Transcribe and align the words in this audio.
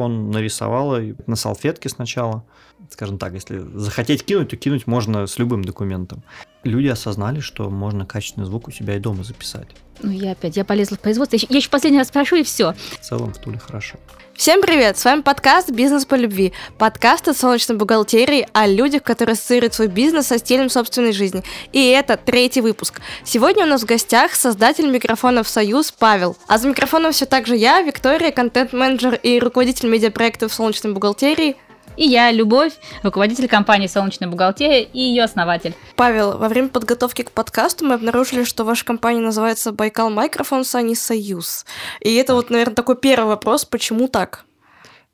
он 0.00 0.30
нарисовал 0.30 0.96
на 1.26 1.36
салфетке 1.36 1.88
сначала. 1.88 2.44
Скажем 2.90 3.18
так, 3.18 3.34
если 3.34 3.58
захотеть 3.58 4.24
кинуть, 4.24 4.48
то 4.48 4.56
кинуть 4.56 4.86
можно 4.86 5.26
с 5.26 5.38
любым 5.38 5.64
документом. 5.64 6.22
Люди 6.62 6.88
осознали, 6.88 7.40
что 7.40 7.70
можно 7.70 8.04
качественный 8.04 8.46
звук 8.46 8.68
у 8.68 8.70
себя 8.70 8.96
и 8.96 8.98
дома 8.98 9.24
записать. 9.24 9.68
Ну, 10.02 10.10
я 10.10 10.32
опять, 10.32 10.56
я 10.58 10.64
полезла 10.64 10.98
в 10.98 11.00
производство. 11.00 11.36
Я 11.36 11.56
еще 11.56 11.70
последний 11.70 11.98
раз 11.98 12.08
спрошу, 12.08 12.36
и 12.36 12.42
все. 12.42 12.74
В 13.00 13.04
целом 13.04 13.32
в 13.32 13.38
Туле 13.38 13.58
хорошо. 13.58 13.96
Всем 14.34 14.60
привет! 14.60 14.98
С 14.98 15.04
вами 15.04 15.22
подкаст 15.22 15.70
«Бизнес 15.70 16.04
по 16.04 16.14
любви». 16.14 16.52
Подкаст 16.78 17.28
о 17.28 17.34
солнечной 17.34 17.78
бухгалтерии, 17.78 18.46
о 18.52 18.66
людях, 18.66 19.02
которые 19.02 19.34
ассоциируют 19.34 19.72
свой 19.72 19.88
бизнес 19.88 20.26
со 20.26 20.38
стилем 20.38 20.68
собственной 20.68 21.12
жизни. 21.12 21.42
И 21.72 21.88
это 21.88 22.18
третий 22.18 22.60
выпуск. 22.60 23.00
Сегодня 23.24 23.64
у 23.64 23.68
нас 23.68 23.82
в 23.82 23.86
гостях 23.86 24.34
создатель 24.34 24.90
микрофонов 24.90 25.48
«Союз» 25.48 25.92
Павел. 25.92 26.36
А 26.46 26.58
за 26.58 26.68
микрофоном 26.68 27.12
все 27.12 27.24
так 27.24 27.46
же 27.46 27.56
я, 27.56 27.80
Виктория, 27.82 28.32
контент-менеджер 28.32 29.14
и 29.14 29.38
руководитель 29.38 29.88
медиапроектов 29.88 30.52
солнечной 30.52 30.92
бухгалтерии– 30.92 31.56
и 32.00 32.04
я, 32.04 32.32
Любовь, 32.32 32.72
руководитель 33.02 33.46
компании 33.46 33.86
«Солнечная 33.86 34.26
бухгалтерия» 34.26 34.80
и 34.80 34.98
ее 34.98 35.22
основатель. 35.22 35.74
Павел, 35.96 36.38
во 36.38 36.48
время 36.48 36.68
подготовки 36.70 37.22
к 37.22 37.30
подкасту 37.30 37.84
мы 37.84 37.94
обнаружили, 37.94 38.44
что 38.44 38.64
ваша 38.64 38.86
компания 38.86 39.20
называется 39.20 39.70
«Байкал 39.70 40.10
Microphones», 40.10 40.74
а 40.74 40.80
не 40.80 40.94
«Союз». 40.94 41.66
И 42.00 42.14
это 42.14 42.34
вот, 42.34 42.48
наверное, 42.48 42.74
такой 42.74 42.96
первый 42.96 43.26
вопрос, 43.26 43.66
почему 43.66 44.08
так? 44.08 44.46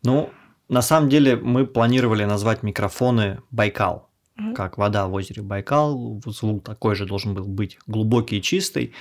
Ну, 0.04 0.30
на 0.68 0.80
самом 0.80 1.08
деле 1.08 1.34
мы 1.34 1.66
планировали 1.66 2.24
назвать 2.24 2.62
микрофоны 2.62 3.40
«Байкал», 3.50 4.08
как 4.54 4.78
вода 4.78 5.08
в 5.08 5.14
озере 5.14 5.42
Байкал, 5.42 6.22
звук 6.26 6.62
такой 6.62 6.94
же 6.94 7.04
должен 7.04 7.34
был 7.34 7.46
быть 7.46 7.78
глубокий 7.88 8.38
и 8.38 8.42
чистый. 8.42 8.94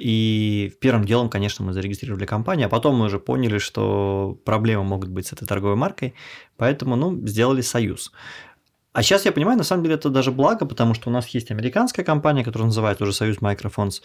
И 0.00 0.72
первым 0.80 1.04
делом, 1.04 1.28
конечно, 1.28 1.64
мы 1.64 1.74
зарегистрировали 1.74 2.24
компанию, 2.24 2.66
а 2.66 2.70
потом 2.70 2.96
мы 2.96 3.06
уже 3.06 3.18
поняли, 3.18 3.58
что 3.58 4.38
проблемы 4.44 4.82
могут 4.82 5.10
быть 5.10 5.26
с 5.26 5.32
этой 5.32 5.46
торговой 5.46 5.76
маркой, 5.76 6.14
поэтому, 6.56 6.96
ну, 6.96 7.14
сделали 7.26 7.60
союз. 7.60 8.10
А 8.92 9.02
сейчас 9.02 9.24
я 9.24 9.30
понимаю, 9.30 9.56
на 9.56 9.64
самом 9.64 9.84
деле 9.84 9.94
это 9.94 10.08
даже 10.08 10.32
благо, 10.32 10.66
потому 10.66 10.94
что 10.94 11.10
у 11.10 11.12
нас 11.12 11.28
есть 11.28 11.50
американская 11.50 12.04
компания, 12.04 12.42
которая 12.42 12.66
называется 12.66 13.04
уже 13.04 13.12
Союз 13.12 13.38
Microphones, 13.38 14.00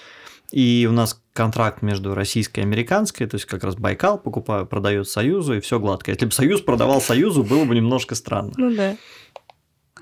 и 0.51 0.85
у 0.87 0.93
нас 0.93 1.19
контракт 1.33 1.81
между 1.81 2.13
российской 2.13 2.59
и 2.59 2.63
американской, 2.63 3.25
то 3.25 3.35
есть 3.35 3.45
как 3.45 3.63
раз 3.63 3.75
Байкал 3.75 4.19
покупает, 4.19 4.69
продает 4.69 5.09
Союзу, 5.09 5.55
и 5.55 5.59
все 5.59 5.79
гладко. 5.79 6.11
Если 6.11 6.25
бы 6.25 6.31
Союз 6.31 6.61
продавал 6.61 7.01
Союзу, 7.01 7.43
было 7.43 7.65
бы 7.65 7.73
немножко 7.73 8.13
странно. 8.13 8.53
Ну 8.57 8.75
да. 8.75 8.95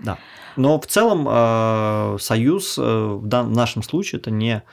Да. 0.02 0.18
Но 0.58 0.80
в 0.82 0.88
целом 0.88 1.28
э, 1.30 2.18
Союз 2.20 2.78
э, 2.78 2.82
в 2.82 3.26
нашем 3.26 3.84
случае 3.84 4.20
это 4.20 4.32
не 4.32 4.64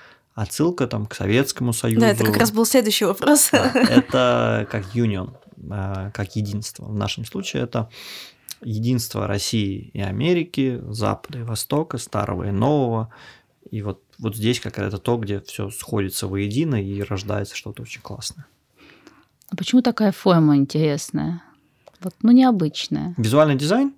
отсылка 0.40 0.86
там 0.86 1.06
к 1.06 1.14
Советскому 1.14 1.72
Союзу. 1.72 2.00
Да, 2.00 2.08
это 2.08 2.24
как 2.24 2.36
раз 2.38 2.50
был 2.50 2.64
следующий 2.64 3.04
вопрос. 3.04 3.50
Да, 3.52 3.70
это 3.74 4.66
как 4.70 4.94
union, 4.94 5.34
а, 5.70 6.10
как 6.12 6.34
единство. 6.36 6.86
В 6.86 6.94
нашем 6.94 7.24
случае 7.24 7.64
это 7.64 7.90
единство 8.62 9.26
России 9.26 9.90
и 9.92 10.00
Америки, 10.00 10.80
Запада 10.88 11.40
и 11.40 11.42
Востока, 11.42 11.98
старого 11.98 12.48
и 12.48 12.50
нового. 12.50 13.10
И 13.70 13.82
вот, 13.82 14.02
вот 14.18 14.34
здесь 14.34 14.60
как 14.60 14.78
это 14.78 14.98
то, 14.98 15.16
где 15.18 15.40
все 15.40 15.70
сходится 15.70 16.26
воедино 16.26 16.82
и 16.82 17.02
рождается 17.02 17.54
что-то 17.54 17.82
очень 17.82 18.00
классное. 18.00 18.46
А 19.50 19.56
почему 19.56 19.82
такая 19.82 20.12
форма 20.12 20.56
интересная? 20.56 21.42
Вот, 22.00 22.14
ну, 22.22 22.32
необычная. 22.32 23.14
Визуальный 23.18 23.56
дизайн? 23.56 23.92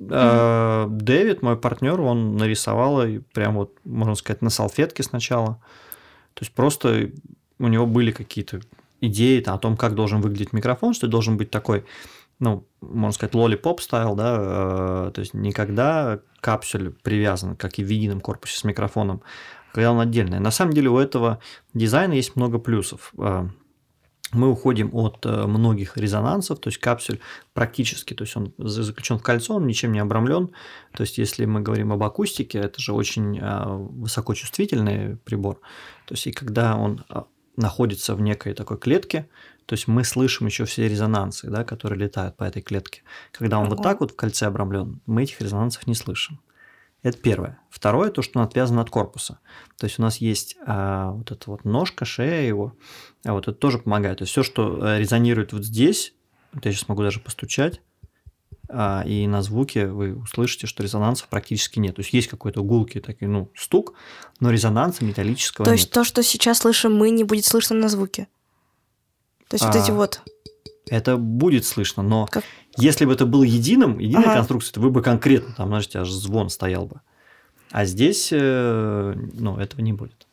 Mm-hmm. 0.00 0.88
Дэвид, 0.88 1.42
мой 1.42 1.56
партнер, 1.56 2.00
он 2.00 2.36
нарисовал 2.36 3.00
прям 3.32 3.54
вот, 3.54 3.78
можно 3.84 4.16
сказать, 4.16 4.42
на 4.42 4.50
салфетке 4.50 5.04
сначала. 5.04 5.60
То 6.34 6.42
есть 6.42 6.52
просто 6.52 7.10
у 7.58 7.68
него 7.68 7.86
были 7.86 8.10
какие-то 8.10 8.60
идеи 9.00 9.42
о 9.46 9.58
том, 9.58 9.76
как 9.76 9.94
должен 9.94 10.20
выглядеть 10.20 10.52
микрофон, 10.52 10.94
что 10.94 11.06
должен 11.06 11.36
быть 11.36 11.50
такой, 11.50 11.84
ну, 12.38 12.66
можно 12.80 13.12
сказать, 13.12 13.34
lollipop 13.34 13.80
style, 13.80 14.14
да, 14.14 14.36
э, 14.38 15.10
то 15.14 15.20
есть 15.20 15.34
не 15.34 15.59
когда 15.59 16.20
капсуль 16.40 16.92
привязан, 17.02 17.56
как 17.56 17.78
и 17.78 17.84
в 17.84 17.88
едином 17.88 18.20
корпусе 18.20 18.58
с 18.58 18.64
микрофоном, 18.64 19.22
когда 19.72 19.92
он 19.92 20.00
отдельный. 20.00 20.40
На 20.40 20.50
самом 20.50 20.72
деле 20.72 20.90
у 20.90 20.98
этого 20.98 21.40
дизайна 21.72 22.14
есть 22.14 22.36
много 22.36 22.58
плюсов. 22.58 23.12
Э, 23.18 23.48
мы 24.32 24.50
уходим 24.50 24.90
от 24.92 25.24
э, 25.26 25.46
многих 25.46 25.96
резонансов, 25.96 26.58
то 26.58 26.68
есть 26.68 26.78
капсуль 26.78 27.20
практически, 27.52 28.14
то 28.14 28.24
есть 28.24 28.36
он 28.36 28.52
заключен 28.58 29.18
в 29.18 29.22
кольцо, 29.22 29.54
он 29.54 29.66
ничем 29.66 29.92
не 29.92 30.00
обрамлен. 30.00 30.50
То 30.92 31.02
есть 31.02 31.18
если 31.18 31.44
мы 31.44 31.60
говорим 31.60 31.92
об 31.92 32.02
акустике, 32.02 32.58
это 32.58 32.80
же 32.80 32.92
очень 32.92 33.38
э, 33.38 33.64
высокочувствительный 33.66 35.16
прибор. 35.18 35.60
То 36.06 36.14
есть 36.14 36.26
и 36.26 36.32
когда 36.32 36.76
он 36.76 37.04
э, 37.08 37.22
находится 37.56 38.14
в 38.14 38.20
некой 38.20 38.54
такой 38.54 38.78
клетке, 38.78 39.28
то 39.66 39.74
есть 39.74 39.88
мы 39.88 40.04
слышим 40.04 40.46
еще 40.46 40.64
все 40.64 40.88
резонансы, 40.88 41.48
да, 41.48 41.64
которые 41.64 41.98
летают 41.98 42.36
по 42.36 42.44
этой 42.44 42.60
клетке. 42.60 43.02
Когда 43.32 43.58
он 43.58 43.68
вот 43.68 43.82
так 43.82 44.00
вот 44.00 44.12
в 44.12 44.16
кольце 44.16 44.46
обрамлен, 44.46 45.00
мы 45.06 45.22
этих 45.22 45.40
резонансов 45.40 45.86
не 45.86 45.94
слышим. 45.94 46.40
Это 47.04 47.18
первое. 47.18 47.60
Второе, 47.68 48.10
то, 48.10 48.22
что 48.22 48.38
он 48.38 48.46
отвязан 48.46 48.78
от 48.78 48.88
корпуса. 48.88 49.38
То 49.76 49.84
есть 49.84 49.98
у 49.98 50.02
нас 50.02 50.16
есть 50.16 50.56
а, 50.66 51.10
вот 51.10 51.30
эта 51.30 51.50
вот 51.50 51.64
ножка, 51.66 52.06
шея 52.06 52.48
его, 52.48 52.76
а 53.24 53.34
вот 53.34 53.46
это 53.46 53.52
тоже 53.52 53.78
помогает. 53.78 54.18
То 54.18 54.22
есть 54.22 54.32
все, 54.32 54.42
что 54.42 54.84
э, 54.84 54.98
резонирует 54.98 55.52
вот 55.52 55.64
здесь, 55.64 56.14
вот 56.54 56.64
я 56.64 56.72
сейчас 56.72 56.88
могу 56.88 57.02
даже 57.02 57.20
постучать, 57.20 57.82
а, 58.70 59.02
и 59.06 59.26
на 59.26 59.42
звуке 59.42 59.86
вы 59.86 60.16
услышите, 60.16 60.66
что 60.66 60.82
резонансов 60.82 61.28
практически 61.28 61.78
нет. 61.78 61.94
То 61.96 62.00
есть 62.00 62.14
есть 62.14 62.28
какой-то 62.28 62.62
гулкий 62.62 63.02
такой, 63.02 63.28
ну, 63.28 63.50
стук, 63.54 63.92
но 64.40 64.50
резонанса 64.50 65.04
металлического 65.04 65.66
То 65.66 65.72
есть 65.72 65.88
нет. 65.88 65.92
то, 65.92 66.04
что 66.04 66.22
сейчас 66.22 66.60
слышим 66.60 66.96
мы, 66.96 67.10
не 67.10 67.24
будет 67.24 67.44
слышно 67.44 67.76
на 67.76 67.90
звуке? 67.90 68.28
То 69.48 69.56
есть 69.56 69.64
а, 69.64 69.66
вот 69.66 69.76
эти 69.76 69.90
вот... 69.90 70.22
Это 70.86 71.18
будет 71.18 71.66
слышно, 71.66 72.02
но 72.02 72.26
как? 72.30 72.44
Если 72.76 73.04
бы 73.04 73.12
это 73.12 73.26
был 73.26 73.42
единым, 73.42 73.98
единой 73.98 74.24
ага. 74.24 74.36
конструкцией, 74.36 74.74
то 74.74 74.80
вы 74.80 74.90
бы 74.90 75.02
конкретно, 75.02 75.54
там, 75.56 75.68
знаете, 75.68 76.00
аж 76.00 76.10
звон 76.10 76.50
стоял 76.50 76.86
бы. 76.86 77.00
А 77.70 77.84
здесь, 77.84 78.28
э, 78.32 79.14
ну, 79.32 79.58
этого 79.58 79.80
не 79.80 79.92
будет. 79.92 80.26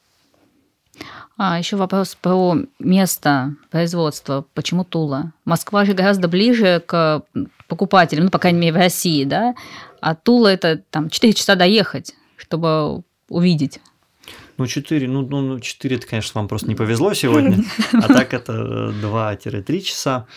А, 1.37 1.57
еще 1.57 1.75
вопрос 1.75 2.15
про 2.19 2.55
место 2.77 3.55
производства. 3.71 4.45
Почему 4.53 4.83
Тула? 4.83 5.33
Москва 5.45 5.85
же 5.85 5.93
гораздо 5.93 6.27
ближе 6.27 6.83
к 6.85 7.23
покупателям, 7.67 8.25
ну, 8.25 8.31
по 8.31 8.37
крайней 8.37 8.59
мере, 8.59 8.73
в 8.73 8.77
России, 8.77 9.23
да? 9.23 9.55
А 10.01 10.13
Тула– 10.13 10.47
это 10.49 10.83
там 10.89 11.09
4 11.09 11.33
часа 11.33 11.55
доехать, 11.55 12.13
чтобы 12.37 13.03
увидеть. 13.29 13.79
Ну, 14.57 14.67
4, 14.67 15.07
ну, 15.07 15.21
ну, 15.27 15.59
4 15.59 15.95
это, 15.95 16.05
конечно, 16.05 16.39
вам 16.39 16.47
просто 16.47 16.67
не 16.67 16.75
повезло 16.75 17.13
сегодня, 17.13 17.63
а 17.93 18.07
так 18.07 18.33
это 18.33 18.93
2-3 19.01 19.81
часа. 19.81 20.27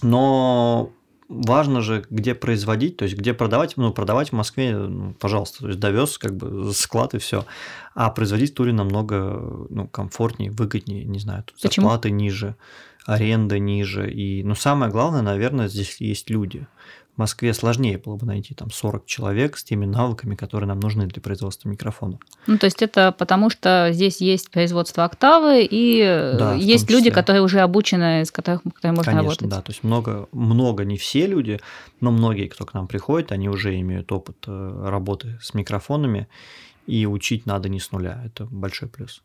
Но 0.00 0.92
важно 1.28 1.82
же, 1.82 2.04
где 2.10 2.34
производить, 2.34 2.96
то 2.96 3.04
есть 3.04 3.16
где 3.16 3.34
продавать. 3.34 3.76
Ну, 3.76 3.92
продавать 3.92 4.30
в 4.30 4.32
Москве, 4.32 4.76
ну, 4.76 5.14
пожалуйста, 5.14 5.60
то 5.60 5.68
есть 5.68 5.78
довез 5.78 6.18
как 6.18 6.36
бы 6.36 6.72
склад 6.72 7.14
и 7.14 7.18
все. 7.18 7.44
А 7.94 8.10
производить 8.10 8.52
в 8.52 8.54
туре 8.54 8.72
намного 8.72 9.66
ну, 9.68 9.86
комфортнее, 9.88 10.50
выгоднее, 10.50 11.04
не 11.04 11.18
знаю, 11.18 11.44
тут 11.44 11.60
Почему? 11.60 11.86
зарплаты 11.86 12.10
ниже, 12.10 12.56
аренда 13.04 13.58
ниже. 13.58 14.10
И, 14.10 14.42
ну, 14.42 14.54
самое 14.54 14.90
главное, 14.90 15.22
наверное, 15.22 15.68
здесь 15.68 16.00
есть 16.00 16.30
люди. 16.30 16.66
В 17.18 17.20
Москве 17.20 17.52
сложнее 17.52 17.98
было 17.98 18.14
бы 18.14 18.26
найти 18.26 18.54
там 18.54 18.70
40 18.70 19.04
человек 19.04 19.56
с 19.56 19.64
теми 19.64 19.86
навыками, 19.86 20.36
которые 20.36 20.68
нам 20.68 20.78
нужны 20.78 21.08
для 21.08 21.20
производства 21.20 21.68
микрофона. 21.68 22.20
Ну, 22.46 22.58
то 22.58 22.66
есть 22.66 22.80
это 22.80 23.10
потому, 23.10 23.50
что 23.50 23.88
здесь 23.90 24.20
есть 24.20 24.52
производство 24.52 25.02
октавы, 25.02 25.66
и 25.68 25.98
да, 26.38 26.54
есть 26.54 26.88
люди, 26.88 27.10
которые 27.10 27.42
уже 27.42 27.58
обучены, 27.58 28.24
с 28.24 28.30
которых 28.30 28.62
которые 28.62 28.92
можно 28.92 29.12
Конечно, 29.12 29.30
работать. 29.30 29.48
да. 29.48 29.60
То 29.62 29.72
есть 29.72 29.82
много, 29.82 30.28
много, 30.30 30.84
не 30.84 30.96
все 30.96 31.26
люди, 31.26 31.58
но 32.00 32.12
многие, 32.12 32.46
кто 32.46 32.64
к 32.64 32.72
нам 32.72 32.86
приходит, 32.86 33.32
они 33.32 33.48
уже 33.48 33.80
имеют 33.80 34.12
опыт 34.12 34.36
э, 34.46 34.84
работы 34.86 35.40
с 35.42 35.54
микрофонами, 35.54 36.28
и 36.86 37.04
учить 37.04 37.46
надо 37.46 37.68
не 37.68 37.80
с 37.80 37.90
нуля. 37.90 38.22
Это 38.24 38.44
большой 38.44 38.88
плюс. 38.88 39.24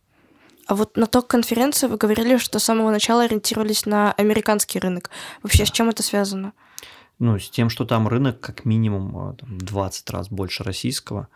А 0.66 0.74
вот 0.74 0.98
на 0.98 1.06
той 1.06 1.22
конференции 1.22 1.86
вы 1.86 1.98
говорили, 1.98 2.38
что 2.38 2.58
с 2.58 2.64
самого 2.64 2.90
начала 2.90 3.26
ориентировались 3.26 3.86
на 3.86 4.14
американский 4.14 4.80
рынок. 4.80 5.12
Вообще, 5.44 5.60
да. 5.60 5.66
с 5.68 5.72
чем 5.72 5.90
это 5.90 6.02
связано? 6.02 6.54
Ну, 7.24 7.40
с 7.40 7.50
тем, 7.50 7.70
что 7.70 7.86
там 7.86 8.10
рынок 8.10 8.42
как 8.42 8.66
минимум 8.66 9.30
э, 9.30 9.36
там, 9.36 9.58
20 9.58 10.10
раз 10.10 10.30
больше 10.30 10.64
российского. 10.64 11.30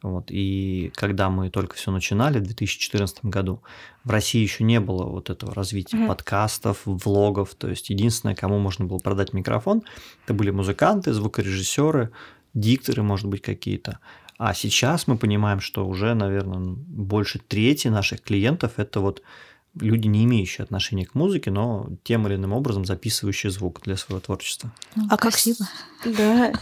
Вот, 0.00 0.30
и 0.30 0.92
когда 0.94 1.30
мы 1.30 1.50
только 1.50 1.74
все 1.74 1.90
начинали 1.90 2.38
в 2.38 2.44
2014 2.44 3.24
году, 3.24 3.62
в 4.04 4.10
России 4.10 4.40
еще 4.40 4.62
не 4.62 4.78
было 4.78 5.04
вот 5.04 5.30
этого 5.30 5.52
развития 5.52 5.96
mm-hmm. 5.96 6.08
подкастов, 6.08 6.82
влогов. 6.84 7.54
То 7.56 7.68
есть 7.68 7.90
единственное, 7.90 8.36
кому 8.36 8.58
можно 8.58 8.84
было 8.84 8.98
продать 8.98 9.32
микрофон, 9.32 9.82
это 10.24 10.34
были 10.34 10.50
музыканты, 10.50 11.12
звукорежиссеры, 11.12 12.10
дикторы, 12.54 13.02
может 13.02 13.26
быть, 13.26 13.42
какие-то. 13.42 13.98
А 14.38 14.54
сейчас 14.54 15.08
мы 15.08 15.16
понимаем, 15.16 15.60
что 15.60 15.86
уже, 15.86 16.14
наверное, 16.14 16.76
больше 16.76 17.40
трети 17.40 17.88
наших 17.88 18.22
клиентов 18.22 18.74
это 18.76 19.00
вот 19.00 19.22
люди, 19.78 20.06
не 20.06 20.24
имеющие 20.24 20.64
отношения 20.64 21.06
к 21.06 21.14
музыке, 21.14 21.50
но 21.50 21.88
тем 22.04 22.26
или 22.26 22.34
иным 22.34 22.52
образом 22.52 22.84
записывающие 22.84 23.50
звук 23.50 23.80
для 23.82 23.96
своего 23.96 24.20
творчества. 24.20 24.72
Ну, 24.96 25.06
А 25.10 25.16
как. 25.16 25.34
Да. 26.04 26.52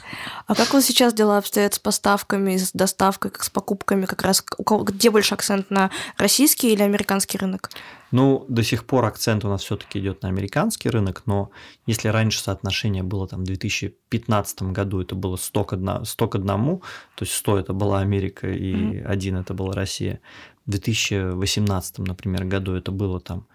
А 0.46 0.54
как 0.54 0.72
вот 0.74 0.84
сейчас 0.84 1.14
дела 1.14 1.38
обстоят 1.38 1.74
с 1.74 1.78
поставками, 1.78 2.56
с 2.56 2.72
доставкой, 2.72 3.30
как 3.30 3.42
с 3.42 3.50
покупками, 3.50 4.04
как 4.04 4.22
раз 4.22 4.44
у 4.58 4.62
кого, 4.62 4.84
где 4.84 5.10
больше 5.10 5.34
акцент 5.34 5.70
на 5.70 5.90
российский 6.18 6.72
или 6.72 6.82
американский 6.82 7.38
рынок? 7.38 7.70
Ну, 8.12 8.44
до 8.48 8.62
сих 8.62 8.84
пор 8.84 9.04
акцент 9.04 9.44
у 9.44 9.48
нас 9.48 9.62
все-таки 9.62 9.98
идет 10.00 10.22
на 10.22 10.28
американский 10.28 10.90
рынок, 10.90 11.22
но 11.26 11.50
если 11.86 12.08
раньше 12.08 12.40
соотношение 12.40 13.02
было 13.02 13.26
там 13.28 13.40
в 13.42 13.44
2015 13.44 14.62
году, 14.62 15.00
это 15.00 15.14
было 15.14 15.36
100 15.36 15.64
к, 15.64 15.72
1, 15.74 16.04
100 16.04 16.28
к 16.28 16.34
1, 16.34 16.46
то 16.46 16.80
есть 17.20 17.32
100 17.32 17.58
это 17.60 17.72
была 17.72 18.00
Америка 18.00 18.50
и 18.50 18.74
Мгм. 18.74 19.10
1 19.10 19.36
это 19.36 19.54
была 19.54 19.72
Россия. 19.74 20.20
В 20.70 20.72
2018, 20.72 21.98
например, 21.98 22.44
году 22.44 22.74
это 22.74 22.92
было 22.92 23.18
там 23.18 23.48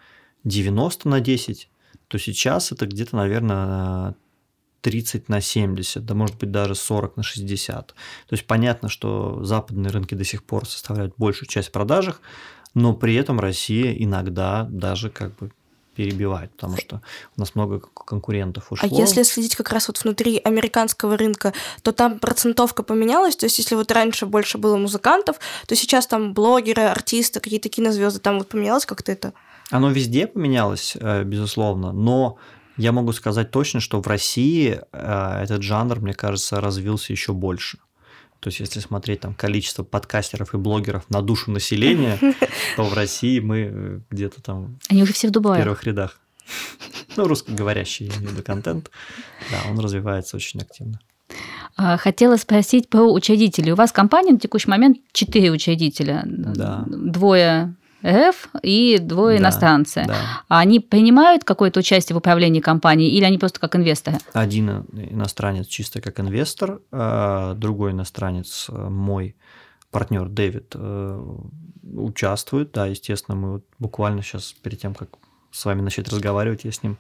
90 0.44 1.08
на 1.08 1.22
10, 1.22 1.70
то 2.10 2.20
сейчас 2.20 2.74
это 2.74 2.88
где-то, 2.88 3.16
наверное, 3.16 4.16
30 4.82 5.30
на 5.30 5.40
70, 5.40 6.06
да 6.06 6.14
может 6.14 6.38
быть 6.38 6.52
даже 6.52 6.76
40 6.76 7.16
на 7.16 7.24
60. 7.24 7.88
То 7.88 7.96
есть 8.32 8.46
понятно, 8.46 8.90
что 8.90 9.42
западные 9.46 9.92
рынки 9.92 10.14
до 10.14 10.26
сих 10.26 10.44
пор 10.44 10.68
составляют 10.68 11.14
большую 11.16 11.48
часть 11.48 11.72
продажах, 11.72 12.20
но 12.74 12.94
при 12.94 13.16
этом 13.16 13.40
Россия 13.40 13.94
иногда 13.94 14.68
даже 14.70 15.10
как 15.10 15.38
бы 15.38 15.54
перебивает, 15.96 16.52
потому 16.52 16.78
что 16.78 17.02
у 17.38 17.40
нас 17.40 17.56
много 17.56 17.80
конкурентов 17.80 18.72
ушло. 18.72 18.88
А 18.92 18.96
если 18.96 19.24
следить 19.24 19.56
как 19.56 19.72
раз 19.72 19.88
вот 19.88 20.04
внутри 20.04 20.40
американского 20.44 21.18
рынка, 21.18 21.54
то 21.82 21.92
там 21.92 22.20
процентовка 22.20 22.84
поменялась. 22.84 23.36
То 23.36 23.46
есть, 23.46 23.58
если 23.60 23.76
вот 23.76 23.92
раньше 23.92 24.26
больше 24.26 24.58
было 24.58 24.78
музыкантов, 24.78 25.38
то 25.68 25.76
сейчас 25.76 26.08
там 26.08 26.34
блогеры, 26.34 26.84
артисты, 26.84 27.40
какие-то 27.40 27.70
кинозвезды, 27.70 28.20
там 28.20 28.38
вот 28.38 28.50
поменялось 28.50 28.86
как-то 28.86 29.12
это? 29.12 29.34
Оно 29.72 29.90
везде 29.90 30.28
поменялось, 30.28 30.96
э, 31.00 31.24
безусловно, 31.24 31.92
но 31.92 32.38
я 32.78 32.92
могу 32.92 33.14
сказать 33.14 33.52
точно, 33.52 33.80
что 33.80 34.02
в 34.02 34.08
России 34.08 34.82
э, 34.92 35.44
этот 35.44 35.64
жанр, 35.64 36.02
мне 36.02 36.14
кажется, 36.14 36.62
развился 36.62 37.14
еще 37.14 37.34
больше. 37.34 37.80
То 38.40 38.50
есть, 38.50 38.60
если 38.60 38.80
смотреть 38.80 39.22
там 39.22 39.34
количество 39.34 39.84
подкастеров 39.84 40.54
и 40.54 40.58
блогеров 40.58 41.10
на 41.10 41.22
душу 41.22 41.52
населения, 41.52 42.20
то 42.76 42.84
в 42.84 42.94
России 42.94 43.40
мы 43.40 43.58
э, 43.72 44.00
где-то 44.12 44.42
там 44.42 44.80
Они 44.90 45.02
уже 45.04 45.14
все 45.14 45.28
в 45.28 45.32
в 45.32 45.34
Дубае. 45.34 45.62
первых 45.64 45.84
рядах. 45.84 46.20
Ну, 47.18 47.28
русскоговорящий, 47.28 48.10
в 48.10 48.42
контент. 48.44 48.92
Да, 49.52 49.72
он 49.72 49.80
развивается 49.80 50.36
очень 50.36 50.62
активно. 50.62 51.00
А, 51.76 51.98
Хотела 51.98 52.38
спросить 52.38 52.90
про 52.90 53.12
учредителей. 53.12 53.72
У 53.72 53.76
вас 53.76 53.92
компания 53.92 54.32
на 54.34 54.40
текущий 54.40 54.70
момент 54.70 54.98
четыре 55.12 55.50
учредителя. 55.52 56.24
Да. 56.26 56.84
Двое 56.88 57.76
РФ 58.06 58.50
и 58.62 59.00
двое 59.00 59.38
Да, 59.38 59.44
иностранцы. 59.44 60.04
Да. 60.08 60.16
А 60.48 60.60
они 60.60 60.80
принимают 60.80 61.44
какое-то 61.44 61.80
участие 61.80 62.14
в 62.14 62.18
управлении 62.18 62.60
компанией 62.60 63.10
или 63.10 63.24
они 63.24 63.38
просто 63.38 63.60
как 63.60 63.76
инвесторы? 63.76 64.18
Один 64.34 64.86
иностранец 64.94 65.68
чисто 65.68 66.02
как 66.02 66.20
инвестор, 66.20 66.82
а 66.92 67.56
другой 67.56 67.92
иностранец, 67.92 68.68
э, 68.70 68.90
мой 68.90 69.36
партнер 69.90 70.28
Дэвид, 70.28 70.74
э, 70.76 71.36
участвует. 71.94 72.72
Да, 72.74 72.86
естественно, 72.86 73.36
мы 73.36 73.52
вот 73.54 73.66
буквально 73.80 74.22
сейчас 74.22 74.54
перед 74.54 74.80
тем, 74.80 74.94
как 74.94 75.10
с 75.52 75.66
вами 75.66 75.82
начать 75.82 76.10
разговаривать, 76.10 76.66
я 76.66 76.72
с 76.72 76.84
ним 76.84 76.98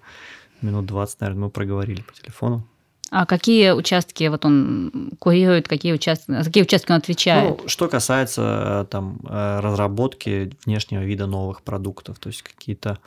минут 0.62 0.86
20, 0.86 1.22
наверное, 1.22 1.44
мы 1.44 1.50
проговорили 1.50 2.02
по 2.02 2.14
телефону. 2.14 2.66
А 3.12 3.26
какие 3.26 3.72
участки 3.72 4.28
вот 4.28 4.46
он 4.46 5.12
курирует, 5.20 5.68
какие 5.68 5.94
участки, 5.94 6.32
за 6.32 6.44
какие 6.44 6.64
участки 6.64 6.92
он 6.92 6.98
отвечает? 6.98 7.62
Ну, 7.62 7.68
что 7.68 7.88
касается 7.88 8.82
э, 8.82 8.86
там 8.90 9.20
э, 9.30 9.60
разработки 9.60 10.52
внешнего 10.66 11.02
вида 11.02 11.28
новых 11.28 11.62
продуктов, 11.62 12.18
то 12.20 12.30
есть 12.30 12.42
какие-то 12.42 12.98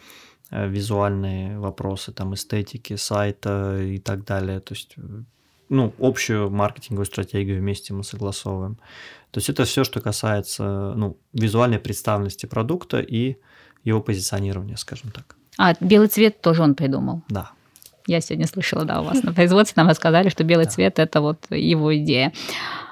э, 0.51 0.69
визуальные 0.69 1.59
вопросы, 1.59 2.13
там 2.13 2.35
эстетики 2.35 2.97
сайта 2.97 3.79
и 3.83 3.99
так 3.99 4.25
далее, 4.25 4.61
то 4.61 4.75
есть 4.75 4.95
ну, 5.69 5.93
общую 5.99 6.51
маркетинговую 6.51 7.07
стратегию 7.07 7.59
вместе 7.59 7.93
мы 7.93 8.05
согласовываем. 8.05 8.77
То 9.31 9.39
есть 9.39 9.51
это 9.51 9.65
все, 9.65 9.85
что 9.85 10.01
касается 10.01 10.95
ну, 10.97 11.19
визуальной 11.33 11.79
представленности 11.79 12.47
продукта 12.47 13.01
и 13.01 13.37
его 13.85 14.01
позиционирования, 14.01 14.77
скажем 14.77 15.11
так. 15.11 15.37
А 15.59 15.75
белый 15.81 16.09
цвет 16.09 16.41
тоже 16.41 16.63
он 16.63 16.75
придумал. 16.75 17.23
Да. 17.29 17.51
Я 18.09 18.21
сегодня 18.23 18.47
слышала, 18.47 18.85
да, 18.85 19.01
у 19.01 19.05
вас 19.05 19.23
на 19.23 19.33
производстве 19.35 19.75
нам 19.77 19.89
рассказали, 19.89 20.31
что 20.31 20.43
белый 20.45 20.65
Да. 20.65 20.71
цвет 20.71 20.99
это 20.99 21.21
вот 21.21 21.39
его 21.51 21.95
идея. 21.99 22.33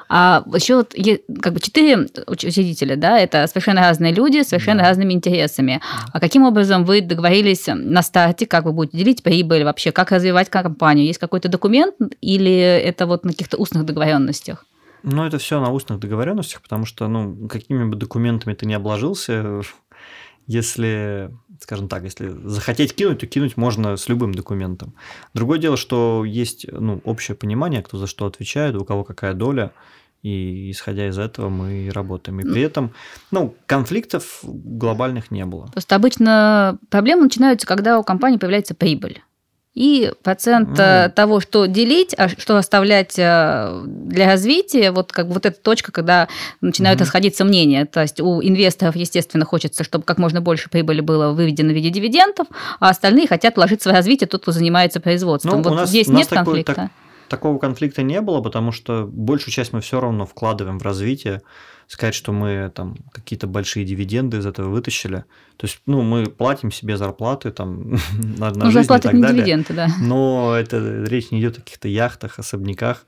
А 0.09 0.45
еще 0.55 0.77
вот 0.77 0.95
как 1.43 1.53
бы 1.55 1.59
четыре 1.61 1.95
уч- 2.29 2.47
учредителя, 2.47 2.95
да, 2.97 3.19
это 3.19 3.45
совершенно 3.49 3.81
разные 3.81 4.13
люди, 4.13 4.43
с 4.43 4.49
совершенно 4.49 4.83
Да. 4.83 4.89
разными 4.91 5.13
интересами. 5.15 5.81
А 6.13 6.21
каким 6.21 6.45
образом 6.45 6.85
вы 6.85 7.01
договорились 7.01 7.67
на 7.67 8.03
старте, 8.03 8.47
как 8.47 8.67
вы 8.67 8.73
будете 8.73 8.99
делить 8.99 9.23
прибыль 9.25 9.65
вообще, 9.65 9.91
как 9.91 10.13
развивать 10.13 10.49
компанию? 10.49 11.07
Есть 11.07 11.19
какой-то 11.19 11.49
документ 11.49 11.95
или 12.21 12.53
это 12.53 13.07
вот 13.07 13.25
на 13.25 13.33
каких-то 13.33 13.57
устных 13.57 13.85
договоренностях? 13.85 14.65
Ну, 15.03 15.25
это 15.25 15.39
все 15.39 15.61
на 15.61 15.71
устных 15.73 15.99
договоренностях, 16.01 16.63
потому 16.63 16.85
что, 16.85 17.09
ну, 17.09 17.49
какими 17.49 17.85
бы 17.89 17.97
документами 17.97 18.55
ты 18.55 18.67
не 18.67 18.75
обложился, 18.75 19.63
если, 20.47 21.31
скажем 21.61 21.89
так, 21.89 22.05
если 22.05 22.29
захотеть 22.29 22.95
кинуть, 22.95 23.21
то 23.21 23.27
кинуть 23.27 23.57
можно 23.57 23.97
с 23.97 24.09
любым 24.09 24.33
документом. 24.33 24.95
Другое 25.35 25.59
дело, 25.59 25.77
что 25.77 26.25
есть 26.25 26.67
ну, 26.71 27.01
общее 27.05 27.37
понимание, 27.37 27.83
кто 27.83 27.99
за 27.99 28.07
что 28.07 28.27
отвечает, 28.27 28.77
у 28.77 28.85
кого 28.85 29.05
какая 29.05 29.35
доля, 29.35 29.73
и 30.23 30.71
исходя 30.71 31.09
из 31.09 31.19
этого 31.19 31.49
мы 31.49 31.91
работаем. 31.93 32.41
И 32.41 32.43
при 32.43 32.63
этом, 32.63 32.93
ну, 33.31 33.55
конфликтов 33.67 34.41
глобальных 34.43 35.31
не 35.31 35.45
было. 35.45 35.67
Просто 35.67 35.95
обычно 35.95 36.79
проблемы 36.91 37.25
начинаются, 37.25 37.67
когда 37.67 37.99
у 37.99 38.03
компании 38.03 38.39
появляется 38.39 38.75
прибыль. 38.75 39.23
И 39.77 40.11
процент 40.23 40.71
Ну. 40.71 41.13
того, 41.15 41.41
что 41.41 41.67
делить, 41.67 42.15
а 42.17 42.31
что 42.31 42.57
оставлять 42.57 43.19
э, 43.19 43.83
для 43.85 44.25
развития, 44.27 44.91
вот 44.91 45.13
как 45.13 45.29
бы 45.29 45.35
вот 45.35 45.45
эта 45.45 45.61
точка, 45.61 45.93
когда 45.93 46.29
начинают 46.63 46.99
Мгм. 46.99 47.05
расходиться 47.05 47.45
мнения. 47.45 47.85
То 47.85 48.01
есть 48.01 48.19
у 48.21 48.41
инвесторов, 48.43 48.97
естественно, 48.97 49.45
хочется, 49.45 49.85
чтобы 49.85 50.05
как 50.05 50.17
можно 50.17 50.41
больше 50.41 50.71
прибыли 50.71 51.03
было 51.03 51.33
выведено 51.33 51.73
в 51.73 51.75
виде 51.75 51.91
дивидендов, 51.91 52.47
а 52.81 52.89
остальные 52.89 53.29
хотят 53.29 53.57
вложить 53.57 53.81
в 53.81 53.83
свое 53.83 53.99
развитие 53.99 54.27
тот, 54.27 54.41
кто 54.43 54.53
занимается 54.53 54.99
производством. 54.99 55.59
Ну, 55.59 55.63
вот 55.63 55.73
у 55.73 55.77
нас- 55.77 55.91
здесь 55.91 56.09
у 56.09 56.13
нас 56.13 56.21
нет 56.21 56.29
такой- 56.31 56.45
конфликта. 56.45 56.75
так- 56.75 56.91
Такого 57.29 57.59
конфликта 57.59 58.03
не 58.03 58.21
было, 58.23 58.41
потому 58.41 58.71
что 58.73 59.05
большую 59.11 59.53
часть 59.53 59.73
мы 59.75 59.81
все 59.83 60.01
равно 60.01 60.25
вкладываем 60.27 60.79
в 60.79 60.83
развитие. 60.85 61.43
Сказать, 61.89 62.15
что 62.15 62.33
мы 62.33 62.71
там 62.75 62.97
какие-то 63.13 63.47
большие 63.47 63.85
дивиденды 63.87 64.39
из 64.39 64.47
этого 64.47 64.69
вытащили. 64.69 65.25
То 65.57 65.67
есть, 65.67 65.81
ну, 65.87 66.03
мы 66.03 66.27
платим 66.27 66.73
себе 66.73 66.97
зарплаты 66.97 67.53
там 67.53 67.93
на, 68.39 68.51
на 68.51 68.65
Ну, 68.67 68.71
жизнь 68.71 68.93
и 68.93 68.99
так 68.99 69.13
не 69.13 69.23
далее. 69.23 69.43
дивиденды, 69.45 69.73
да. 69.73 69.89
Но 70.01 70.57
это 70.57 71.05
речь 71.05 71.31
не 71.31 71.41
идет 71.41 71.59
о 71.59 71.61
каких-то 71.61 71.89
яхтах, 71.89 72.39
особняках. 72.39 73.07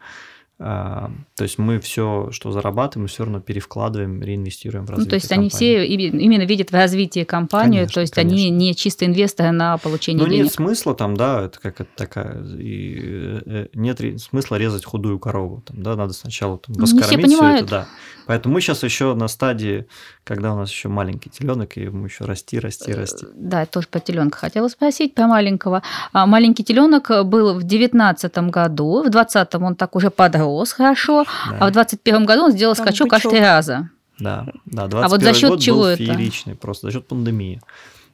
То 0.59 1.13
есть 1.41 1.57
мы 1.59 1.79
все, 1.79 2.31
что 2.33 2.51
зарабатываем, 2.51 3.07
все 3.07 3.23
равно 3.23 3.41
перевкладываем, 3.41 4.21
реинвестируем 4.23 4.87
в 4.87 4.91
Ну, 4.91 4.97
развитие 4.97 5.11
то 5.11 5.15
есть 5.15 5.31
они 5.33 5.51
компании. 5.51 5.77
все 5.77 5.87
име- 5.87 6.19
именно 6.19 6.43
видят 6.43 6.71
в 6.71 6.75
развитии 6.75 7.23
компанию, 7.23 7.75
Конечно, 7.83 7.95
то 7.95 8.01
есть 8.01 8.19
они 8.19 8.31
конечно. 8.31 8.55
не 8.57 8.75
чисто 8.75 9.07
инвесторы 9.07 9.53
на 9.53 9.79
получение 9.79 10.25
Ну, 10.25 10.29
денег. 10.29 10.45
нет 10.47 10.53
смысла 10.53 10.97
там, 10.97 11.17
да, 11.17 11.45
это 11.45 11.61
как 11.61 11.81
это 11.81 11.91
такая, 11.95 12.43
и, 12.57 12.99
э, 13.01 13.43
э, 13.47 13.67
нет 13.75 14.01
смысла 14.21 14.57
резать 14.57 14.85
худую 14.85 15.21
корову, 15.21 15.63
там, 15.65 15.81
да, 15.81 15.95
надо 15.95 16.13
сначала 16.13 16.59
там, 16.59 16.75
Ну, 16.77 16.87
все 16.87 16.97
раскормить 16.99 17.27
все 17.27 17.37
понимают. 17.39 17.63
это, 17.63 17.71
да. 17.71 17.89
Поэтому 18.27 18.55
мы 18.55 18.61
сейчас 18.61 18.83
еще 18.83 19.15
на 19.15 19.29
стадии, 19.29 19.87
когда 20.29 20.53
у 20.53 20.57
нас 20.57 20.71
еще 20.71 20.89
маленький 20.89 21.31
теленок, 21.31 21.77
и 21.79 21.83
ему 21.85 22.05
еще 22.05 22.25
расти, 22.25 22.59
расти, 22.59 22.93
расти. 22.93 23.27
Да, 23.35 23.61
я 23.61 23.67
тоже 23.67 23.89
про 23.89 23.99
теленка 23.99 24.37
хотела 24.37 24.69
спросить, 24.69 25.15
про 25.15 25.27
маленького. 25.27 25.83
А, 26.13 26.27
Маленький 26.27 26.63
теленок 26.63 27.11
был 27.27 27.55
в 27.55 27.63
девятнадцатом 27.63 28.51
году, 28.51 29.03
в 29.03 29.11
двадцатом 29.11 29.63
он 29.65 29.75
так 29.75 29.97
уже 29.97 30.11
подрос 30.11 30.73
хорошо, 30.73 31.25
Да, 31.51 31.57
а 31.59 31.69
в 31.69 31.73
двадцать 31.73 32.03
первом 32.03 32.27
году 32.27 32.45
он 32.45 32.53
сделал 32.53 32.75
Там 32.75 32.87
скачок 32.87 33.13
аж 33.15 33.23
три 33.23 33.41
раза. 33.41 33.89
да, 34.19 34.47
да, 34.67 34.85
А 34.85 35.09
вот 35.09 35.21
за 35.23 35.33
21 35.33 35.35
счет 35.35 35.51
год 35.51 35.61
чего 35.61 35.79
был 35.79 35.85
это? 35.87 36.05
фееричный, 36.05 36.55
просто 36.55 36.87
за 36.89 36.93
счет 36.93 37.07
пандемии. 37.07 37.61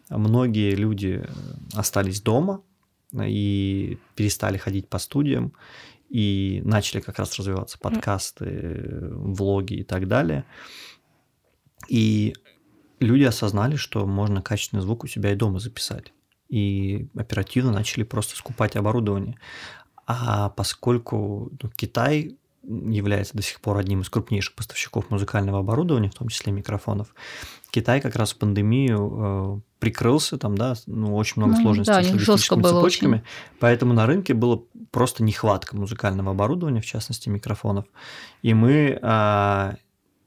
Многие 0.09 0.75
люди 0.76 1.25
остались 1.75 2.21
дома 2.23 2.61
и 3.12 3.99
перестали 4.14 4.56
ходить 4.56 4.88
по 4.88 4.99
студиям, 4.99 5.52
и 6.11 6.62
начали 6.64 7.00
как 7.00 7.18
раз 7.18 7.37
развиваться 7.38 7.76
подкасты, 7.78 9.09
влоги 9.11 9.75
и 9.75 9.83
так 9.83 10.06
далее. 10.06 10.44
И 11.88 12.35
люди 13.00 13.25
осознали, 13.25 13.76
что 13.76 14.07
можно 14.07 14.43
качественный 14.43 14.83
звук 14.83 15.05
у 15.05 15.07
себя 15.07 15.33
и 15.33 15.37
дома 15.37 15.59
записать. 15.59 16.12
И 16.49 17.09
оперативно 17.17 17.73
начали 17.73 18.03
просто 18.03 18.37
скупать 18.37 18.76
оборудование. 18.76 19.38
А 20.07 20.50
поскольку 20.50 21.50
ну, 21.62 21.71
Китай 21.71 22.37
является 22.67 23.37
до 23.37 23.43
сих 23.43 23.61
пор 23.61 23.79
одним 23.79 24.00
из 24.00 24.09
крупнейших 24.09 24.55
поставщиков 24.55 25.11
музыкального 25.11 25.59
оборудования, 25.59 26.11
в 26.11 26.14
том 26.14 26.29
числе 26.29 26.53
микрофонов, 26.53 27.14
Китай 27.71 28.00
как 28.00 28.17
раз 28.17 28.33
в 28.33 28.38
пандемию 28.38 29.12
э, 29.17 29.61
прикрылся, 29.81 30.38
там, 30.38 30.57
да, 30.57 30.75
ну, 30.87 31.14
очень 31.17 31.43
много 31.43 31.57
Ну, 31.57 31.62
сложностей 31.62 31.93
да, 31.93 32.03
с 32.03 32.11
логистическими 32.11 32.62
цепочками, 32.62 33.25
поэтому 33.59 33.93
на 33.93 34.07
рынке 34.07 34.33
было 34.33 34.62
просто 34.91 35.23
нехватка 35.25 35.76
музыкального 35.76 36.31
оборудования, 36.31 36.81
в 36.81 36.87
частности 36.87 37.29
микрофонов, 37.29 37.85
и 38.43 38.55
мы 38.55 38.99
а, 39.03 39.76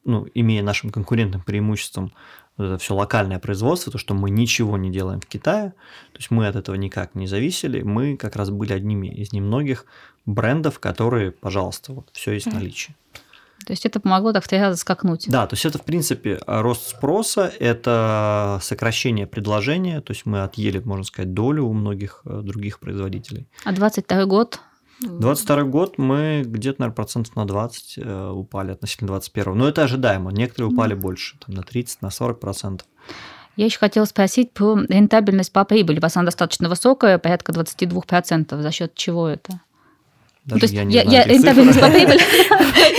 ну, 0.07 0.25
имея 0.33 0.63
нашим 0.63 0.89
конкурентным 0.89 1.41
преимуществом 1.41 2.11
это 2.57 2.79
все 2.79 2.95
локальное 2.95 3.37
производство, 3.37 3.91
то, 3.91 3.99
что 3.99 4.15
мы 4.15 4.31
ничего 4.31 4.77
не 4.77 4.89
делаем 4.89 5.19
в 5.19 5.27
Китае, 5.27 5.73
то 6.11 6.17
есть 6.17 6.31
мы 6.31 6.47
от 6.47 6.55
этого 6.55 6.75
никак 6.75 7.13
не 7.13 7.27
зависели, 7.27 7.83
мы 7.83 8.17
как 8.17 8.35
раз 8.35 8.49
были 8.49 8.73
одними 8.73 9.07
из 9.07 9.31
немногих 9.31 9.85
брендов, 10.25 10.79
которые, 10.79 11.31
пожалуйста, 11.31 11.93
вот 11.93 12.09
все 12.13 12.31
есть 12.31 12.47
в 12.47 12.53
наличии. 12.53 12.95
То 13.65 13.73
есть 13.73 13.85
это 13.85 13.99
помогло 13.99 14.31
так 14.33 14.45
сразу 14.45 14.77
скакнуть. 14.77 15.25
Да, 15.27 15.45
то 15.45 15.55
есть 15.55 15.65
это, 15.65 15.77
в 15.77 15.83
принципе, 15.83 16.39
рост 16.47 16.87
спроса, 16.87 17.51
это 17.59 18.59
сокращение 18.61 19.27
предложения, 19.27 19.99
то 20.01 20.11
есть 20.11 20.25
мы 20.25 20.41
отъели, 20.41 20.79
можно 20.79 21.03
сказать, 21.03 21.33
долю 21.33 21.65
у 21.65 21.73
многих 21.73 22.21
э, 22.25 22.41
других 22.43 22.79
производителей. 22.79 23.45
А 23.65 23.73
22 23.73 24.25
год 24.25 24.61
22 25.01 25.63
год 25.63 25.97
мы 25.97 26.43
где-то, 26.45 26.81
наверное, 26.81 26.95
процентов 26.95 27.35
на 27.35 27.45
20 27.45 27.97
э, 27.97 28.29
упали 28.29 28.71
относительно 28.71 29.07
21 29.09 29.57
Но 29.57 29.67
это 29.67 29.83
ожидаемо. 29.83 30.31
Некоторые 30.31 30.71
упали 30.71 30.95
mm. 30.95 30.99
больше, 30.99 31.37
там, 31.45 31.55
на 31.55 31.63
30, 31.63 32.01
на 32.01 32.09
40 32.09 32.39
процентов. 32.39 32.87
Я 33.55 33.65
еще 33.65 33.79
хотела 33.79 34.05
спросить 34.05 34.53
про 34.53 34.75
рентабельность 34.87 35.51
по 35.51 35.65
прибыли. 35.65 35.97
У 35.97 36.01
вас 36.01 36.15
она 36.15 36.25
достаточно 36.25 36.69
высокая, 36.69 37.17
порядка 37.17 37.51
22%. 37.51 38.61
За 38.61 38.71
счет 38.71 38.93
чего 38.95 39.27
это? 39.27 39.61
Даже 40.47 40.61
То 40.61 40.65
есть 40.65 40.73
я, 40.75 40.83
не 40.85 40.95
я, 40.95 41.03
знаю 41.03 41.17
я 41.17 41.23
рентабельность 41.25 41.79
по 41.79 41.89
прибыли. 41.89 42.21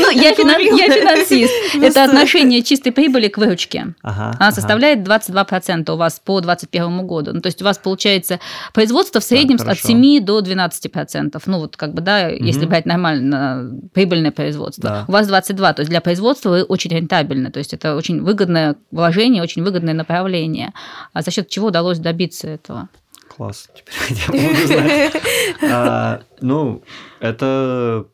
Ну, 0.01 0.11
я 0.11 0.35
финансист. 0.35 1.53
Это 1.83 2.05
отношение 2.05 2.63
чистой 2.63 2.93
прибыли 2.93 3.29
к 3.29 3.39
выручке. 3.39 3.95
Она 4.03 4.53
составляет 4.53 4.99
22% 4.99 5.91
у 5.91 5.97
вас 5.97 6.21
по 6.23 6.41
2021 6.41 7.07
году. 7.07 7.33
Ну, 7.33 7.41
то 7.41 7.47
есть 7.47 7.63
у 7.63 7.65
вас 7.65 7.79
получается 7.79 8.39
производство 8.75 9.21
в 9.21 9.25
среднем 9.25 9.57
от 9.67 9.79
7 9.79 10.23
до 10.23 10.41
12%. 10.41 11.43
Ну, 11.47 11.59
вот 11.59 11.79
как 11.79 11.95
бы, 11.95 12.03
да, 12.03 12.29
если 12.29 12.67
брать 12.67 12.85
нормально 12.85 13.71
прибыльное 13.95 14.31
производство. 14.31 15.07
У 15.09 15.13
вас 15.13 15.27
22, 15.27 15.73
то 15.73 15.81
есть 15.81 15.91
для 15.91 16.03
производства 16.03 16.51
вы 16.51 16.63
очень 16.65 16.91
рентабельны. 16.91 17.51
То 17.51 17.59
есть 17.59 17.73
это 17.73 17.97
очень 17.97 18.21
выгодное 18.21 18.77
вложение, 18.91 19.43
очень 19.43 19.63
выгодное 19.63 19.95
направление. 19.95 20.75
А 21.15 21.23
за 21.23 21.31
счет 21.31 21.49
чего 21.49 21.69
удалось 21.69 21.99
добиться 21.99 22.47
этого? 22.47 22.91
Класс, 23.39 23.69
теперь 23.73 24.19
я 24.27 24.49
буду 24.49 24.67
знать. 24.67 25.15
А, 25.63 26.23
ну, 26.41 26.83
это 27.21 28.07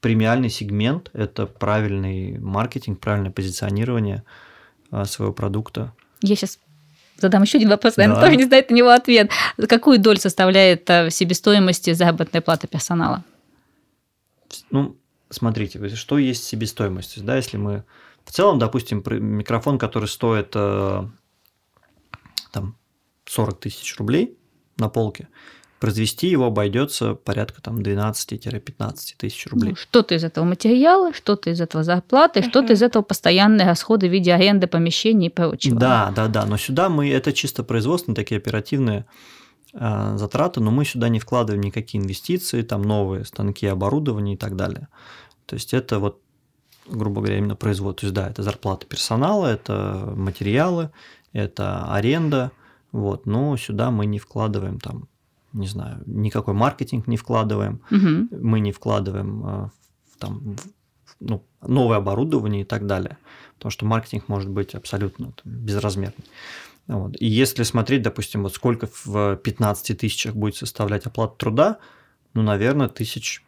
премиальный 0.00 0.50
сегмент, 0.50 1.10
это 1.12 1.46
правильный 1.46 2.38
маркетинг, 2.38 3.00
правильное 3.00 3.32
позиционирование 3.32 4.22
а, 4.90 5.04
своего 5.04 5.32
продукта. 5.32 5.92
Я 6.22 6.36
сейчас 6.36 6.58
задам 7.18 7.42
еще 7.42 7.58
один 7.58 7.70
вопрос, 7.70 7.96
наверное, 7.96 8.20
да. 8.20 8.26
тоже 8.26 8.36
не 8.36 8.44
знает 8.44 8.70
на 8.70 8.74
него 8.74 8.90
ответ. 8.90 9.30
Какую 9.68 9.98
долю 9.98 10.18
составляет 10.18 10.88
а, 10.88 11.08
в 11.08 11.10
себестоимости 11.10 11.92
заработная 11.92 12.40
плата 12.40 12.68
персонала? 12.68 13.24
Ну, 14.70 14.96
смотрите, 15.28 15.94
что 15.96 16.18
есть 16.18 16.44
себестоимость? 16.44 17.24
Да, 17.24 17.36
если 17.36 17.56
мы 17.56 17.84
в 18.24 18.30
целом, 18.30 18.60
допустим, 18.60 19.02
микрофон, 19.04 19.78
который 19.78 20.08
стоит 20.08 20.52
э, 20.54 21.02
там 22.52 22.76
40 23.26 23.60
тысяч 23.60 23.96
рублей, 23.96 24.37
на 24.78 24.88
полке, 24.88 25.28
произвести 25.80 26.28
его 26.28 26.46
обойдется 26.46 27.14
порядка 27.14 27.62
там 27.62 27.78
12-15 27.78 28.96
тысяч 29.16 29.46
рублей. 29.46 29.70
Ну, 29.70 29.76
что-то 29.76 30.14
из 30.14 30.24
этого 30.24 30.44
материала, 30.44 31.12
что-то 31.12 31.50
из 31.50 31.60
этого 31.60 31.84
зарплаты, 31.84 32.40
uh-huh. 32.40 32.48
что-то 32.48 32.72
из 32.72 32.82
этого 32.82 33.02
постоянные 33.02 33.66
расходы 33.66 34.08
в 34.08 34.12
виде 34.12 34.32
аренды 34.32 34.66
помещений 34.66 35.28
и 35.28 35.30
прочего. 35.30 35.78
Да, 35.78 36.12
да, 36.14 36.26
да. 36.28 36.46
Но 36.46 36.56
сюда 36.56 36.88
мы 36.88 37.10
это 37.10 37.32
чисто 37.32 37.62
производственные 37.62 38.16
такие 38.16 38.38
оперативные 38.38 39.06
э, 39.72 40.16
затраты, 40.16 40.60
но 40.60 40.70
мы 40.70 40.84
сюда 40.84 41.08
не 41.08 41.20
вкладываем 41.20 41.62
никакие 41.62 42.02
инвестиции, 42.02 42.62
там 42.62 42.82
новые 42.82 43.24
станки, 43.24 43.66
оборудование 43.66 44.34
и 44.34 44.38
так 44.38 44.56
далее. 44.56 44.88
То 45.46 45.54
есть 45.54 45.74
это 45.74 45.98
вот 45.98 46.20
грубо 46.90 47.20
говоря, 47.20 47.38
именно 47.38 47.54
производство. 47.54 48.00
То 48.00 48.06
есть, 48.06 48.14
да, 48.14 48.30
это 48.30 48.42
зарплата 48.42 48.86
персонала, 48.86 49.46
это 49.46 50.12
материалы, 50.16 50.90
это 51.32 51.92
аренда, 51.92 52.50
вот, 52.92 53.26
но 53.26 53.56
сюда 53.56 53.90
мы 53.90 54.06
не 54.06 54.18
вкладываем 54.18 54.80
там, 54.80 55.08
не 55.52 55.66
знаю, 55.66 56.02
никакой 56.06 56.54
маркетинг 56.54 57.06
не 57.06 57.16
вкладываем, 57.16 57.80
угу. 57.90 58.28
мы 58.30 58.60
не 58.60 58.72
вкладываем 58.72 59.44
э, 59.44 59.70
в, 60.12 60.18
там, 60.18 60.56
в, 60.56 60.66
ну, 61.20 61.44
новое 61.60 61.98
оборудование 61.98 62.62
и 62.62 62.64
так 62.64 62.86
далее, 62.86 63.18
потому 63.56 63.70
что 63.70 63.86
маркетинг 63.86 64.28
может 64.28 64.50
быть 64.50 64.74
абсолютно 64.74 65.32
там, 65.32 65.52
безразмерный. 65.52 66.24
Вот. 66.86 67.16
И 67.20 67.26
если 67.26 67.64
смотреть, 67.64 68.02
допустим, 68.02 68.42
вот 68.42 68.54
сколько 68.54 68.88
в 69.04 69.36
15 69.36 69.98
тысячах 69.98 70.34
будет 70.34 70.56
составлять 70.56 71.04
оплата 71.04 71.34
труда, 71.36 71.78
ну, 72.32 72.42
наверное, 72.42 72.88
тысяч 72.88 73.44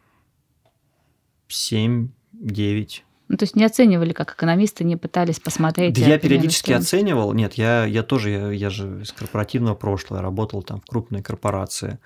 7-9 1.49 2.09
ну, 3.31 3.37
то 3.37 3.43
есть 3.43 3.55
не 3.55 3.63
оценивали, 3.63 4.11
как 4.11 4.33
экономисты 4.33 4.83
не 4.83 4.97
пытались 4.97 5.39
посмотреть. 5.39 5.95
Да 5.95 6.05
я 6.05 6.19
периодически 6.19 6.73
оценивал. 6.73 7.31
Нет, 7.31 7.53
я, 7.53 7.85
я 7.85 8.03
тоже, 8.03 8.29
я, 8.29 8.51
я 8.51 8.69
же 8.69 9.03
из 9.03 9.13
корпоративного 9.13 9.73
прошлого, 9.73 10.21
работал 10.21 10.61
там 10.63 10.81
в 10.81 10.85
крупной 10.85 11.21
корпорации, 11.21 11.99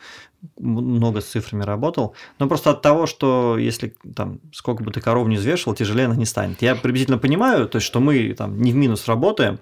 много 0.59 1.21
с 1.21 1.25
цифрами 1.25 1.63
работал. 1.63 2.13
Но 2.37 2.47
просто 2.47 2.69
от 2.69 2.83
того, 2.83 3.07
что 3.07 3.57
если 3.57 3.95
там 4.15 4.39
сколько 4.53 4.83
бы 4.83 4.91
ты 4.91 5.01
коров 5.01 5.27
не 5.27 5.37
взвешивал, 5.37 5.73
тяжелее 5.73 6.05
она 6.05 6.15
не 6.15 6.25
станет. 6.25 6.61
Я 6.61 6.75
приблизительно 6.75 7.17
понимаю, 7.17 7.67
то 7.67 7.77
есть, 7.77 7.87
что 7.87 7.99
мы 7.99 8.31
там 8.37 8.61
не 8.61 8.71
в 8.71 8.75
минус 8.75 9.07
работаем, 9.07 9.59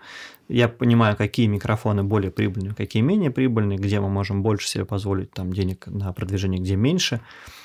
я 0.53 0.67
понимаю, 0.67 1.15
какие 1.15 1.47
микрофоны 1.47 2.03
более 2.03 2.29
прибыльные, 2.29 2.75
какие 2.75 3.01
менее 3.01 3.31
прибыльные, 3.31 3.79
где 3.79 3.99
мы 3.99 4.09
можем 4.09 4.43
больше 4.43 4.67
себе 4.67 4.85
позволить 4.85 5.31
там 5.31 5.51
денег 5.51 5.87
на 5.87 6.13
продвижение, 6.13 6.61
где 6.61 6.75
меньше. 6.75 7.21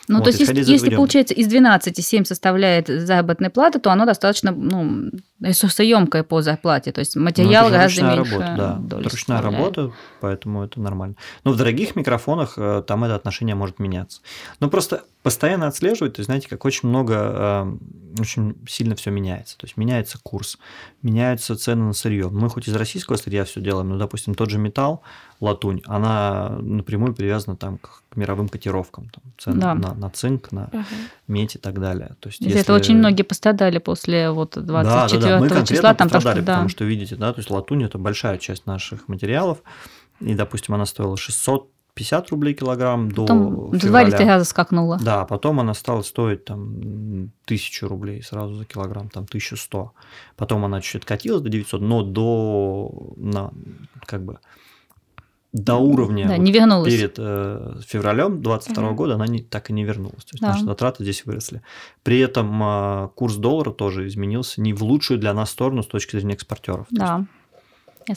Ну, 0.08 0.16
вот, 0.16 0.24
то 0.24 0.30
есть, 0.30 0.40
если, 0.40 0.58
если 0.64 0.96
получается, 0.96 1.34
из 1.34 1.48
12 1.48 2.04
7 2.04 2.24
составляет 2.24 2.88
заработная 2.88 3.50
плата, 3.50 3.78
то 3.78 3.90
оно 3.90 4.06
достаточно 4.06 4.52
ну, 4.52 5.10
ресурсоемкое 5.40 6.22
по 6.22 6.40
зарплате. 6.40 6.92
То 6.92 7.00
есть 7.00 7.14
материал 7.14 7.66
ну, 7.66 7.72
гораздо 7.72 8.02
меньше. 8.02 8.32
Работа, 8.32 8.54
да. 8.56 8.76
Доли 8.80 9.08
ручная 9.08 9.42
работа, 9.42 9.92
поэтому 10.20 10.64
это 10.64 10.80
нормально. 10.80 11.16
Но 11.44 11.52
в 11.52 11.56
дорогих 11.56 11.94
микрофонах 11.94 12.54
э, 12.56 12.82
там 12.86 13.04
это 13.04 13.16
отношение 13.16 13.54
может 13.54 13.78
меняться. 13.78 14.22
Но 14.60 14.70
просто 14.70 15.04
постоянно 15.22 15.66
отслеживать, 15.66 16.14
то 16.14 16.20
есть, 16.20 16.26
знаете, 16.26 16.48
как 16.48 16.64
очень 16.64 16.88
много, 16.88 17.14
э, 17.14 18.20
очень 18.20 18.56
сильно 18.66 18.94
все 18.94 19.10
меняется. 19.10 19.58
То 19.58 19.66
есть 19.66 19.76
меняется 19.76 20.18
курс, 20.22 20.58
меняются 21.02 21.54
цены 21.54 21.84
на 21.84 21.92
сырье. 21.92 22.30
Мы 22.30 22.48
хоть 22.48 22.66
из 22.66 22.74
российского 22.78 23.16
сырья 23.16 23.44
все 23.44 23.60
делаем, 23.60 23.88
но, 23.88 23.98
допустим, 23.98 24.34
тот 24.34 24.50
же 24.50 24.58
металл, 24.58 25.02
латунь, 25.40 25.82
она 25.86 26.56
напрямую 26.60 27.14
привязана 27.14 27.56
там 27.56 27.78
к, 27.78 28.02
к 28.08 28.16
мировым 28.16 28.48
котировкам, 28.48 29.10
там, 29.10 29.22
цены 29.38 29.60
да. 29.60 29.74
на, 29.74 29.94
на 29.94 30.10
цинк, 30.10 30.52
на 30.52 30.64
угу. 30.72 30.84
медь 31.26 31.56
и 31.56 31.58
так 31.58 31.80
далее. 31.80 32.16
То 32.20 32.28
есть, 32.28 32.40
если... 32.40 32.60
Это 32.60 32.74
очень 32.74 32.96
многие 32.96 33.22
пострадали 33.22 33.78
после 33.78 34.30
вот 34.30 34.56
24 34.56 35.20
да, 35.20 35.40
да, 35.40 35.48
да. 35.48 35.60
Мы 35.60 35.66
числа. 35.66 35.94
Там 35.94 36.08
пострадали, 36.08 36.10
то, 36.10 36.20
что, 36.20 36.46
да. 36.46 36.52
потому 36.52 36.68
что, 36.68 36.84
видите, 36.84 37.16
да, 37.16 37.32
то 37.32 37.40
есть 37.40 37.50
латунь– 37.50 37.84
это 37.84 37.98
большая 37.98 38.38
часть 38.38 38.66
наших 38.66 39.08
материалов, 39.08 39.58
и, 40.20 40.34
допустим, 40.34 40.74
она 40.74 40.86
стоила 40.86 41.16
600 41.16 41.70
50 41.98 42.30
рублей 42.30 42.54
килограмм 42.54 43.10
до 43.10 43.22
потом 43.22 43.76
февраля. 43.76 44.10
два 44.16 44.26
раза 44.26 44.44
скакнула. 44.44 44.98
Да, 45.02 45.24
потом 45.24 45.58
она 45.58 45.74
стала 45.74 46.02
стоить 46.02 46.44
там 46.44 47.32
тысячу 47.44 47.88
рублей 47.88 48.22
сразу 48.22 48.54
за 48.54 48.64
килограмм, 48.64 49.08
там 49.08 49.24
1100. 49.24 49.92
Потом 50.36 50.64
она 50.64 50.80
чуть-чуть 50.80 51.04
катилась 51.04 51.42
до 51.42 51.48
900, 51.48 51.80
но 51.80 52.02
до, 52.02 53.14
на, 53.16 53.50
как 54.06 54.24
бы, 54.24 54.38
до 55.52 55.74
уровня 55.76 56.28
да, 56.28 56.36
вот 56.36 56.42
не 56.42 56.52
вернулась. 56.52 56.94
перед 56.94 57.14
э, 57.18 57.80
февралем 57.84 58.42
22 58.42 58.86
угу. 58.86 58.94
года 58.94 59.14
она 59.14 59.26
не, 59.26 59.40
так 59.40 59.70
и 59.70 59.72
не 59.72 59.82
вернулась. 59.82 60.24
То 60.24 60.34
есть 60.34 60.40
да. 60.40 60.48
наши 60.48 60.64
затраты 60.64 61.02
здесь 61.02 61.24
выросли. 61.26 61.62
При 62.04 62.20
этом 62.20 62.62
э, 62.62 63.08
курс 63.16 63.36
доллара 63.36 63.72
тоже 63.72 64.06
изменился 64.06 64.60
не 64.60 64.72
в 64.72 64.84
лучшую 64.84 65.18
для 65.18 65.34
нас 65.34 65.50
сторону 65.50 65.82
с 65.82 65.88
точки 65.88 66.16
зрения 66.16 66.34
экспортеров. 66.34 66.86
Да. 66.90 67.26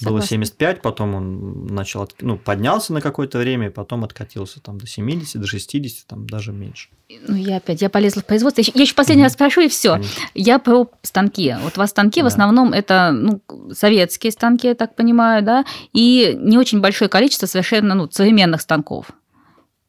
Было 0.01 0.21
75, 0.21 0.81
потом 0.81 1.15
он 1.15 1.65
начал, 1.67 2.10
ну, 2.21 2.38
поднялся 2.38 2.93
на 2.93 3.01
какое-то 3.01 3.38
время, 3.38 3.67
и 3.67 3.69
потом 3.69 4.03
откатился 4.03 4.62
там 4.62 4.77
до 4.77 4.88
70, 4.88 5.39
до 5.39 5.48
60, 5.48 6.07
там 6.07 6.27
даже 6.27 6.51
меньше. 6.51 6.89
Ну, 7.27 7.36
я 7.36 7.57
опять, 7.57 7.81
я 7.81 7.89
полезла 7.89 8.21
в 8.21 8.25
производство. 8.25 8.62
Я 8.62 8.81
еще 8.81 8.95
последний 8.95 9.24
mm-hmm. 9.24 9.25
раз 9.25 9.33
спрошу, 9.33 9.62
и 9.62 9.67
все. 9.67 10.01
Я 10.33 10.60
про 10.60 10.89
станки. 11.01 11.55
Вот 11.62 11.77
у 11.77 11.79
вас 11.79 11.89
станки 11.89 12.21
да. 12.21 12.25
в 12.25 12.27
основном 12.27 12.74
это 12.74 13.12
ну, 13.12 13.41
советские 13.74 14.31
станки, 14.31 14.67
я 14.67 14.75
так 14.75 14.95
понимаю, 14.95 15.43
да, 15.43 15.65
и 15.93 16.38
не 16.39 16.57
очень 16.57 16.79
большое 16.79 17.10
количество 17.10 17.48
совершенно 17.48 17.95
ну, 17.95 18.10
современных 18.10 18.62
станков. 18.62 19.07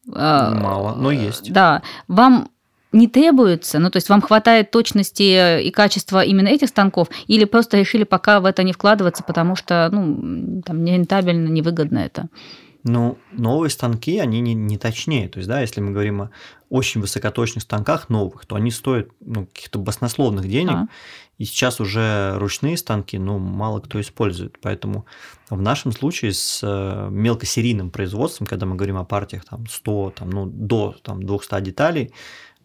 Мало, 0.06 0.94
но 0.96 1.12
есть. 1.12 1.52
Да. 1.52 1.82
Вам 2.08 2.48
не 2.92 3.08
требуется? 3.08 3.78
Ну, 3.78 3.90
то 3.90 3.96
есть 3.96 4.08
вам 4.08 4.20
хватает 4.20 4.70
точности 4.70 5.62
и 5.62 5.70
качества 5.70 6.22
именно 6.22 6.48
этих 6.48 6.68
станков, 6.68 7.08
или 7.26 7.44
просто 7.44 7.78
решили 7.78 8.04
пока 8.04 8.40
в 8.40 8.44
это 8.44 8.62
не 8.62 8.72
вкладываться, 8.72 9.22
потому 9.22 9.56
что, 9.56 9.88
ну, 9.90 10.62
там, 10.62 10.84
нерентабельно, 10.84 11.48
невыгодно 11.48 11.98
это? 11.98 12.28
Ну, 12.84 13.16
новые 13.30 13.70
станки, 13.70 14.18
они 14.18 14.40
не, 14.40 14.54
не 14.54 14.76
точнее. 14.76 15.28
То 15.28 15.38
есть, 15.38 15.48
да, 15.48 15.60
если 15.60 15.80
мы 15.80 15.92
говорим 15.92 16.22
о 16.22 16.30
очень 16.68 17.00
высокоточных 17.00 17.62
станках 17.62 18.08
новых, 18.08 18.44
то 18.44 18.56
они 18.56 18.70
стоят 18.70 19.08
ну, 19.20 19.46
каких-то 19.46 19.78
баснословных 19.78 20.48
денег. 20.48 20.72
А. 20.72 20.86
И 21.38 21.44
сейчас 21.44 21.80
уже 21.80 22.34
ручные 22.38 22.76
станки, 22.76 23.18
ну, 23.18 23.38
мало 23.38 23.80
кто 23.80 24.00
использует. 24.00 24.58
Поэтому 24.60 25.06
в 25.48 25.60
нашем 25.60 25.92
случае 25.92 26.32
с 26.32 26.60
э, 26.62 27.08
мелкосерийным 27.10 27.90
производством, 27.90 28.46
когда 28.46 28.66
мы 28.66 28.74
говорим 28.74 28.96
о 28.96 29.04
партиях 29.04 29.44
там 29.44 29.66
100, 29.68 30.14
там, 30.16 30.30
ну, 30.30 30.46
до 30.46 30.96
там, 31.02 31.22
200 31.22 31.60
деталей, 31.60 32.12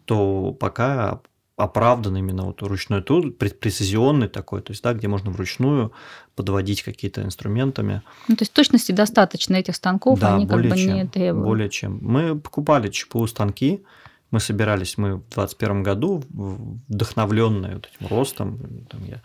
то 0.08 0.52
пока 0.52 1.20
оправдан 1.56 2.16
именно 2.16 2.44
вот 2.44 2.62
ручной 2.62 3.02
тур, 3.02 3.32
прецизионный 3.32 4.28
такой, 4.28 4.62
то 4.62 4.70
есть, 4.70 4.82
да, 4.82 4.94
где 4.94 5.08
можно 5.08 5.30
вручную 5.30 5.92
подводить 6.34 6.82
какие-то 6.82 7.22
инструментами. 7.22 8.02
Ну, 8.28 8.36
то 8.36 8.42
есть 8.42 8.52
точности 8.52 8.92
достаточно 8.92 9.56
этих 9.56 9.76
станков, 9.76 10.18
да, 10.20 10.36
они 10.36 10.46
как 10.46 10.62
бы 10.62 10.76
чем, 10.76 10.94
не 10.94 11.06
требуют. 11.06 11.46
Более 11.46 11.68
чем. 11.68 11.98
Мы 12.00 12.38
покупали 12.38 12.88
ЧПУ 12.88 13.26
станки, 13.26 13.82
мы 14.30 14.40
собирались, 14.40 14.96
мы 14.96 15.16
в 15.16 15.34
2021 15.34 15.82
году, 15.82 16.24
вдохновленные 16.30 17.74
вот 17.74 17.88
этим 17.92 18.06
ростом, 18.06 18.86
там 18.88 19.04
я 19.04 19.20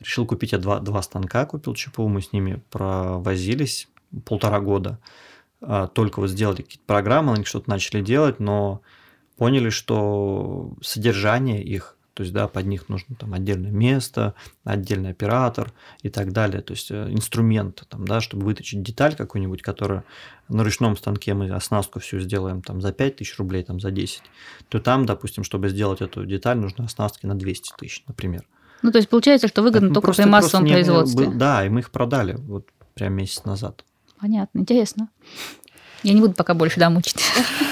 решил 0.00 0.26
купить, 0.26 0.52
я 0.52 0.58
два, 0.58 0.80
два 0.80 1.00
станка 1.02 1.46
купил 1.46 1.74
ЧПУ, 1.74 2.08
мы 2.08 2.22
с 2.22 2.32
ними 2.32 2.60
провозились 2.70 3.88
полтора 4.24 4.60
года, 4.60 4.98
а, 5.60 5.86
только 5.86 6.18
вот 6.18 6.28
сделали 6.28 6.62
какие-то 6.62 6.84
программы, 6.86 7.34
они 7.34 7.44
что-то 7.44 7.70
начали 7.70 8.02
делать, 8.02 8.40
но 8.40 8.82
поняли, 9.38 9.70
что 9.70 10.74
содержание 10.82 11.62
их, 11.62 11.96
то 12.14 12.22
есть, 12.24 12.34
да, 12.34 12.48
под 12.48 12.66
них 12.66 12.88
нужно 12.88 13.14
там 13.14 13.32
отдельное 13.32 13.70
место, 13.70 14.34
отдельный 14.64 15.10
оператор 15.10 15.72
и 16.02 16.08
так 16.08 16.32
далее, 16.32 16.60
то 16.62 16.72
есть 16.72 16.90
э, 16.90 17.06
инструмент, 17.10 17.84
там, 17.88 18.06
да, 18.06 18.20
чтобы 18.20 18.44
выточить 18.44 18.82
деталь 18.82 19.14
какую-нибудь, 19.14 19.62
которая 19.62 20.02
на 20.48 20.64
ручном 20.64 20.96
станке 20.96 21.34
мы 21.34 21.48
оснастку 21.50 22.00
всю 22.00 22.18
сделаем 22.18 22.60
там 22.60 22.80
за 22.80 22.92
5 22.92 23.16
тысяч 23.16 23.38
рублей, 23.38 23.62
там 23.62 23.78
за 23.78 23.92
10, 23.92 24.22
то 24.68 24.80
там, 24.80 25.06
допустим, 25.06 25.44
чтобы 25.44 25.68
сделать 25.68 26.00
эту 26.00 26.26
деталь, 26.26 26.58
нужно 26.58 26.84
оснастки 26.84 27.26
на 27.26 27.36
200 27.36 27.74
тысяч, 27.78 28.02
например. 28.08 28.44
Ну, 28.82 28.90
то 28.90 28.98
есть 28.98 29.08
получается, 29.08 29.46
что 29.46 29.62
выгодно 29.62 29.94
только 29.94 30.12
при 30.12 30.24
массовом 30.24 30.64
не, 30.64 30.72
производстве. 30.72 31.30
Да, 31.32 31.64
и 31.64 31.68
мы 31.68 31.80
их 31.80 31.90
продали 31.90 32.34
вот 32.34 32.66
прям 32.94 33.14
месяц 33.14 33.44
назад. 33.44 33.84
Понятно, 34.20 34.58
интересно. 34.58 35.08
Я 36.02 36.14
не 36.14 36.20
буду 36.20 36.34
пока 36.34 36.54
больше 36.54 36.78
да, 36.80 36.90
мучить. 36.90 37.22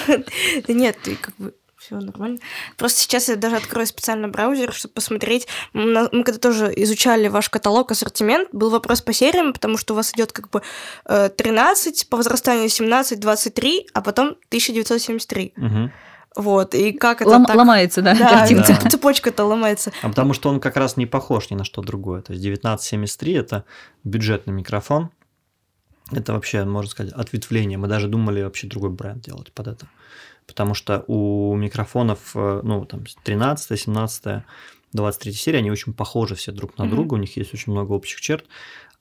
Да 0.09 0.73
нет, 0.73 0.97
ты 1.03 1.17
как 1.17 1.35
бы 1.37 1.55
все 1.87 2.01
нормально. 2.01 2.39
Просто 2.77 3.01
сейчас 3.01 3.29
я 3.29 3.37
даже 3.37 3.57
открою 3.57 3.87
специально 3.87 4.29
браузер, 4.29 4.73
чтобы 4.73 4.95
посмотреть. 4.95 5.47
Мы 5.73 6.25
когда 6.25 6.39
тоже 6.39 6.73
изучали 6.77 7.29
ваш 7.29 7.49
каталог, 7.49 7.91
ассортимент, 7.93 8.49
был 8.53 8.71
вопрос 8.71 9.03
по 9.03 9.13
сериям, 9.13 9.53
потому 9.53 9.79
что 9.79 9.95
у 9.95 9.97
вас 9.97 10.13
идет 10.13 10.33
как 10.33 10.51
бы 10.51 10.63
13, 11.05 12.03
э, 12.03 12.07
по 12.09 12.17
возрастанию 12.17 12.69
17, 12.69 13.21
23, 13.21 13.89
а 13.93 14.01
потом 14.01 14.37
1973. 14.49 15.55
Угу. 15.57 15.91
Вот, 16.37 16.75
и 16.75 16.93
как 16.93 17.23
это 17.23 17.31
Лом, 17.31 17.47
так... 17.47 17.57
Ломается, 17.57 18.03
да, 18.03 18.15
да 18.15 18.31
картинка. 18.41 18.79
Да. 18.83 18.91
Цепочка-то 18.91 19.45
ломается. 19.45 19.93
А 20.03 20.09
потому 20.09 20.35
что 20.35 20.51
он 20.51 20.61
как 20.61 20.77
раз 20.77 20.97
не 20.97 21.07
похож 21.07 21.51
ни 21.51 21.55
на 21.55 21.65
что 21.65 21.81
другое. 21.83 22.21
То 22.21 22.33
есть 22.33 22.45
1973– 22.45 23.33
это 23.35 23.65
бюджетный 24.05 24.53
микрофон, 24.53 25.11
это 26.13 26.33
вообще, 26.33 26.65
можно 26.65 26.91
сказать, 26.91 27.13
ответвление. 27.13 27.79
Мы 27.79 27.89
даже 27.89 28.09
думали 28.09 28.43
вообще 28.43 28.67
другой 28.67 28.91
бренд 28.91 29.25
делать 29.25 29.53
под 29.53 29.69
это. 29.69 29.87
Потому 30.47 30.75
что 30.75 31.05
у 31.09 31.57
микрофонов, 31.57 32.33
э, 32.35 32.61
ну, 32.63 32.85
там, 32.85 33.05
13, 33.25 33.81
17, 33.81 34.45
23 34.93 35.33
серии, 35.33 35.59
они 35.59 35.71
очень 35.71 35.93
похожи 35.93 36.35
все 36.37 36.53
друг 36.53 36.79
на 36.79 36.85
mm-hmm. 36.85 36.91
друга, 36.91 37.15
у 37.15 37.19
них 37.19 37.37
есть 37.37 37.53
очень 37.53 37.73
много 37.73 37.93
общих 37.93 38.21
черт. 38.21 38.45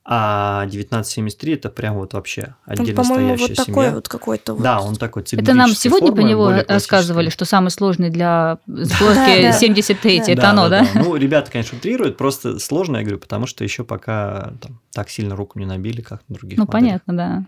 А 0.07 0.65
1973 0.67 1.53
это 1.55 1.69
прям 1.69 1.95
вот 1.95 2.13
вообще 2.13 2.53
отдельно 2.65 3.01
он, 3.01 3.07
по-моему, 3.07 3.29
вот 3.37 3.39
семья. 3.39 3.55
такой 3.55 3.91
вот 3.91 4.07
какой-то 4.07 4.53
вот. 4.53 4.61
Да, 4.61 4.79
он 4.79 4.95
такой 4.97 5.23
Это 5.23 5.55
нам 5.55 5.71
сегодня 5.71 6.09
формы, 6.09 6.21
по 6.21 6.25
него 6.27 6.51
рассказывали, 6.67 7.31
что 7.31 7.45
самый 7.45 7.71
сложный 7.71 8.11
для 8.11 8.59
сборки 8.67 9.51
73 9.51 10.21
это 10.27 10.51
оно, 10.51 10.69
да? 10.69 10.85
Ну, 10.93 11.15
ребята, 11.15 11.51
конечно, 11.51 11.75
утрируют, 11.77 12.17
просто 12.17 12.59
сложно, 12.59 12.97
я 12.97 13.03
говорю, 13.03 13.17
потому 13.17 13.47
что 13.47 13.63
еще 13.63 13.83
пока 13.83 14.53
так 14.91 15.09
сильно 15.09 15.35
руку 15.35 15.57
не 15.57 15.65
набили, 15.65 16.01
как 16.01 16.21
на 16.27 16.35
других 16.35 16.59
Ну, 16.59 16.67
понятно, 16.67 17.17
да. 17.17 17.43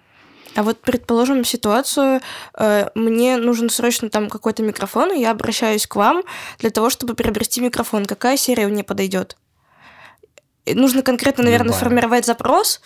А 0.56 0.64
вот 0.64 0.82
предположим 0.82 1.44
ситуацию, 1.44 2.22
э, 2.58 2.90
мне 2.96 3.38
нужен 3.38 3.70
срочно 3.70 4.10
там 4.10 4.28
какой-то 4.28 4.64
микрофон, 4.64 5.14
и 5.14 5.20
я 5.20 5.30
обращаюсь 5.30 5.86
к 5.86 5.96
вам 5.96 6.24
для 6.58 6.72
того, 6.72 6.90
чтобы 6.90 7.14
приобрести 7.14 7.62
микрофон. 7.62 8.06
Какая 8.06 8.38
серия 8.38 8.66
мне 8.68 8.84
подойдет? 8.84 9.38
Нужно 10.75 11.01
конкретно, 11.01 11.43
наверное, 11.43 11.67
Любая. 11.67 11.79
сформировать 11.79 12.25
запрос 12.25 12.81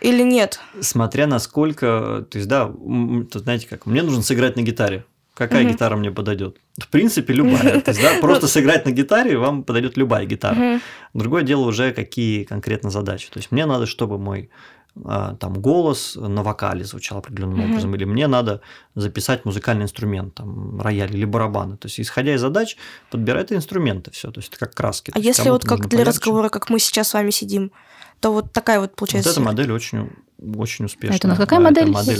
или 0.00 0.22
нет? 0.22 0.60
Смотря 0.80 1.26
насколько, 1.26 2.26
то 2.30 2.38
есть, 2.38 2.48
да, 2.48 2.66
тут, 2.66 3.42
знаете 3.42 3.66
как, 3.68 3.86
мне 3.86 4.02
нужно 4.02 4.22
сыграть 4.22 4.56
на 4.56 4.62
гитаре. 4.62 5.04
Какая 5.34 5.64
угу. 5.64 5.72
гитара 5.72 5.96
мне 5.96 6.10
подойдет? 6.10 6.58
В 6.76 6.88
принципе, 6.88 7.32
любая. 7.32 7.80
То 7.80 7.92
есть, 7.92 8.02
да, 8.02 8.14
просто 8.20 8.46
сыграть 8.46 8.84
на 8.84 8.90
гитаре 8.90 9.38
вам 9.38 9.62
подойдет 9.62 9.96
любая 9.96 10.26
гитара. 10.26 10.80
Другое 11.14 11.42
дело 11.44 11.62
уже 11.66 11.92
какие 11.92 12.44
конкретно 12.44 12.90
задачи. 12.90 13.30
То 13.30 13.38
есть 13.38 13.50
мне 13.50 13.64
надо, 13.64 13.86
чтобы 13.86 14.18
мой 14.18 14.50
там 14.94 15.54
голос 15.54 16.16
на 16.16 16.42
вокале 16.42 16.84
звучал 16.84 17.18
определенным 17.18 17.60
mm-hmm. 17.60 17.70
образом, 17.70 17.94
или 17.94 18.04
мне 18.04 18.26
надо 18.26 18.60
записать 18.94 19.44
музыкальный 19.44 19.84
инструмент, 19.84 20.34
там 20.34 20.80
рояль 20.80 21.14
или 21.14 21.24
барабаны. 21.24 21.76
То 21.76 21.86
есть, 21.86 22.00
исходя 22.00 22.34
из 22.34 22.40
задач, 22.40 22.76
подбирать 23.10 23.52
инструменты 23.52 24.10
все, 24.10 24.30
то 24.30 24.40
есть 24.40 24.50
это 24.50 24.58
как 24.58 24.74
краски. 24.74 25.12
А 25.14 25.18
если 25.18 25.50
вот 25.50 25.64
как 25.64 25.80
для 25.80 25.88
полегче. 25.88 26.08
разговора, 26.08 26.48
как 26.48 26.70
мы 26.70 26.78
сейчас 26.78 27.08
с 27.08 27.14
вами 27.14 27.30
сидим, 27.30 27.72
то 28.20 28.32
вот 28.32 28.52
такая 28.52 28.80
вот 28.80 28.94
получается. 28.96 29.30
Вот 29.30 29.36
эта 29.36 29.44
модель 29.44 29.72
очень 29.72 30.10
очень 30.56 30.86
успешная. 30.86 31.16
Это 31.16 31.26
у 31.26 31.30
нас 31.30 31.38
какая 31.38 31.60
модель? 31.60 31.90
Это 31.90 31.92
модель 31.92 32.16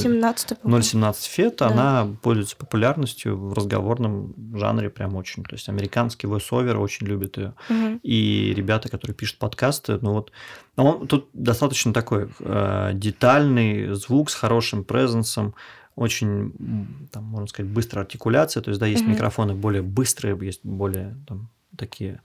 017 0.82 1.38
FET, 1.38 1.56
да. 1.58 1.68
она 1.68 2.08
пользуется 2.22 2.56
популярностью 2.56 3.36
в 3.36 3.52
разговорном 3.52 4.34
жанре 4.54 4.90
прям 4.90 5.16
очень. 5.16 5.44
То 5.44 5.54
есть 5.54 5.68
американский 5.68 6.26
voice-over 6.26 6.76
очень 6.76 7.06
любит 7.06 7.36
ее. 7.36 7.54
Угу. 7.68 8.00
И 8.02 8.52
ребята, 8.54 8.88
которые 8.88 9.14
пишут 9.14 9.38
подкасты, 9.38 9.98
ну 10.00 10.12
вот, 10.12 10.32
он 10.76 11.06
тут 11.06 11.28
достаточно 11.32 11.92
такой 11.92 12.28
э, 12.40 12.90
детальный 12.94 13.94
звук 13.94 14.30
с 14.30 14.34
хорошим 14.34 14.84
презенсом, 14.84 15.54
очень, 15.96 16.52
там, 17.12 17.24
можно 17.24 17.46
сказать, 17.46 17.70
быстрая 17.70 18.04
артикуляция. 18.04 18.62
То 18.62 18.70
есть, 18.70 18.80
да, 18.80 18.86
есть 18.86 19.02
угу. 19.02 19.10
микрофоны 19.10 19.54
более 19.54 19.82
быстрые, 19.82 20.38
есть 20.40 20.60
более 20.64 21.16
там, 21.26 21.50
такие 21.76 22.20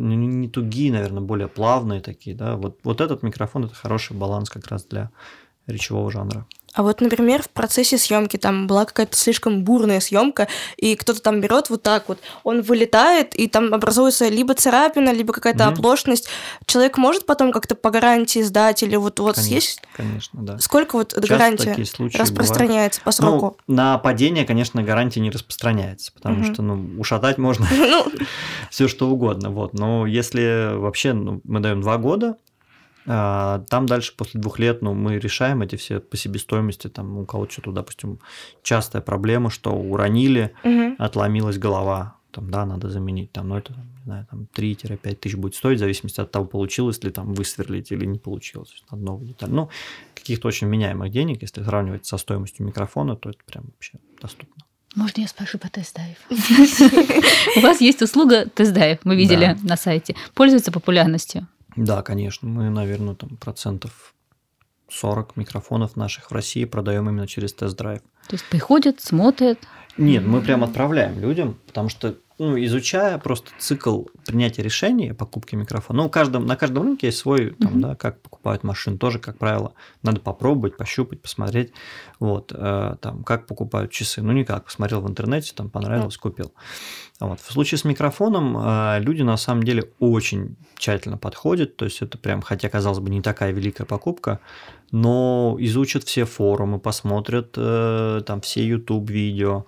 не, 0.00 0.16
не 0.16 0.48
тугие, 0.48 0.92
наверное, 0.92 1.22
более 1.22 1.48
плавные 1.48 2.00
такие, 2.00 2.36
да. 2.36 2.56
Вот, 2.56 2.80
вот 2.84 3.00
этот 3.00 3.22
микрофон 3.22 3.64
это 3.64 3.74
хороший 3.74 4.16
баланс 4.16 4.50
как 4.50 4.66
раз 4.68 4.84
для 4.84 5.10
речевого 5.66 6.10
жанра. 6.10 6.46
А 6.74 6.82
вот, 6.82 7.00
например, 7.00 7.42
в 7.42 7.48
процессе 7.50 7.98
съемки 7.98 8.36
там 8.36 8.66
была 8.66 8.84
какая-то 8.84 9.16
слишком 9.16 9.62
бурная 9.62 10.00
съемка, 10.00 10.48
и 10.76 10.96
кто-то 10.96 11.22
там 11.22 11.40
берет 11.40 11.70
вот 11.70 11.82
так 11.82 12.08
вот, 12.08 12.18
он 12.42 12.62
вылетает, 12.62 13.34
и 13.36 13.46
там 13.48 13.72
образуется 13.72 14.28
либо 14.28 14.54
царапина, 14.54 15.10
либо 15.12 15.32
какая-то 15.32 15.64
mm-hmm. 15.64 15.72
оплошность. 15.72 16.28
Человек 16.66 16.98
может 16.98 17.26
потом 17.26 17.52
как-то 17.52 17.76
по 17.76 17.90
гарантии 17.90 18.42
сдать, 18.42 18.82
или 18.82 18.96
вот 18.96 19.20
у 19.20 19.24
вас 19.24 19.36
конечно, 19.36 19.54
есть? 19.54 19.82
Конечно, 19.96 20.42
да. 20.42 20.58
Сколько 20.58 20.96
вот 20.96 21.12
Часто 21.12 21.28
гарантия 21.28 21.76
распространяется 22.18 23.00
бывают. 23.00 23.04
по 23.04 23.12
сроку? 23.12 23.56
Ну, 23.68 23.74
на 23.74 23.98
падение, 23.98 24.44
конечно, 24.44 24.82
гарантия 24.82 25.20
не 25.20 25.30
распространяется, 25.30 26.12
потому 26.12 26.42
mm-hmm. 26.42 26.52
что 26.54 26.62
ну, 26.62 27.00
ушатать 27.00 27.38
можно 27.38 27.68
ну. 27.76 28.06
все 28.70 28.88
что 28.88 29.08
угодно. 29.08 29.50
Вот. 29.50 29.74
Но 29.74 30.06
если 30.06 30.74
вообще 30.74 31.12
ну, 31.12 31.40
мы 31.44 31.60
даем 31.60 31.80
два 31.80 31.98
года, 31.98 32.36
там 33.06 33.86
дальше 33.86 34.14
после 34.16 34.40
двух 34.40 34.58
лет 34.58 34.80
ну, 34.80 34.94
мы 34.94 35.18
решаем 35.18 35.62
эти 35.62 35.76
все 35.76 36.00
по 36.00 36.16
себестоимости. 36.16 36.88
Там 36.88 37.18
у 37.18 37.26
кого-то 37.26 37.52
что-то, 37.52 37.72
допустим, 37.72 38.18
частая 38.62 39.02
проблема, 39.02 39.50
что 39.50 39.72
уронили, 39.72 40.54
угу. 40.64 40.96
отломилась 40.98 41.58
голова. 41.58 42.16
Там, 42.30 42.50
да, 42.50 42.66
надо 42.66 42.90
заменить. 42.90 43.30
Там, 43.30 43.50
ну, 43.50 43.56
это, 43.56 43.72
не 43.72 44.04
знаю, 44.04 44.26
там 44.28 44.48
3-5 44.56 45.14
тысяч 45.14 45.36
будет 45.36 45.54
стоить, 45.54 45.76
в 45.76 45.80
зависимости 45.80 46.20
от 46.20 46.32
того, 46.32 46.46
получилось 46.46 47.02
ли 47.04 47.10
там 47.10 47.32
высверлить 47.32 47.92
или 47.92 48.04
не 48.06 48.18
получилось. 48.18 48.82
Надо 48.90 49.04
новую 49.04 49.28
деталь. 49.28 49.50
Ну, 49.50 49.68
каких-то 50.14 50.48
очень 50.48 50.66
меняемых 50.66 51.12
денег, 51.12 51.42
если 51.42 51.62
сравнивать 51.62 52.06
со 52.06 52.16
стоимостью 52.16 52.66
микрофона, 52.66 53.14
то 53.14 53.30
это 53.30 53.38
прям 53.46 53.66
вообще 53.66 53.98
доступно. 54.20 54.64
Можно 54.96 55.22
я 55.22 55.28
спрошу 55.28 55.58
по 55.58 55.68
тест-драйв? 55.68 56.16
У 57.56 57.60
вас 57.60 57.80
есть 57.80 58.02
услуга 58.02 58.46
тест-драйв, 58.46 58.98
мы 59.04 59.16
видели 59.16 59.56
на 59.62 59.76
сайте. 59.76 60.16
Пользуется 60.34 60.72
популярностью? 60.72 61.46
Да, 61.76 62.02
конечно. 62.02 62.48
Мы, 62.48 62.70
наверное, 62.70 63.14
там 63.14 63.36
процентов 63.36 64.14
40 64.88 65.36
микрофонов 65.36 65.96
наших 65.96 66.30
в 66.30 66.34
России 66.34 66.64
продаем 66.64 67.08
именно 67.08 67.26
через 67.26 67.52
тест-драйв. 67.54 68.00
То 68.28 68.34
есть 68.34 68.48
приходят, 68.48 69.00
смотрят? 69.00 69.58
Нет, 69.96 70.26
мы 70.26 70.40
прям 70.40 70.64
отправляем 70.64 71.20
людям, 71.20 71.58
потому 71.66 71.88
что 71.88 72.16
ну, 72.38 72.62
изучая 72.64 73.18
просто 73.18 73.52
цикл 73.58 74.04
принятия 74.26 74.62
решения 74.62 75.12
о 75.12 75.14
покупке 75.14 75.56
микрофона. 75.56 76.02
Ну, 76.02 76.10
каждом, 76.10 76.46
на 76.46 76.56
каждом 76.56 76.82
рынке 76.82 77.06
есть 77.08 77.18
свой, 77.18 77.50
там, 77.50 77.74
mm-hmm. 77.74 77.80
да, 77.80 77.94
как 77.94 78.20
покупают 78.22 78.64
машины, 78.64 78.98
тоже, 78.98 79.20
как 79.20 79.38
правило, 79.38 79.74
надо 80.02 80.20
попробовать, 80.20 80.76
пощупать, 80.76 81.22
посмотреть, 81.22 81.72
вот, 82.18 82.52
э, 82.52 82.96
там, 83.00 83.22
как 83.22 83.46
покупают 83.46 83.92
часы. 83.92 84.20
Ну, 84.20 84.32
никак, 84.32 84.64
посмотрел 84.64 85.00
в 85.00 85.08
интернете, 85.08 85.52
там, 85.54 85.70
понравилось, 85.70 86.16
mm-hmm. 86.16 86.20
купил. 86.20 86.52
Вот. 87.20 87.40
В 87.40 87.52
случае 87.52 87.78
с 87.78 87.84
микрофоном 87.84 88.58
э, 88.58 88.98
люди, 89.00 89.22
на 89.22 89.36
самом 89.36 89.62
деле, 89.62 89.92
очень 90.00 90.56
тщательно 90.76 91.16
подходят, 91.16 91.76
то 91.76 91.84
есть 91.84 92.02
это 92.02 92.18
прям, 92.18 92.42
хотя, 92.42 92.68
казалось 92.68 92.98
бы, 92.98 93.10
не 93.10 93.22
такая 93.22 93.52
великая 93.52 93.84
покупка, 93.84 94.40
но 94.90 95.56
изучат 95.60 96.04
все 96.04 96.24
форумы, 96.24 96.80
посмотрят 96.80 97.54
э, 97.56 98.22
там 98.26 98.40
все 98.40 98.66
YouTube-видео, 98.66 99.66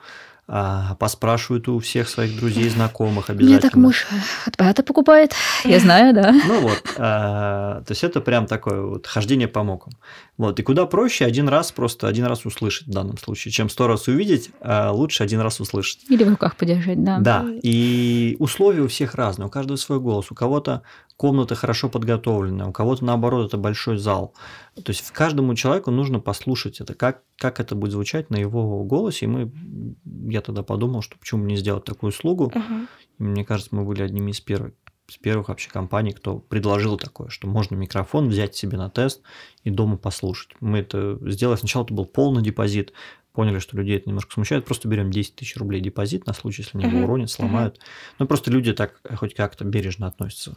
а, 0.49 0.95
поспрашивают 1.01 1.67
у 1.69 1.81
всех 1.81 2.09
своих 2.09 2.37
друзей, 2.39 2.69
знакомых 2.69 3.31
обязательно. 3.31 3.49
меня 3.49 3.61
так 3.61 3.75
муж 3.75 4.07
от 4.47 4.57
брата 4.57 4.83
покупает, 4.85 5.33
я 5.65 5.81
знаю, 5.81 6.15
да. 6.15 6.33
Ну 6.33 6.61
вот, 6.61 6.83
а, 6.99 7.83
то 7.83 7.91
есть 7.91 8.05
это 8.05 8.21
прям 8.21 8.47
такое 8.47 8.81
вот 8.81 9.07
хождение 9.07 9.49
по 9.49 9.65
мокам. 9.65 9.95
Вот, 10.39 10.61
и 10.61 10.63
куда 10.63 10.87
проще 10.87 11.25
один 11.25 11.49
раз, 11.49 11.73
просто 11.73 12.07
один 12.07 12.27
раз 12.27 12.47
услышать 12.47 12.87
в 12.87 12.91
данном 12.91 13.19
случае, 13.19 13.51
чем 13.51 13.69
сто 13.69 13.89
раз 13.89 14.07
увидеть, 14.07 14.51
а 14.61 14.93
лучше 14.93 15.25
один 15.25 15.41
раз 15.41 15.61
услышать. 15.61 16.01
Или 16.09 16.23
в 16.23 16.29
руках 16.29 16.57
подержать, 16.57 17.03
да. 17.03 17.19
Да, 17.19 17.45
и 17.63 18.37
условия 18.39 18.83
у 18.83 18.89
всех 18.89 19.15
разные, 19.15 19.47
у 19.47 19.51
каждого 19.51 19.77
свой 19.77 19.99
голос. 19.99 20.31
У 20.31 20.35
кого-то 20.35 20.83
комната 21.17 21.55
хорошо 21.55 21.89
подготовленная, 21.89 22.67
у 22.67 22.73
кого-то 22.73 23.05
наоборот 23.05 23.49
это 23.49 23.57
большой 23.57 23.97
зал. 23.97 24.35
То 24.77 24.91
есть 24.91 25.11
каждому 25.11 25.55
человеку 25.55 25.91
нужно 25.91 26.21
послушать 26.21 26.81
это, 26.81 26.95
как, 26.95 27.23
как 27.39 27.61
это 27.61 27.75
будет 27.75 27.93
звучать 27.93 28.29
на 28.31 28.37
его 28.37 28.85
голосе. 28.85 29.25
И 29.25 29.29
мы, 29.29 29.51
я 30.31 30.43
тогда 30.43 30.63
подумал, 30.63 31.01
что 31.03 31.19
почему 31.19 31.43
бы 31.43 31.49
не 31.49 31.57
сделать 31.57 31.85
такую 31.85 32.11
услугу. 32.11 32.53
И 33.19 33.23
мне 33.23 33.45
кажется, 33.45 33.75
мы 33.75 33.85
были 33.85 34.03
одними 34.03 34.33
из 34.33 34.41
первых, 34.41 34.75
из 35.09 35.17
первых 35.17 35.49
вообще 35.49 35.71
компаний, 35.71 36.13
кто 36.13 36.39
предложил 36.39 36.99
такое, 36.99 37.29
что 37.31 37.47
можно 37.47 37.75
микрофон 37.75 38.29
взять 38.29 38.55
себе 38.55 38.77
на 38.77 38.91
тест 38.91 39.23
и 39.65 39.71
дома 39.71 39.97
послушать. 39.97 40.51
Мы 40.61 40.79
это 40.79 41.19
сделали. 41.31 41.57
Сначала 41.57 41.85
это 41.85 41.95
был 41.95 42.05
полный 42.05 42.43
депозит. 42.43 42.93
Поняли, 43.33 43.59
что 43.59 43.77
людей 43.77 43.97
это 43.97 44.09
немножко 44.09 44.33
смущает. 44.33 44.65
Просто 44.65 44.89
берем 44.89 45.11
10 45.11 45.37
тысяч 45.37 45.57
рублей 45.57 45.81
депозит 45.81 46.27
на 46.27 46.33
случай, 46.35 46.63
если 46.63 46.77
они 46.79 46.87
его 46.87 46.97
Мгм. 46.99 47.05
уронят, 47.05 47.31
сломают. 47.31 47.81
Ну, 48.19 48.27
просто 48.27 48.51
люди 48.51 48.73
так 48.73 49.01
хоть 49.17 49.35
как-то 49.35 49.65
бережно 49.65 50.07
относятся. 50.07 50.55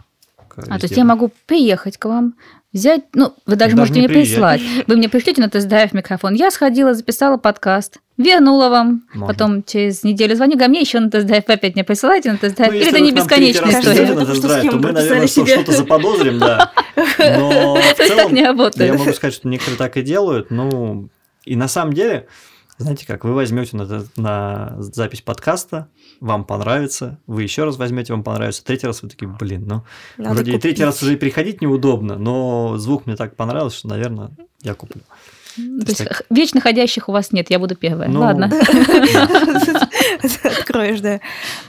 К 0.62 0.67
А, 0.69 0.80
то 0.80 0.86
есть 0.86 0.98
я 0.98 1.04
могу 1.06 1.32
приехать 1.45 1.98
к 1.98 2.06
вам, 2.06 2.34
взять, 2.72 3.02
ну, 3.13 3.34
вы 3.45 3.56
даже, 3.56 3.76
Даже 3.76 3.78
можете 3.78 4.02
не 4.02 4.08
мне 4.08 4.10
приезжать. 4.10 4.62
прислать. 4.62 4.88
Вы 4.88 4.95
мне 4.98 5.10
пришлете 5.10 5.41
на 5.41 5.50
тест-драйв 5.50 5.91
микрофон. 5.93 6.36
Я 6.36 6.52
сходила, 6.52 6.93
записала 6.93 7.38
подкаст, 7.38 7.98
вернула 8.17 8.69
вам, 8.69 9.04
Можно. 9.13 9.28
потом 9.28 9.63
через 9.63 10.04
неделю 10.04 10.36
звоню, 10.36 10.54
говорю, 10.54 10.69
мне 10.69 10.82
еще 10.82 11.00
на 11.00 11.10
тест-драйв 11.10 11.45
опять 11.48 11.76
не 11.76 11.84
присылайте 11.84 12.32
на 12.32 12.38
тест-драйв. 12.38 12.72
Ну, 12.72 12.78
Или 12.78 12.86
если 12.86 13.00
это 13.00 13.06
не 13.06 13.12
бесконечная 13.12 13.72
история. 13.80 14.04
история. 14.04 14.19
на 14.19 14.26
тест-драйв, 14.26 14.72
то 14.72 14.78
мы, 14.78 14.91
наверное, 14.91 15.28
что-то 15.28 15.72
заподозрим, 15.72 16.39
да. 16.39 16.72
Но 17.17 17.76
в 17.76 17.80
То 17.80 17.80
есть 17.80 17.98
так 17.98 18.08
целом, 18.08 18.34
не 18.36 18.43
работает. 18.45 18.91
Я 18.91 18.98
могу 18.98 19.13
сказать, 19.13 19.34
что 19.34 19.48
некоторые 19.48 19.78
так 19.78 19.98
и 19.98 20.02
делают. 20.04 20.52
Ну, 20.52 21.10
и 21.45 21.56
на 21.56 21.67
самом 21.67 21.93
деле, 21.93 22.28
знаете 22.80 23.06
как, 23.06 23.26
вы 23.26 23.34
возьмете 23.34 23.78
на, 23.78 24.06
на 24.15 24.76
запись 24.80 25.22
подкаста, 25.22 25.89
вам 26.20 26.46
понравится, 26.46 27.20
вы 27.28 27.44
еще 27.44 27.63
раз 27.65 27.78
возьмете, 27.78 28.13
вам 28.13 28.24
понравится, 28.24 28.63
третий 28.63 28.88
раз 28.88 29.02
вы 29.04 29.10
такие, 29.10 29.28
блин, 29.28 29.65
ну, 29.68 29.84
Надо 30.18 30.36
вроде 30.36 30.52
и 30.52 30.60
третий 30.60 30.78
купить. 30.78 30.86
раз 30.86 31.04
уже 31.04 31.13
и 31.13 31.18
приходить 31.18 31.62
неудобно, 31.62 32.18
но 32.18 32.78
звук 32.78 33.06
мне 33.06 33.15
так 33.15 33.36
понравился, 33.36 33.78
что, 33.80 33.88
наверное, 33.89 34.32
я 34.62 34.74
куплю. 34.74 35.02
То 35.56 35.86
есть 35.88 35.98
так- 36.06 36.24
вечно 36.30 36.62
ходящих 36.62 37.10
у 37.10 37.12
вас 37.12 37.32
нет, 37.34 37.50
я 37.50 37.60
буду 37.60 37.76
первая. 37.76 38.08
Ну, 38.08 38.22
Ладно. 38.22 38.46
Откроешь, 40.44 41.02
да. 41.02 41.20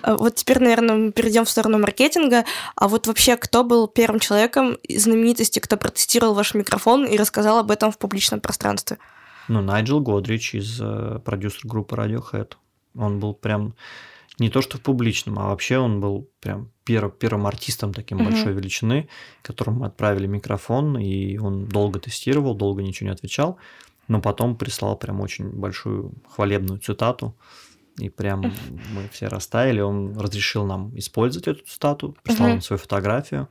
А 0.02 0.16
Вот 0.16 0.36
теперь, 0.36 0.60
наверное, 0.60 0.96
мы 0.96 1.12
перейдем 1.12 1.44
в 1.44 1.50
сторону 1.50 1.78
маркетинга. 1.78 2.44
А 2.76 2.88
вот 2.88 3.06
вообще, 3.06 3.36
кто 3.36 3.64
был 3.64 3.88
первым 3.88 4.20
человеком 4.20 4.74
из 4.82 5.04
знаменитости, 5.04 5.58
кто 5.58 5.76
протестировал 5.76 6.34
ваш 6.34 6.54
микрофон 6.54 7.04
и 7.04 7.16
рассказал 7.16 7.58
об 7.58 7.70
этом 7.70 7.90
в 7.90 7.98
публичном 7.98 8.40
пространстве? 8.40 8.98
Ну, 9.48 9.60
Найджел 9.62 10.00
Годрич 10.00 10.54
из 10.54 10.80
э, 10.80 11.20
продюсер 11.24 11.62
группы 11.64 11.96
Radiohead. 11.96 12.54
Он 12.94 13.20
был 13.20 13.34
прям 13.34 13.74
не 14.38 14.48
то 14.48 14.62
что 14.62 14.78
в 14.78 14.80
публичном, 14.80 15.38
а 15.38 15.48
вообще 15.48 15.78
он 15.78 16.00
был 16.00 16.28
прям 16.40 16.70
пер- 16.86 17.10
первым 17.10 17.46
артистом 17.46 17.92
таким 17.92 18.18
Мгм. 18.18 18.26
большой 18.26 18.52
величины, 18.54 19.08
которому 19.42 19.80
мы 19.80 19.86
отправили 19.86 20.26
микрофон, 20.26 20.98
и 20.98 21.36
он 21.38 21.66
долго 21.66 22.00
тестировал, 22.00 22.54
долго 22.54 22.82
ничего 22.82 23.08
не 23.08 23.12
отвечал, 23.14 23.58
но 24.08 24.20
потом 24.20 24.56
прислал 24.56 24.96
прям 24.96 25.20
очень 25.20 25.50
большую 25.50 26.14
хвалебную 26.28 26.80
цитату, 26.80 27.36
и 27.98 28.08
прям 28.08 28.54
мы 28.88 29.08
все 29.08 29.26
растаяли, 29.28 29.80
он 29.80 30.16
разрешил 30.16 30.64
нам 30.64 30.96
использовать 30.98 31.48
эту 31.48 31.64
цитату, 31.66 32.16
прислал 32.22 32.48
Мгм. 32.48 32.54
нам 32.56 32.60
свою 32.62 32.78
фотографию, 32.78 33.48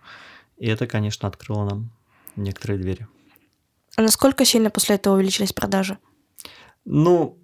и 0.58 0.68
это, 0.68 0.88
конечно, 0.88 1.28
открыло 1.28 1.66
нам 1.66 1.92
некоторые 2.36 2.80
двери. 2.80 3.08
А 3.96 4.02
насколько 4.02 4.46
сильно 4.46 4.70
после 4.70 4.96
этого 4.96 5.16
увеличились 5.16 5.54
продажи? 5.54 5.98
Ну, 6.86 7.38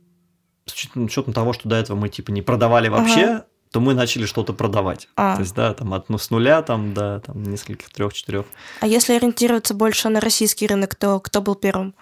с 0.65 0.73
учетом, 0.73 1.05
учетом 1.05 1.33
того, 1.33 1.53
что 1.53 1.69
до 1.69 1.75
этого 1.75 1.97
мы 1.97 2.09
типа 2.09 2.31
не 2.31 2.41
продавали 2.41 2.87
вообще, 2.87 3.43
то 3.71 3.79
мы 3.79 3.93
начали 3.93 4.25
что-то 4.25 4.53
продавать. 4.53 5.09
А. 5.15 5.35
То 5.35 5.41
есть, 5.41 5.53
да, 5.53 5.73
там 5.73 5.93
от 5.93 6.09
ну, 6.09 6.17
с 6.17 6.29
нуля 6.29 6.61
там 6.61 6.93
до 6.93 7.19
там, 7.19 7.43
нескольких 7.43 7.89
трех-четырех. 7.89 8.45
А 8.79 8.87
если 8.87 9.13
ориентироваться 9.13 9.73
больше 9.73 10.09
на 10.09 10.21
российский 10.21 10.65
рынок, 10.65 10.95
то 10.95 11.19
кто 11.19 11.41
был 11.41 11.55
первым? 11.55 11.93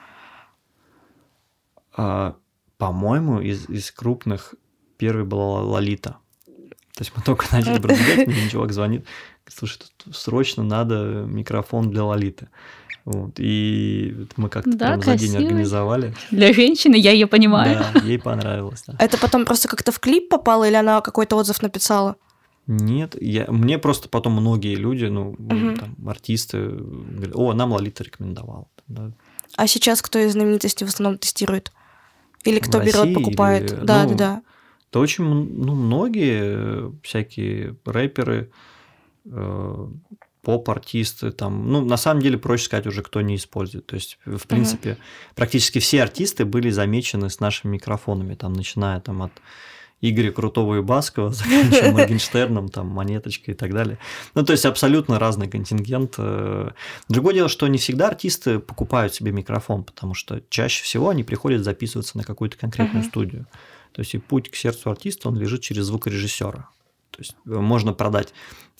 А, 1.95 2.35
по-моему, 2.77 3.39
из, 3.39 3.67
из 3.69 3.91
крупных 3.91 4.55
первой 4.97 5.23
была 5.23 5.61
Лолита. 5.61 6.17
То 6.45 7.01
есть 7.01 7.11
мы 7.15 7.23
только 7.23 7.47
начали 7.51 7.79
продвигать, 7.81 8.27
мне 8.27 8.49
чувак 8.49 8.71
звонит, 8.71 9.01
говорит, 9.01 9.57
слушай, 9.57 9.79
тут 9.97 10.15
срочно 10.15 10.63
надо 10.63 11.25
микрофон 11.27 11.89
для 11.89 12.03
Лолиты. 12.03 12.49
Вот, 13.05 13.33
и 13.37 14.15
это 14.23 14.33
мы 14.37 14.47
как-то 14.49 14.71
Да, 14.71 14.87
прям 14.97 15.01
за 15.01 15.17
день 15.17 15.35
организовали. 15.35 16.13
Для 16.31 16.53
женщины 16.53 16.95
я 16.95 17.11
ее 17.11 17.27
понимаю. 17.27 17.83
Да, 17.93 17.99
ей 18.01 18.17
понравилось. 18.17 18.83
да. 18.87 18.95
Это 18.97 19.17
потом 19.17 19.43
просто 19.45 19.67
как-то 19.67 19.91
в 19.91 19.99
клип 19.99 20.29
попало 20.29 20.65
или 20.67 20.75
она 20.75 21.01
какой-то 21.01 21.35
отзыв 21.35 21.61
написала? 21.61 22.15
Нет, 22.65 23.17
я, 23.21 23.45
мне 23.49 23.77
просто 23.77 24.07
потом 24.07 24.33
многие 24.33 24.75
люди, 24.75 25.03
ну, 25.05 25.35
Мгм. 25.37 25.75
там, 25.77 25.95
артисты, 26.07 26.69
говорят, 26.69 27.35
о, 27.35 27.53
нам 27.53 27.73
Лолита 27.73 28.05
рекомендовала. 28.05 28.67
Да. 28.87 29.11
А 29.57 29.67
сейчас 29.67 30.01
кто 30.01 30.19
из 30.19 30.31
знаменитостей 30.31 30.85
в 30.85 30.89
основном 30.89 31.17
тестирует? 31.17 31.73
Или 32.45 32.59
В 32.61 32.63
кто 32.69 32.79
берет, 32.79 32.95
России 32.95 33.13
покупает? 33.13 33.71
или- 33.73 33.79
Да, 33.81 34.03
ну, 34.03 34.09
да, 34.11 34.15
да. 34.15 34.41
То 34.91 34.99
очень 35.01 35.25
ну, 35.25 35.75
многие 35.75 36.41
э, 36.41 36.91
всякие 37.03 37.75
рэперы, 37.83 38.49
э, 39.25 39.87
поп-артисты, 40.43 41.31
там, 41.31 41.71
ну, 41.71 41.83
на 41.83 41.97
самом 41.97 42.21
деле, 42.21 42.37
проще 42.37 42.65
сказать 42.65 42.85
уже, 42.85 43.01
кто 43.01 43.21
не 43.21 43.35
использует. 43.37 43.85
То 43.87 43.95
есть, 43.95 44.19
в 44.25 44.45
принципе, 44.45 44.97
практически 45.35 45.79
все 45.79 46.03
артисты 46.03 46.45
были 46.45 46.69
замечены 46.69 47.29
с 47.29 47.39
нашими 47.39 47.71
микрофонами, 47.73 48.35
там, 48.35 48.53
начиная 48.53 48.99
там 48.99 49.23
от 49.23 49.31
Игоря 50.01 50.31
Крутого 50.33 50.75
и 50.79 50.81
Баскова, 50.81 51.29
заканчивая 51.33 51.91
Моргенштерном, 51.93 52.67
там, 52.67 52.87
Монеточкой 52.87 53.53
и 53.53 53.57
так 53.57 53.73
далее. 53.73 53.97
Ну, 54.35 54.43
то 54.43 54.51
есть, 54.51 54.65
абсолютно 54.65 55.17
разный 55.17 55.47
контингент. 55.47 56.15
э. 56.17 56.71
Другое 57.07 57.33
дело, 57.35 57.47
что 57.47 57.67
не 57.67 57.77
всегда 57.77 58.09
артисты 58.09 58.59
покупают 58.59 59.13
себе 59.15 59.31
микрофон, 59.31 59.85
потому 59.85 60.13
что 60.13 60.41
чаще 60.49 60.83
всего 60.83 61.07
они 61.09 61.23
приходят 61.23 61.63
записываться 61.63 62.17
на 62.17 62.25
какую-то 62.25 62.57
конкретную 62.57 62.99
Мгм. 63.03 63.09
студию. 63.09 63.45
То 63.93 64.01
есть, 64.01 64.13
и 64.13 64.17
путь 64.17 64.51
к 64.51 64.55
сердцу 64.55 64.89
артиста, 64.91 65.29
он 65.29 65.37
лежит 65.37 65.61
через 65.61 65.85
звукорежиссера. 65.85 66.67
То 67.11 67.19
есть, 67.19 67.35
можно 67.45 67.93
продать 67.93 68.33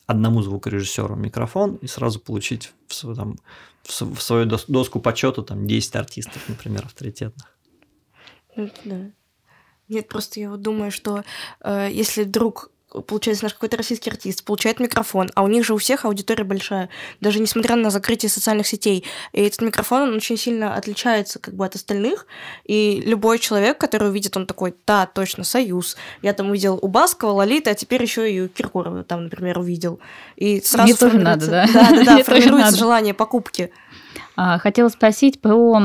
одному 0.06 0.42
звукорежиссеру 0.42 1.16
микрофон 1.16 1.76
и 1.76 1.88
сразу 1.88 2.20
получить 2.20 2.74
в, 2.88 3.16
там, 3.16 3.38
в 3.84 4.22
свою 4.22 4.46
дос- 4.46 4.66
доску 4.68 5.00
почета 5.00 5.42
там 5.42 5.68
10 5.68 5.96
артистов, 5.96 6.42
например, 6.48 6.86
авторитетных. 6.86 7.58
Ну, 8.56 8.70
да. 8.86 9.12
Нет, 9.90 10.08
просто 10.08 10.40
я 10.40 10.50
вот 10.50 10.62
думаю, 10.62 10.92
что 10.92 11.24
э, 11.62 11.90
если 11.92 12.24
вдруг 12.24 12.72
получается 13.02 13.46
наш 13.46 13.54
какой-то 13.54 13.78
российский 13.78 14.10
артист 14.10 14.44
получает 14.44 14.80
микрофон, 14.80 15.30
а 15.36 15.44
у 15.44 15.48
них 15.48 15.66
же 15.66 15.74
у 15.74 15.78
всех 15.78 16.06
аудитория 16.06 16.44
большая, 16.44 16.90
даже 17.22 17.40
несмотря 17.40 17.76
на 17.76 17.90
закрытие 17.90 18.30
социальных 18.30 18.68
сетей, 18.68 19.04
и 19.32 19.42
этот 19.42 19.62
микрофон 19.62 20.10
он 20.10 20.16
очень 20.16 20.38
сильно 20.38 20.76
отличается 20.76 21.40
как 21.40 21.56
бы 21.56 21.66
от 21.66 21.76
остальных, 21.76 22.28
и 22.66 23.02
любой 23.06 23.40
человек, 23.40 23.78
который 23.78 24.10
увидит, 24.10 24.38
он 24.38 24.46
такой, 24.46 24.76
да, 24.86 25.06
точно, 25.06 25.44
Союз. 25.44 25.98
Я 26.22 26.34
там 26.34 26.50
увидел 26.50 26.80
у 26.82 26.88
Баскова, 26.88 27.32
Лолиты, 27.32 27.70
а 27.70 27.76
теперь 27.76 28.02
еще 28.02 28.32
и 28.32 28.48
Киркорова 28.48 29.04
там, 29.04 29.26
например, 29.26 29.60
увидел. 29.60 30.00
И 30.36 30.62
сразу 30.62 30.88
Мне 30.88 30.96
тоже 30.96 31.20
надо, 31.20 31.48
да? 31.48 31.68
Да, 31.74 31.90
да, 31.90 32.04
да, 32.04 32.24
формируется 32.24 32.78
желание 32.78 33.14
покупки. 33.14 33.72
А, 34.36 34.58
Хотела 34.60 34.90
спросить 34.90 35.42
про 35.42 35.80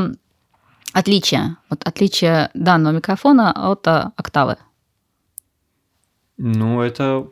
отличие. 0.93 1.57
Вот 1.71 1.83
отличие 1.85 2.51
данного 2.55 2.95
микрофона 2.95 3.53
от 3.71 3.87
а, 3.87 4.13
октавы. 4.17 4.57
Ну, 6.39 6.81
это 6.81 7.29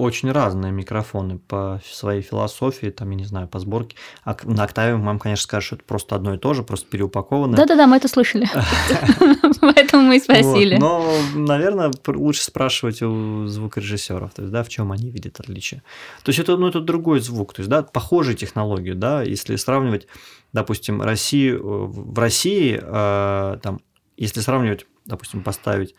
очень 0.00 0.32
разные 0.32 0.72
микрофоны 0.72 1.38
по 1.38 1.80
своей 1.84 2.22
философии, 2.22 2.88
там, 2.88 3.10
я 3.10 3.16
не 3.16 3.24
знаю, 3.24 3.48
по 3.48 3.58
сборке. 3.58 3.96
А 4.24 4.36
на 4.44 4.64
октаве 4.64 4.96
вам, 4.96 5.18
конечно, 5.18 5.44
скажут, 5.44 5.66
что 5.66 5.76
это 5.76 5.84
просто 5.84 6.16
одно 6.16 6.34
и 6.34 6.38
то 6.38 6.54
же, 6.54 6.62
просто 6.62 6.88
переупакованное. 6.88 7.56
Да-да-да, 7.56 7.86
мы 7.86 7.98
это 7.98 8.08
слышали. 8.08 8.48
Поэтому 9.60 10.04
мы 10.04 10.16
и 10.16 10.20
спросили. 10.20 10.76
Но, 10.76 11.06
наверное, 11.34 11.90
лучше 12.06 12.42
спрашивать 12.42 13.02
у 13.02 13.46
звукорежиссеров, 13.46 14.32
то 14.32 14.42
есть, 14.42 14.52
да, 14.52 14.62
в 14.62 14.68
чем 14.68 14.90
они 14.90 15.10
видят 15.10 15.38
отличие. 15.38 15.82
То 16.22 16.30
есть 16.30 16.38
это, 16.38 16.56
ну, 16.56 16.68
это 16.68 16.80
другой 16.80 17.20
звук, 17.20 17.52
то 17.52 17.60
есть, 17.60 17.70
да, 17.70 17.82
похожие 17.82 18.36
технологии, 18.36 18.92
да, 18.92 19.22
если 19.22 19.56
сравнивать, 19.56 20.06
допустим, 20.52 21.02
Россию, 21.02 21.58
э, 21.58 21.86
в 21.86 22.18
России, 22.18 22.80
э, 22.82 23.58
там, 23.62 23.80
если 24.16 24.40
сравнивать, 24.40 24.86
допустим, 25.04 25.42
поставить 25.42 25.94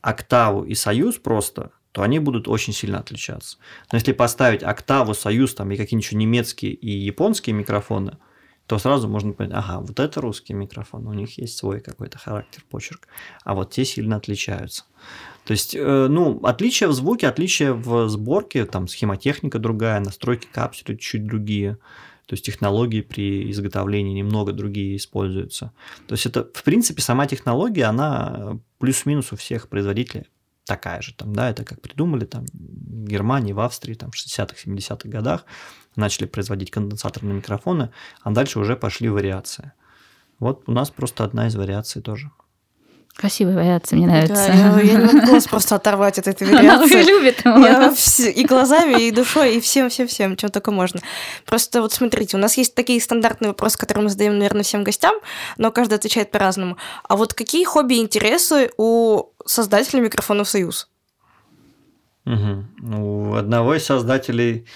октаву 0.00 0.64
и 0.64 0.74
союз 0.74 1.16
просто, 1.16 1.70
то 1.92 2.02
они 2.02 2.18
будут 2.18 2.48
очень 2.48 2.72
сильно 2.72 2.98
отличаться. 2.98 3.58
Но 3.90 3.98
если 3.98 4.12
поставить 4.12 4.62
октаву, 4.62 5.14
союз 5.14 5.54
там, 5.54 5.70
и 5.70 5.76
какие-нибудь 5.76 6.06
еще 6.06 6.16
немецкие 6.16 6.72
и 6.72 6.90
японские 6.90 7.54
микрофоны, 7.54 8.16
то 8.66 8.78
сразу 8.78 9.08
можно 9.08 9.32
понять, 9.32 9.52
ага, 9.54 9.80
вот 9.80 10.00
это 10.00 10.20
русский 10.20 10.54
микрофон, 10.54 11.06
у 11.06 11.12
них 11.12 11.36
есть 11.36 11.58
свой 11.58 11.80
какой-то 11.80 12.18
характер, 12.18 12.64
почерк, 12.70 13.06
а 13.44 13.54
вот 13.54 13.70
те 13.70 13.84
сильно 13.84 14.16
отличаются. 14.16 14.84
То 15.44 15.52
есть, 15.52 15.74
э, 15.74 16.06
ну, 16.08 16.40
отличия 16.44 16.88
в 16.88 16.92
звуке, 16.92 17.28
отличия 17.28 17.72
в 17.74 18.08
сборке, 18.08 18.64
там 18.64 18.88
схемотехника 18.88 19.58
другая, 19.58 20.00
настройки 20.00 20.48
капсулы 20.50 20.96
чуть 20.96 21.26
другие. 21.26 21.78
То 22.26 22.34
есть 22.34 22.46
технологии 22.46 23.02
при 23.02 23.50
изготовлении 23.50 24.14
немного 24.14 24.52
другие 24.52 24.96
используются. 24.96 25.72
То 26.06 26.14
есть 26.14 26.24
это, 26.24 26.48
в 26.54 26.62
принципе, 26.62 27.02
сама 27.02 27.26
технология, 27.26 27.84
она 27.84 28.58
плюс-минус 28.78 29.32
у 29.32 29.36
всех 29.36 29.68
производителей 29.68 30.28
такая 30.64 31.02
же. 31.02 31.14
Там, 31.14 31.32
да, 31.34 31.50
это 31.50 31.64
как 31.64 31.80
придумали 31.80 32.24
там, 32.24 32.44
в 32.52 33.04
Германии, 33.06 33.52
в 33.52 33.60
Австрии 33.60 33.94
там, 33.94 34.10
в 34.10 34.14
60-х, 34.14 34.56
70-х 34.64 35.08
годах 35.08 35.44
начали 35.96 36.26
производить 36.26 36.70
конденсаторные 36.70 37.34
микрофоны, 37.34 37.90
а 38.22 38.30
дальше 38.30 38.58
уже 38.58 38.76
пошли 38.76 39.08
вариации. 39.08 39.72
Вот 40.38 40.64
у 40.66 40.72
нас 40.72 40.90
просто 40.90 41.24
одна 41.24 41.46
из 41.46 41.54
вариаций 41.54 42.02
тоже. 42.02 42.30
Красивая 43.16 43.54
вариация, 43.54 43.96
мне 43.96 44.06
нравится. 44.06 44.34
Да, 44.34 44.80
я, 44.80 44.80
я 44.80 44.94
не 44.94 45.04
могу 45.04 45.26
глаз 45.26 45.46
просто 45.46 45.74
оторвать 45.74 46.18
от 46.18 46.26
этой 46.28 46.46
вариации. 46.50 46.94
Она 46.94 47.02
любит 47.02 47.42
я 47.44 48.30
И 48.30 48.44
глазами, 48.46 49.02
и 49.02 49.10
душой, 49.10 49.56
и 49.56 49.60
всем-всем-всем, 49.60 50.36
чем 50.36 50.50
только 50.50 50.70
можно. 50.70 51.00
Просто 51.44 51.82
вот 51.82 51.92
смотрите, 51.92 52.36
у 52.36 52.40
нас 52.40 52.56
есть 52.56 52.74
такие 52.74 53.00
стандартные 53.00 53.50
вопросы, 53.50 53.76
которые 53.76 54.04
мы 54.04 54.10
задаем, 54.10 54.38
наверное, 54.38 54.62
всем 54.62 54.82
гостям, 54.82 55.14
но 55.58 55.70
каждый 55.70 55.94
отвечает 55.94 56.30
по-разному. 56.30 56.78
А 57.06 57.16
вот 57.16 57.34
какие 57.34 57.64
хобби 57.64 57.94
и 57.94 58.00
интересы 58.00 58.70
у 58.78 59.24
создателя 59.44 60.00
микрофонов 60.00 60.48
«Союз»? 60.48 60.88
Угу. 62.24 62.96
У 62.96 63.34
одного 63.34 63.74
из 63.74 63.84
создателей 63.84 64.66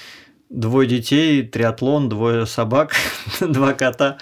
двое 0.49 0.89
детей, 0.89 1.43
триатлон, 1.43 2.09
двое 2.09 2.47
собак, 2.47 2.93
два 3.41 3.73
кота. 3.73 4.19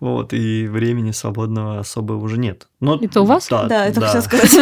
Вот, 0.00 0.32
и 0.32 0.66
времени 0.66 1.12
свободного 1.12 1.78
особо 1.78 2.14
уже 2.14 2.38
нет. 2.38 2.68
Но, 2.80 2.98
это 3.00 3.22
у 3.22 3.24
вас? 3.24 3.48
Да, 3.48 3.66
да 3.66 3.86
это 3.86 4.00
да. 4.00 4.08
все 4.08 4.20
сказать. 4.22 4.52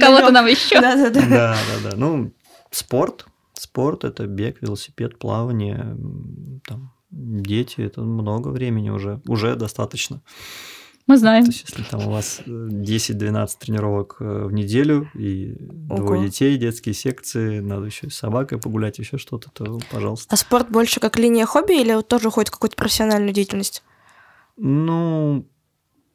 Кого-то 0.00 0.30
нам 0.30 0.46
еще. 0.46 0.80
Да, 0.80 0.96
да, 0.96 1.10
да. 1.10 1.56
Да, 1.82 1.96
Ну, 1.96 2.32
спорт. 2.70 3.26
Спорт– 3.52 4.04
это 4.04 4.26
бег, 4.26 4.62
велосипед, 4.62 5.18
плавание, 5.18 5.94
там, 6.66 6.94
дети– 7.10 7.74
это 7.82 8.00
много 8.00 8.48
времени 8.48 8.88
уже, 8.88 9.20
уже 9.28 9.54
достаточно. 9.54 10.22
Мы 11.10 11.16
знаем. 11.16 11.42
То 11.42 11.50
есть, 11.50 11.68
если 11.68 11.82
там 11.82 12.06
у 12.06 12.10
вас 12.12 12.40
10-12 12.46 13.48
тренировок 13.58 14.18
э, 14.20 14.44
в 14.44 14.52
неделю 14.52 15.10
и 15.14 15.56
Ого. 15.88 15.96
двое 15.96 16.26
детей, 16.26 16.56
детские 16.56 16.94
секции, 16.94 17.58
надо 17.58 17.86
еще 17.86 18.06
и 18.06 18.10
с 18.10 18.16
собакой 18.16 18.58
погулять, 18.58 19.00
еще 19.00 19.18
что-то, 19.18 19.50
то 19.50 19.80
пожалуйста. 19.90 20.32
А 20.32 20.36
спорт 20.36 20.70
больше 20.70 21.00
как 21.00 21.18
линия 21.18 21.46
хобби 21.46 21.80
или 21.80 22.00
тоже 22.02 22.30
ходит 22.30 22.50
какую-то 22.50 22.76
профессиональную 22.76 23.32
деятельность? 23.32 23.82
Ну, 24.56 25.48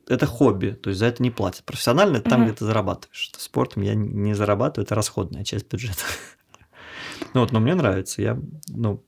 это 0.08 0.25
хобби, 0.27 0.69
то 0.81 0.89
есть 0.89 1.01
за 1.01 1.08
это 1.08 1.21
не 1.21 1.29
платят. 1.29 1.65
Профессионально 1.65 2.15
это 2.19 2.29
там, 2.29 2.43
угу. 2.43 2.47
где 2.51 2.60
ты 2.60 2.63
зарабатываешь. 2.63 3.34
Спортом 3.38 3.84
я 3.84 3.95
не 3.95 4.34
зарабатываю, 4.34 4.86
это 4.86 4.95
расходная 4.95 5.43
часть 5.43 5.69
бюджета. 5.69 5.99
Ну 7.34 7.41
вот, 7.41 7.51
но 7.51 7.60
мне 7.60 7.75
нравится. 7.75 8.21
Я, 8.21 8.39
ну, 8.69 9.03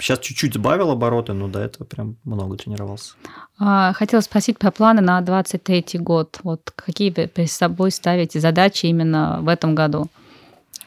Сейчас 0.00 0.18
чуть-чуть 0.18 0.54
сбавил 0.54 0.90
обороты, 0.90 1.34
но 1.34 1.46
до 1.46 1.60
этого 1.60 1.84
прям 1.84 2.16
много 2.24 2.56
тренировался. 2.56 3.14
А, 3.58 3.92
хотела 3.92 4.20
спросить 4.22 4.58
про 4.58 4.72
планы 4.72 5.00
на 5.00 5.20
23 5.20 6.00
год. 6.00 6.40
Вот 6.42 6.72
какие 6.74 7.10
вы 7.10 7.28
перед 7.28 7.50
собой 7.50 7.92
ставите 7.92 8.40
задачи 8.40 8.86
именно 8.86 9.38
в 9.40 9.48
этом 9.48 9.76
году? 9.76 10.08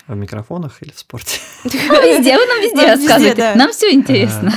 В 0.08 0.16
микрофонах 0.16 0.84
или 0.84 0.92
в 0.92 1.00
спорте? 1.00 1.40
Везде, 1.64 2.38
вы 2.38 2.46
нам 2.46 2.62
везде 2.62 2.88
рассказываете. 2.88 3.54
Нам 3.56 3.72
все 3.72 3.94
интересно. 3.94 4.52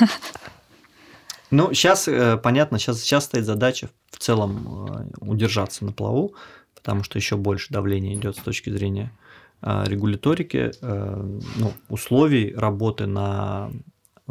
Ну, 1.52 1.72
сейчас, 1.72 2.06
э, 2.06 2.36
понятно, 2.36 2.78
сейчас, 2.78 3.00
сейчас 3.00 3.24
стоит 3.24 3.44
задача 3.44 3.90
в 4.10 4.18
целом 4.18 4.86
э, 4.88 5.04
удержаться 5.20 5.84
на 5.84 5.90
плаву, 5.90 6.34
потому 6.76 7.02
что 7.02 7.18
еще 7.18 7.36
больше 7.36 7.72
давления 7.72 8.14
идет 8.14 8.36
с 8.36 8.40
точки 8.40 8.70
зрения 8.70 9.12
э, 9.60 9.84
регуляторики, 9.86 10.72
ну, 10.80 11.72
условий 11.88 12.54
работы 12.54 13.06
на 13.06 13.72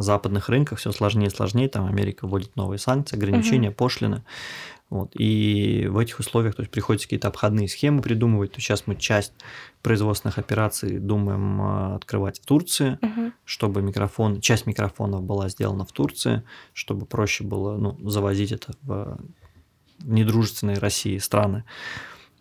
западных 0.02 0.50
рынках 0.50 0.80
все 0.80 0.92
сложнее 0.92 1.28
и 1.28 1.32
сложнее, 1.32 1.70
там 1.70 1.86
Америка 1.86 2.28
вводит 2.28 2.56
новые 2.56 2.80
санкции, 2.80 3.16
ограничения, 3.16 3.70
угу. 3.70 3.78
пошлины. 3.78 4.24
Вот. 4.90 5.12
И 5.14 5.88
в 5.88 6.00
этих 6.00 6.20
условиях 6.20 6.56
то 6.56 6.64
есть, 6.64 6.72
приходится 6.72 7.06
какие-то 7.06 7.28
обходные 7.28 7.68
схемы 7.68 8.02
придумывать. 8.02 8.54
То 8.54 8.62
сейчас 8.62 8.88
мы 8.88 8.96
часть 8.96 9.34
производственных 9.84 10.40
операций 10.40 10.98
думаем 10.98 11.62
а, 11.62 11.96
открывать 11.96 12.40
в 12.40 12.46
Турции, 12.46 12.98
угу. 13.02 13.32
чтобы 13.46 13.82
микрофон, 13.82 14.42
часть 14.42 14.66
микрофонов 14.66 15.24
была 15.24 15.50
сделана 15.50 15.86
в 15.86 15.92
Турции, 15.92 16.44
чтобы 16.74 17.06
проще 17.06 17.44
было 17.44 17.78
ну, 17.78 17.98
завозить 18.10 18.52
это 18.52 18.74
в 18.82 19.20
недружественные 20.00 20.80
России 20.80 21.20
страны. 21.20 21.66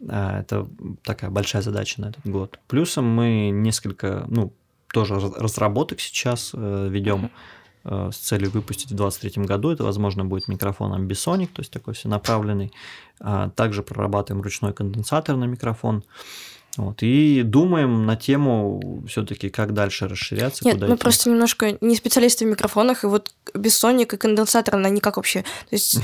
А, 0.08 0.40
это 0.40 0.66
такая 1.02 1.30
большая 1.30 1.60
задача 1.60 2.00
на 2.00 2.06
этот 2.06 2.26
год. 2.26 2.58
Плюсом 2.66 3.04
мы 3.04 3.50
несколько, 3.50 4.24
ну, 4.28 4.54
тоже 4.98 5.32
разработок 5.36 6.00
сейчас 6.00 6.50
э, 6.54 6.88
ведем 6.90 7.30
э, 7.84 8.10
с 8.12 8.16
целью 8.16 8.50
выпустить 8.50 8.90
в 8.90 8.96
2023 8.96 9.44
году. 9.44 9.70
Это, 9.70 9.84
возможно, 9.84 10.24
будет 10.24 10.48
микрофон 10.48 10.92
Ambisonic, 10.92 11.46
то 11.52 11.60
есть 11.60 11.70
такой 11.70 11.94
все 11.94 12.08
направленный. 12.08 12.72
А 13.20 13.48
также 13.50 13.82
прорабатываем 13.82 14.42
ручной 14.42 14.72
конденсатор 14.72 15.36
на 15.36 15.44
микрофон. 15.44 16.02
Вот, 16.78 17.02
и 17.02 17.42
думаем 17.42 18.06
на 18.06 18.14
тему 18.14 19.02
все-таки, 19.08 19.48
как 19.48 19.74
дальше 19.74 20.06
расширяться. 20.06 20.64
Нет, 20.64 20.74
куда 20.74 20.86
мы 20.86 20.94
идти. 20.94 21.02
просто 21.02 21.28
немножко 21.28 21.76
не 21.80 21.96
специалисты 21.96 22.46
в 22.46 22.48
микрофонах, 22.48 23.02
и 23.02 23.08
вот 23.08 23.34
бессоник 23.52 24.14
и 24.14 24.16
конденсатор, 24.16 24.76
они 24.76 25.00
как 25.00 25.16
вообще? 25.16 25.42
То 25.42 25.72
есть, 25.72 25.98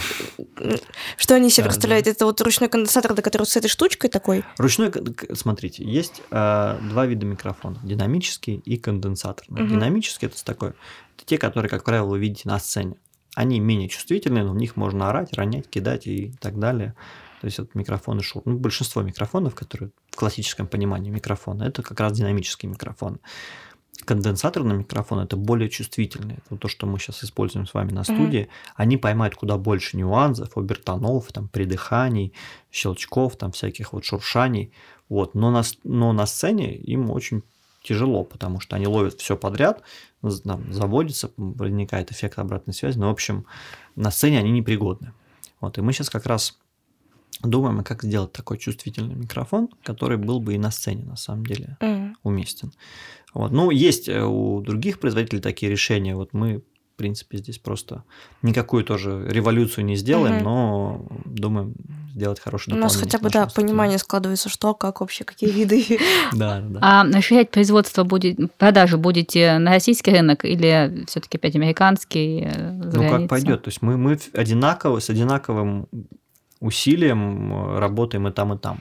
что 1.17 1.37
они 1.37 1.49
себе 1.51 1.67
представляют? 1.67 2.09
Это 2.09 2.25
вот 2.27 2.41
ручной 2.41 2.69
конденсатор, 2.69 3.15
до 3.15 3.23
которого 3.23 3.47
с 3.47 3.57
этой 3.57 3.69
штучкой 3.69 4.11
такой? 4.11 4.45
Ручной, 4.59 4.91
смотрите, 5.35 5.85
есть 5.85 6.23
а, 6.33 6.81
два 6.81 7.07
вида 7.07 7.25
микрофона: 7.25 7.79
динамический 7.85 8.57
и 8.57 8.77
конденсаторный. 8.77 9.69
Динамический 9.69 10.27
это 10.27 10.45
такой, 10.45 10.71
это 10.71 11.25
те, 11.25 11.39
которые, 11.39 11.71
как 11.71 11.85
правило, 11.85 12.09
вы 12.09 12.19
видите 12.19 12.49
на 12.49 12.59
сцене. 12.59 12.97
Они 13.37 13.61
менее 13.61 13.89
чувствительные, 13.89 14.43
но 14.43 14.53
в 14.53 14.57
них 14.57 14.75
можно 14.75 15.09
орать, 15.09 15.35
ронять, 15.35 15.69
кидать 15.69 16.09
и 16.09 16.33
так 16.41 16.59
далее. 16.59 16.97
То 17.45 17.49
есть 17.49 17.59
вот 17.59 17.75
микрофоны 17.75 18.21
Shure. 18.21 18.41
Ну, 18.47 18.57
большинство 18.57 19.03
микрофонов, 19.03 19.55
которые 19.55 19.91
в 20.11 20.17
классическом 20.17 20.67
понимании 20.67 21.11
микрофона, 21.11 21.65
это 21.65 21.83
как 21.83 22.01
раз 22.01 22.15
динамический 22.15 22.67
микрофон. 22.71 23.21
Конденсаторный 24.07 24.79
микрофон 24.79 25.19
это 25.19 25.37
более 25.37 25.69
чувствительный. 25.69 26.37
Это 26.37 26.57
то, 26.57 26.69
что 26.69 26.87
мы 26.87 26.99
сейчас 26.99 27.23
используем 27.23 27.67
с 27.67 27.75
вами 27.75 27.93
на 27.93 28.03
студии. 28.03 28.45
Mm-hmm. 28.45 28.73
Они 28.77 28.97
поймают 28.97 29.35
куда 29.35 29.59
больше 29.59 29.99
нюансов, 29.99 30.57
обертонов, 30.57 31.31
там, 31.33 31.49
придыханий, 31.49 32.33
щелчков, 32.73 33.37
там, 33.37 33.53
всяких 33.53 33.93
вот 33.93 34.07
шуршаний. 34.07 34.73
Вот. 35.11 35.35
Но, 35.35 35.51
на, 35.51 35.65
но 35.83 36.15
на 36.15 36.25
сцене 36.25 36.75
им 36.75 37.11
очень 37.11 37.43
тяжело, 37.83 38.25
потому 38.25 38.59
что 38.59 38.77
они 38.77 38.87
ловят 38.87 39.21
все 39.21 39.37
подряд, 39.37 39.83
там, 40.23 40.73
заводится, 40.73 41.31
возникает 41.37 42.11
эффект 42.11 42.39
обратной 42.39 42.73
связи, 42.73 42.99
но, 42.99 43.09
в 43.09 43.13
общем, 43.13 43.45
на 43.97 44.11
сцене 44.11 44.39
они 44.39 44.51
непригодны. 44.51 45.13
Вот, 45.61 45.77
и 45.77 45.83
мы 45.83 45.93
сейчас 45.93 46.09
как 46.09 46.25
раз 46.25 46.59
думаем, 47.51 47.81
а 47.81 47.83
как 47.83 48.03
сделать 48.03 48.33
такой 48.33 48.59
чувствительный 48.59 49.15
микрофон, 49.15 49.69
который 49.83 50.19
был 50.19 50.41
бы 50.41 50.55
и 50.55 50.59
на 50.59 50.71
сцене, 50.71 51.05
на 51.05 51.17
самом 51.17 51.47
деле, 51.47 51.77
mm. 51.81 52.15
уместен. 52.23 52.73
Вот. 53.35 53.51
Ну, 53.51 53.71
есть 53.71 54.09
э, 54.09 54.25
у 54.25 54.61
других 54.61 55.01
производителей 55.01 55.41
такие 55.41 55.71
решения. 55.71 56.15
Вот 56.15 56.33
мы, 56.33 56.59
в 56.59 56.97
принципе, 56.97 57.39
здесь 57.39 57.59
просто 57.59 58.05
никакую 58.43 58.85
тоже 58.85 59.27
революцию 59.29 59.85
не 59.85 59.97
сделаем, 59.97 60.37
mm-hmm. 60.37 60.45
но 60.45 61.07
думаем 61.25 61.75
сделать 62.15 62.39
хороший 62.39 62.73
У 62.73 62.77
нас 62.77 62.97
хотя 62.97 63.19
бы, 63.19 63.29
да, 63.29 63.47
понимание 63.47 63.99
складывается, 63.99 64.49
что, 64.49 64.73
как 64.73 65.01
вообще, 65.01 65.25
какие 65.25 65.51
виды. 65.51 65.85
Да, 66.33 66.61
да. 66.61 66.79
А 66.81 67.05
расширять 67.05 67.51
производство 67.51 68.05
будет, 68.05 68.55
продажи 68.57 68.97
будете 68.97 69.59
на 69.59 69.73
российский 69.73 70.13
рынок 70.13 70.45
или 70.45 71.05
все-таки 71.09 71.39
опять 71.39 71.57
американский? 71.57 72.45
Э, 72.45 72.71
ну, 72.71 73.11
как 73.11 73.29
пойдет. 73.29 73.63
То 73.63 73.69
есть 73.69 73.83
мы, 73.83 73.97
мы 73.97 74.19
одинаково, 74.33 75.01
с 75.01 75.11
одинаковым 75.11 75.89
усилием 76.65 77.53
э, 77.53 77.79
работаем 77.79 78.29
и 78.29 78.33
там, 78.33 78.53
и 78.55 78.59
там. 78.59 78.79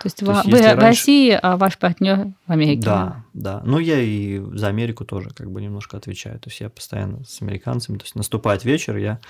То 0.00 0.06
есть, 0.06 0.16
То 0.18 0.30
есть 0.32 0.44
вы 0.46 0.58
в 0.58 0.62
раньше... 0.62 0.80
России, 0.80 1.38
а 1.40 1.56
ваш 1.56 1.78
партнер 1.78 2.32
в 2.46 2.52
Америке? 2.52 2.82
Да, 2.82 3.24
да. 3.32 3.62
Ну, 3.64 3.78
я 3.78 4.00
и 4.00 4.40
за 4.52 4.68
Америку 4.68 5.04
тоже 5.04 5.30
как 5.30 5.50
бы 5.50 5.62
немножко 5.62 5.96
отвечаю. 5.96 6.38
То 6.40 6.50
есть 6.50 6.60
я 6.60 6.68
постоянно 6.68 7.24
с 7.24 7.40
американцами. 7.40 7.98
То 7.98 8.04
есть 8.04 8.16
наступает 8.16 8.64
вечер, 8.64 8.96
я 8.96 9.20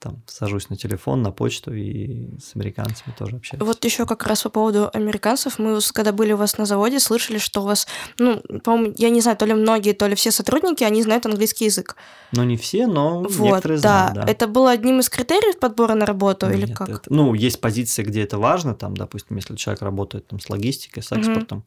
там 0.00 0.22
сажусь 0.26 0.70
на 0.70 0.76
телефон, 0.76 1.22
на 1.22 1.30
почту 1.30 1.74
и 1.74 2.38
с 2.38 2.56
американцами 2.56 3.14
тоже 3.16 3.36
общаюсь. 3.36 3.62
Вот 3.62 3.84
еще 3.84 4.06
как 4.06 4.26
раз 4.26 4.42
по 4.42 4.48
поводу 4.48 4.90
американцев. 4.92 5.58
Мы, 5.58 5.78
когда 5.92 6.12
были 6.12 6.32
у 6.32 6.36
вас 6.36 6.56
на 6.58 6.64
заводе, 6.64 6.98
слышали, 7.00 7.38
что 7.38 7.60
у 7.60 7.66
вас, 7.66 7.86
ну, 8.18 8.42
по-моему, 8.64 8.94
я 8.96 9.10
не 9.10 9.20
знаю, 9.20 9.36
то 9.36 9.44
ли 9.44 9.52
многие, 9.52 9.92
то 9.92 10.06
ли 10.06 10.14
все 10.14 10.30
сотрудники, 10.30 10.82
они 10.84 11.02
знают 11.02 11.26
английский 11.26 11.66
язык. 11.66 11.96
Ну, 12.32 12.44
не 12.44 12.56
все, 12.56 12.86
но 12.86 13.20
вот, 13.20 13.38
некоторые 13.38 13.80
да. 13.80 14.08
знают, 14.08 14.14
да. 14.26 14.32
Это 14.32 14.48
было 14.48 14.70
одним 14.70 15.00
из 15.00 15.10
критериев 15.10 15.58
подбора 15.58 15.94
на 15.94 16.06
работу 16.06 16.46
Нет, 16.46 16.56
или 16.56 16.72
как? 16.72 16.88
Это, 16.88 17.00
ну, 17.08 17.34
есть 17.34 17.60
позиции, 17.60 18.02
где 18.02 18.22
это 18.22 18.38
важно, 18.38 18.74
там, 18.74 18.96
допустим, 18.96 19.36
если 19.36 19.54
человек 19.56 19.82
работает 19.82 20.26
там, 20.28 20.40
с 20.40 20.48
логистикой, 20.48 21.02
с 21.02 21.12
экспортом, 21.12 21.58
угу 21.58 21.66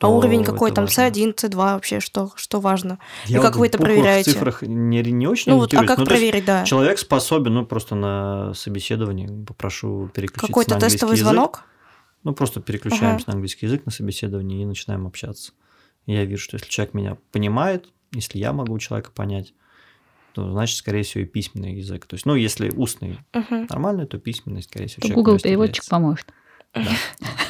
а 0.00 0.08
уровень 0.08 0.44
какой 0.44 0.72
там 0.72 0.84
C1, 0.84 1.34
C2 1.34 1.54
вообще, 1.56 2.00
что, 2.00 2.32
что 2.36 2.60
важно? 2.60 2.98
Я 3.24 3.38
и 3.38 3.40
как 3.42 3.56
вы 3.56 3.66
это 3.66 3.78
проверяете? 3.78 4.30
в 4.30 4.34
цифрах 4.34 4.62
не, 4.62 5.02
не 5.02 5.26
очень 5.26 5.52
Ну 5.52 5.58
вот, 5.58 5.72
а 5.74 5.84
как 5.84 5.98
ну, 5.98 6.04
проверить, 6.04 6.44
да? 6.44 6.64
Человек 6.64 6.98
способен, 6.98 7.54
ну 7.54 7.64
просто 7.64 7.94
на 7.94 8.52
собеседовании 8.54 9.44
попрошу 9.44 10.10
переключиться 10.12 10.46
Какой-то 10.46 10.74
на 10.74 10.80
тестовый 10.80 11.14
язык. 11.16 11.24
звонок? 11.26 11.64
Ну, 12.24 12.34
просто 12.34 12.60
переключаемся 12.60 13.28
на 13.28 13.34
английский 13.34 13.66
язык 13.66 13.86
на 13.86 13.92
собеседовании 13.92 14.62
и 14.62 14.66
начинаем 14.66 15.06
общаться. 15.06 15.52
Я 16.06 16.24
вижу, 16.24 16.42
что 16.42 16.56
если 16.56 16.68
человек 16.68 16.92
меня 16.94 17.16
понимает, 17.32 17.86
если 18.12 18.38
я 18.38 18.52
могу 18.52 18.78
человека 18.78 19.12
понять, 19.12 19.54
то 20.32 20.50
значит, 20.50 20.76
скорее 20.76 21.02
всего, 21.04 21.22
и 21.22 21.26
письменный 21.26 21.76
язык. 21.76 22.04
То 22.04 22.14
есть, 22.14 22.26
ну, 22.26 22.34
если 22.34 22.70
устный 22.70 23.20
Мгм. 23.32 23.66
нормальный, 23.70 24.06
то 24.06 24.18
письменный, 24.18 24.62
скорее 24.62 24.88
всего, 24.88 25.02
То 25.02 25.08
человек 25.08 25.24
Google 25.24 25.38
переводчик 25.38 25.84
является. 25.84 25.90
поможет. 25.90 26.26
Да. 26.74 26.82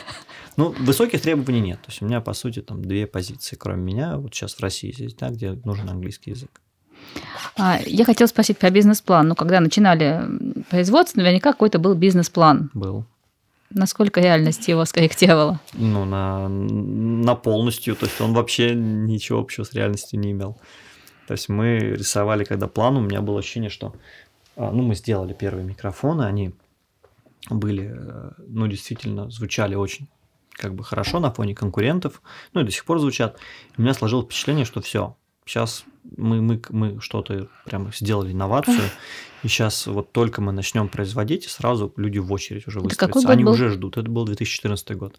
Ну, 0.56 0.74
высоких 0.78 1.20
требований 1.20 1.60
нет. 1.60 1.80
То 1.82 1.90
есть, 1.90 2.02
у 2.02 2.06
меня, 2.06 2.20
по 2.20 2.32
сути, 2.32 2.62
там 2.62 2.82
две 2.82 3.06
позиции, 3.06 3.56
кроме 3.56 3.82
меня. 3.82 4.16
Вот 4.16 4.34
сейчас 4.34 4.54
в 4.54 4.60
России 4.60 4.94
есть, 4.96 5.18
да, 5.18 5.28
где 5.30 5.52
нужен 5.64 5.88
английский 5.88 6.30
язык. 6.30 6.50
А, 7.56 7.78
я 7.84 8.04
хотела 8.04 8.26
спросить 8.26 8.58
про 8.58 8.70
бизнес-план. 8.70 9.28
Ну, 9.28 9.34
когда 9.34 9.60
начинали 9.60 10.22
производство, 10.70 11.20
наверняка 11.20 11.52
какой-то 11.52 11.78
был 11.78 11.94
бизнес-план. 11.94 12.70
Был. 12.72 13.04
Насколько 13.70 14.20
реальность 14.20 14.68
его 14.68 14.84
скорректировала? 14.84 15.60
Ну, 15.74 16.04
на, 16.04 16.48
на 16.48 17.34
полностью. 17.34 17.94
То 17.96 18.06
есть, 18.06 18.20
он 18.20 18.32
вообще 18.32 18.74
ничего 18.74 19.40
общего 19.40 19.64
с 19.64 19.74
реальностью 19.74 20.18
не 20.18 20.32
имел. 20.32 20.58
То 21.26 21.32
есть, 21.32 21.48
мы 21.48 21.78
рисовали, 21.78 22.44
когда 22.44 22.66
план, 22.66 22.96
у 22.96 23.00
меня 23.00 23.20
было 23.20 23.40
ощущение, 23.40 23.70
что... 23.70 23.94
а, 24.56 24.70
Ну, 24.70 24.82
мы 24.82 24.94
сделали 24.94 25.34
первые 25.34 25.64
микрофоны, 25.64 26.22
они 26.22 26.54
были, 27.50 27.92
э, 27.94 28.30
ну, 28.48 28.66
действительно, 28.66 29.30
звучали 29.30 29.74
очень 29.74 30.08
как 30.56 30.74
бы 30.74 30.84
хорошо 30.84 31.20
на 31.20 31.30
фоне 31.30 31.54
конкурентов, 31.54 32.22
ну 32.52 32.60
и 32.60 32.64
до 32.64 32.70
сих 32.70 32.84
пор 32.84 32.98
звучат. 32.98 33.38
У 33.76 33.82
меня 33.82 33.94
сложилось 33.94 34.26
впечатление, 34.26 34.64
что 34.64 34.80
все, 34.80 35.16
сейчас 35.44 35.84
мы, 36.16 36.40
мы, 36.40 36.60
мы 36.70 37.00
что-то 37.00 37.48
прямо 37.64 37.90
сделали 37.94 38.32
инновацию, 38.32 38.88
и 39.42 39.48
сейчас 39.48 39.86
вот 39.86 40.12
только 40.12 40.40
мы 40.40 40.52
начнем 40.52 40.88
производить, 40.88 41.46
и 41.46 41.48
сразу 41.48 41.92
люди 41.96 42.18
в 42.18 42.32
очередь 42.32 42.66
уже 42.66 42.80
выстроятся. 42.80 43.28
Они 43.28 43.44
был? 43.44 43.52
уже 43.52 43.70
ждут. 43.70 43.96
Это 43.96 44.10
был 44.10 44.24
2014 44.24 44.96
год. 44.96 45.18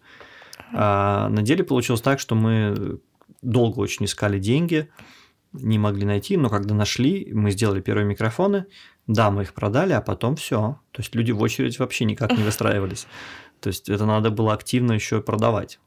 А 0.72 1.28
на 1.28 1.42
деле 1.42 1.64
получилось 1.64 2.02
так, 2.02 2.20
что 2.20 2.34
мы 2.34 2.98
долго 3.42 3.78
очень 3.78 4.06
искали 4.06 4.38
деньги, 4.38 4.88
не 5.52 5.78
могли 5.78 6.04
найти, 6.04 6.36
но 6.36 6.50
когда 6.50 6.74
нашли, 6.74 7.30
мы 7.32 7.50
сделали 7.50 7.80
первые 7.80 8.06
микрофоны, 8.06 8.66
да, 9.06 9.30
мы 9.30 9.42
их 9.42 9.54
продали, 9.54 9.92
а 9.94 10.02
потом 10.02 10.36
все. 10.36 10.78
То 10.92 11.00
есть 11.00 11.14
люди 11.14 11.32
в 11.32 11.40
очередь 11.40 11.78
вообще 11.78 12.04
никак 12.04 12.36
не 12.36 12.44
выстраивались. 12.44 13.06
То 13.60 13.68
есть 13.68 13.88
это 13.88 14.06
надо 14.06 14.30
было 14.30 14.52
активно 14.52 14.92
еще 14.92 15.20
продавать. 15.20 15.78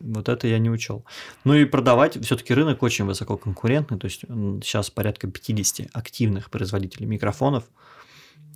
Вот 0.00 0.28
это 0.28 0.46
я 0.46 0.58
не 0.58 0.70
учел. 0.70 1.04
Ну 1.44 1.54
и 1.54 1.64
продавать, 1.64 2.22
все-таки 2.22 2.52
рынок 2.52 2.82
очень 2.82 3.06
высококонкурентный, 3.06 3.98
то 3.98 4.06
есть 4.06 4.20
сейчас 4.62 4.90
порядка 4.90 5.26
50 5.28 5.88
активных 5.92 6.50
производителей 6.50 7.06
микрофонов, 7.06 7.64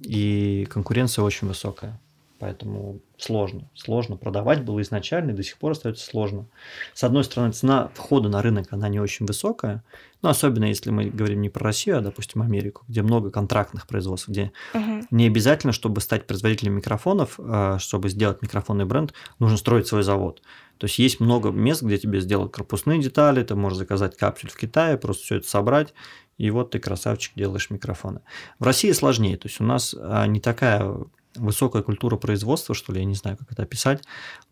и 0.01 0.67
конкуренция 0.71 1.25
очень 1.25 1.49
высокая. 1.49 2.01
Поэтому 2.41 3.01
сложно. 3.19 3.69
Сложно 3.75 4.17
продавать 4.17 4.65
было 4.65 4.81
изначально, 4.81 5.33
и 5.33 5.35
до 5.35 5.43
сих 5.43 5.59
пор 5.59 5.73
остается 5.73 6.07
сложно. 6.07 6.47
С 6.95 7.05
одной 7.05 7.23
стороны, 7.23 7.53
цена 7.53 7.91
входа 7.95 8.31
на 8.31 8.41
рынок, 8.41 8.69
она 8.71 8.89
не 8.89 8.99
очень 8.99 9.27
высокая, 9.27 9.85
но 10.23 10.31
особенно 10.31 10.65
если 10.65 10.91
мы 10.91 11.11
говорим 11.11 11.43
не 11.43 11.51
про 11.51 11.65
Россию, 11.65 11.99
а, 11.99 12.01
допустим, 12.01 12.41
Америку, 12.41 12.83
где 12.89 13.03
много 13.03 13.31
контрактных 13.31 13.87
производств, 13.87 14.29
где 14.29 14.53
Мгм. 14.73 15.07
не 15.11 15.27
обязательно, 15.27 15.75
чтобы 15.75 16.01
стать 16.01 16.27
производителем 16.27 16.73
микрофонов, 16.77 17.39
э, 17.39 17.77
чтобы 17.79 18.09
сделать 18.09 18.41
микрофонный 18.41 18.87
бренд, 18.87 19.13
нужно 19.39 19.59
строить 19.59 19.87
свой 19.87 20.03
завод. 20.03 20.41
То 20.79 20.87
есть 20.87 20.99
есть 20.99 21.21
много 21.21 21.51
мест, 21.51 21.83
где 21.83 21.99
тебе 21.99 22.21
сделают 22.23 22.55
корпусные 22.55 23.01
детали, 23.03 23.43
ты 23.45 23.55
можешь 23.55 23.79
заказать 23.79 24.17
капсуль 24.17 24.49
в 24.49 24.57
Китае, 24.57 24.97
просто 24.97 25.25
все 25.25 25.37
это 25.37 25.47
собрать, 25.47 25.93
и 26.39 26.51
вот 26.51 26.71
ты 26.71 26.79
красавчик 26.79 27.35
делаешь 27.37 27.69
микрофоны. 27.69 28.23
В 28.59 28.65
России 28.65 28.93
сложнее, 28.93 29.37
то 29.37 29.47
есть 29.47 29.61
у 29.61 29.65
нас 29.65 29.95
а, 29.99 30.27
не 30.27 30.41
такая 30.41 30.97
высокая 31.41 31.83
культура 31.83 32.17
производства, 32.17 32.75
что 32.75 32.93
ли, 32.93 33.01
я 33.01 33.05
не 33.05 33.15
знаю, 33.15 33.37
как 33.37 33.51
это 33.53 33.63
описать, 33.63 34.03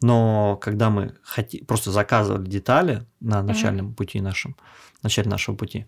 но 0.00 0.56
когда 0.60 0.90
мы 0.90 1.14
хоти... 1.22 1.64
просто 1.64 1.90
заказывали 1.90 2.48
детали 2.48 3.06
на 3.20 3.42
начальном 3.42 3.94
пути 3.94 4.20
нашем, 4.20 4.56
начале 5.02 5.30
нашего 5.30 5.56
пути, 5.56 5.86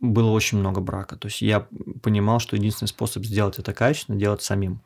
было 0.00 0.30
очень 0.30 0.58
много 0.58 0.80
брака. 0.80 1.16
То 1.16 1.28
есть 1.28 1.42
я 1.42 1.66
понимал, 2.02 2.40
что 2.40 2.56
единственный 2.56 2.88
способ 2.88 3.24
сделать 3.24 3.58
это 3.58 3.72
качественно, 3.72 4.18
делать 4.18 4.42
самим. 4.42 4.80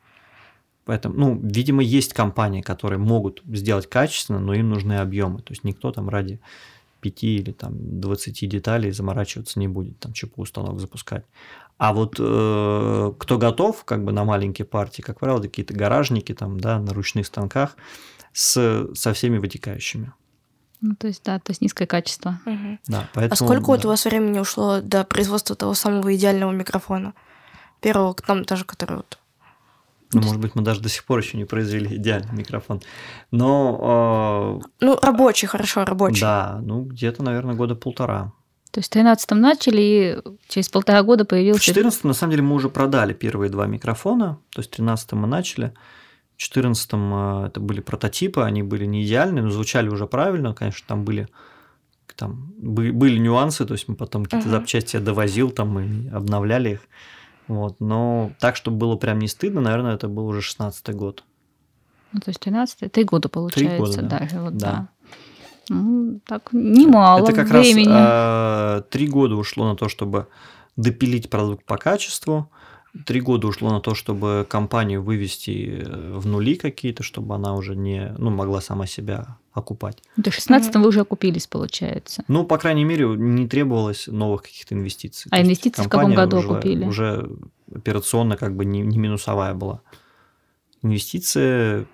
Поэтому, 0.83 1.15
ну, 1.15 1.39
видимо, 1.41 1.81
есть 1.81 2.13
компании, 2.13 2.61
которые 2.61 2.99
могут 2.99 3.41
сделать 3.45 3.87
качественно, 3.87 4.39
но 4.39 4.53
им 4.53 4.69
нужны 4.69 4.93
объемы. 4.93 5.41
То 5.41 5.53
есть 5.53 5.63
никто 5.63 5.91
там 5.91 6.09
ради 6.09 6.39
5 7.01 7.23
или 7.23 7.51
там 7.51 7.99
20 7.99 8.49
деталей 8.49 8.91
заморачиваться 8.91 9.59
не 9.59 9.67
будет, 9.67 9.99
там 9.99 10.13
ЧПУ 10.13 10.45
станок 10.45 10.79
запускать. 10.79 11.25
А 11.77 11.93
вот 11.93 12.15
э, 12.19 13.13
кто 13.19 13.37
готов 13.37 13.83
как 13.83 14.03
бы 14.05 14.11
на 14.13 14.23
маленькие 14.23 14.65
партии, 14.65 15.01
как 15.01 15.19
правило, 15.19 15.41
какие-то 15.41 15.73
гаражники 15.73 16.33
там, 16.33 16.59
да, 16.59 16.79
на 16.79 16.93
ручных 16.93 17.25
станках 17.25 17.75
с, 18.31 18.87
со 18.93 19.13
всеми 19.13 19.37
вытекающими. 19.39 20.13
Ну, 20.81 20.95
то 20.95 21.07
есть, 21.07 21.23
да, 21.23 21.39
то 21.39 21.51
есть 21.51 21.61
низкое 21.61 21.87
качество. 21.87 22.39
Мгм. 22.45 22.79
Да, 22.87 23.09
поэтому, 23.13 23.33
А 23.33 23.35
сколько 23.35 23.67
вот 23.67 23.81
да. 23.81 23.87
у 23.87 23.91
вас 23.91 24.05
времени 24.05 24.39
ушло 24.39 24.81
до 24.81 25.03
производства 25.03 25.55
того 25.55 25.73
самого 25.73 26.15
идеального 26.15 26.51
микрофона? 26.51 27.13
Первого, 27.81 28.13
к 28.13 28.27
нам 28.27 28.43
даже, 28.43 28.65
который 28.65 28.97
вот... 28.97 29.17
Ну, 30.13 30.21
может 30.21 30.39
быть, 30.39 30.55
мы 30.55 30.61
даже 30.61 30.81
до 30.81 30.87
сих 30.87 31.03
пор 31.03 31.19
еще 31.19 31.37
не 31.37 31.45
произвели 31.45 31.97
идеальный 31.97 32.31
микрофон. 32.33 32.81
Но 33.31 34.61
Ну, 34.79 34.97
рабочий, 35.01 35.47
хорошо, 35.47 35.81
э, 35.81 35.85
рабочий. 35.85 36.21
да, 36.21 36.59
ну 36.61 36.83
где-то, 36.83 37.21
наверное, 37.23 37.55
года 37.55 37.75
полтора. 37.75 38.31
То 38.75 38.79
есть 38.79 38.89
в 38.89 38.93
13 38.93 39.31
начали, 39.31 39.81
и 39.81 40.17
через 40.49 40.67
полтора 40.67 41.01
года 41.01 41.23
В 41.23 41.27
появился... 41.27 41.59
2014 41.59 42.03
на 42.03 42.13
самом 42.13 42.31
деле 42.31 42.43
мы 42.43 42.55
уже 42.55 42.67
продали 42.67 43.13
первые 43.13 43.49
два 43.49 43.67
микрофона, 43.67 44.37
то 44.49 44.59
есть 44.59 44.67
в 44.73 44.75
2013 44.75 45.13
мы 45.13 45.27
начали. 45.27 45.67
В 46.35 46.39
2014 46.51 46.89
это 47.51 47.59
были 47.61 47.79
прототипы, 47.79 48.41
они 48.41 48.63
были 48.63 48.83
не 48.85 49.05
идеальные, 49.05 49.43
но 49.45 49.49
звучали 49.49 49.87
уже 49.87 50.07
правильно, 50.07 50.53
конечно, 50.53 50.85
там 50.89 51.05
были 51.05 51.29
там 52.17 52.51
бы- 52.57 52.91
были 52.91 53.17
нюансы, 53.17 53.65
то 53.65 53.73
есть 53.75 53.87
мы 53.87 53.95
потом 53.95 54.25
какие-то 54.25 54.49
Мгм. 54.49 54.57
запчасти 54.57 54.97
довозил, 54.97 55.51
там 55.51 55.69
мы 55.69 56.09
обновляли 56.13 56.71
их. 56.71 56.79
Вот, 57.47 57.79
но 57.79 58.31
так, 58.41 58.57
чтобы 58.57 58.75
было 58.77 58.97
прям 58.97 59.19
не 59.19 59.29
стыдно, 59.29 59.61
наверное, 59.61 59.95
это 59.95 60.09
был 60.09 60.27
уже 60.27 60.41
16 60.41 60.89
год. 60.93 61.23
Ну, 62.11 62.19
то 62.19 62.29
есть 62.29 62.41
13 62.41 62.89
три 62.91 63.05
года 63.05 63.29
получается 63.29 63.77
года, 63.79 64.01
да. 64.01 64.19
даже. 64.19 64.39
Вот, 64.41 64.57
Да. 64.57 64.71
да. 64.71 64.87
Ну, 65.67 66.19
так 66.27 66.49
немало 66.53 67.23
Это 67.23 67.33
как 67.33 67.47
времени. 67.49 67.87
раз 67.87 67.97
э, 67.97 68.54
три 68.89 69.07
года 69.07 69.35
ушло 69.35 69.69
на 69.69 69.75
то, 69.75 69.89
чтобы 69.89 70.27
допилить 70.75 71.29
продукт 71.29 71.65
по 71.65 71.77
качеству. 71.77 72.49
Три 73.05 73.19
года 73.19 73.47
ушло 73.47 73.71
на 73.71 73.81
то, 73.81 73.93
чтобы 73.93 74.45
компанию 74.49 75.03
вывести 75.03 75.81
э, 75.81 76.17
в 76.17 76.25
нули 76.27 76.55
какие-то, 76.55 77.03
чтобы 77.03 77.35
она 77.35 77.53
уже 77.53 77.75
не 77.75 78.13
ну, 78.17 78.29
могла 78.29 78.61
сама 78.61 78.85
себя 78.85 79.37
окупать. 79.51 80.01
До 80.15 80.31
16 80.31 80.75
вы 80.75 80.87
уже 80.87 81.01
окупились, 81.01 81.47
получается. 81.47 82.23
Ну, 82.27 82.45
по 82.45 82.57
крайней 82.57 82.85
мере, 82.85 83.05
не 83.07 83.47
требовалось 83.47 84.07
новых 84.07 84.43
каких-то 84.43 84.75
инвестиций. 84.75 85.29
А 85.31 85.37
То 85.37 85.41
инвестиции 85.43 85.81
в 85.81 85.89
каком 85.89 86.13
году 86.13 86.37
уже, 86.37 86.47
окупили? 86.47 86.85
Уже 86.85 87.29
операционно 87.73 88.37
как 88.37 88.55
бы 88.55 88.63
не, 88.63 88.81
не 88.81 88.97
минусовая 88.97 89.53
была. 89.53 89.81
Инвестиции... 90.81 91.87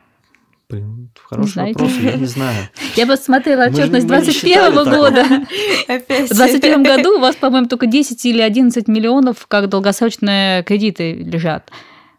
Блин, 0.72 1.10
хороший 1.30 1.52
знаете? 1.52 1.80
вопрос, 1.80 1.98
я 2.02 2.14
не 2.14 2.26
знаю. 2.26 2.68
Я 2.96 3.06
бы 3.06 3.18
смотрела 3.18 3.66
отчетность 3.66 4.06
не- 4.06 4.12
мы 4.12 4.18
не 4.18 4.24
21 4.24 4.34
считали 4.34 4.76
так. 4.76 4.86
года. 4.98 5.26
Опять. 5.88 6.30
В 6.32 6.36
2021 6.36 6.84
году 6.84 7.18
у 7.18 7.20
вас, 7.20 7.36
по-моему, 7.36 7.68
только 7.68 7.86
10 7.88 8.26
или 8.26 8.42
11 8.42 8.88
миллионов 8.88 9.46
как 9.48 9.70
долгосрочные 9.70 10.64
кредиты 10.64 11.14
лежат. 11.14 11.70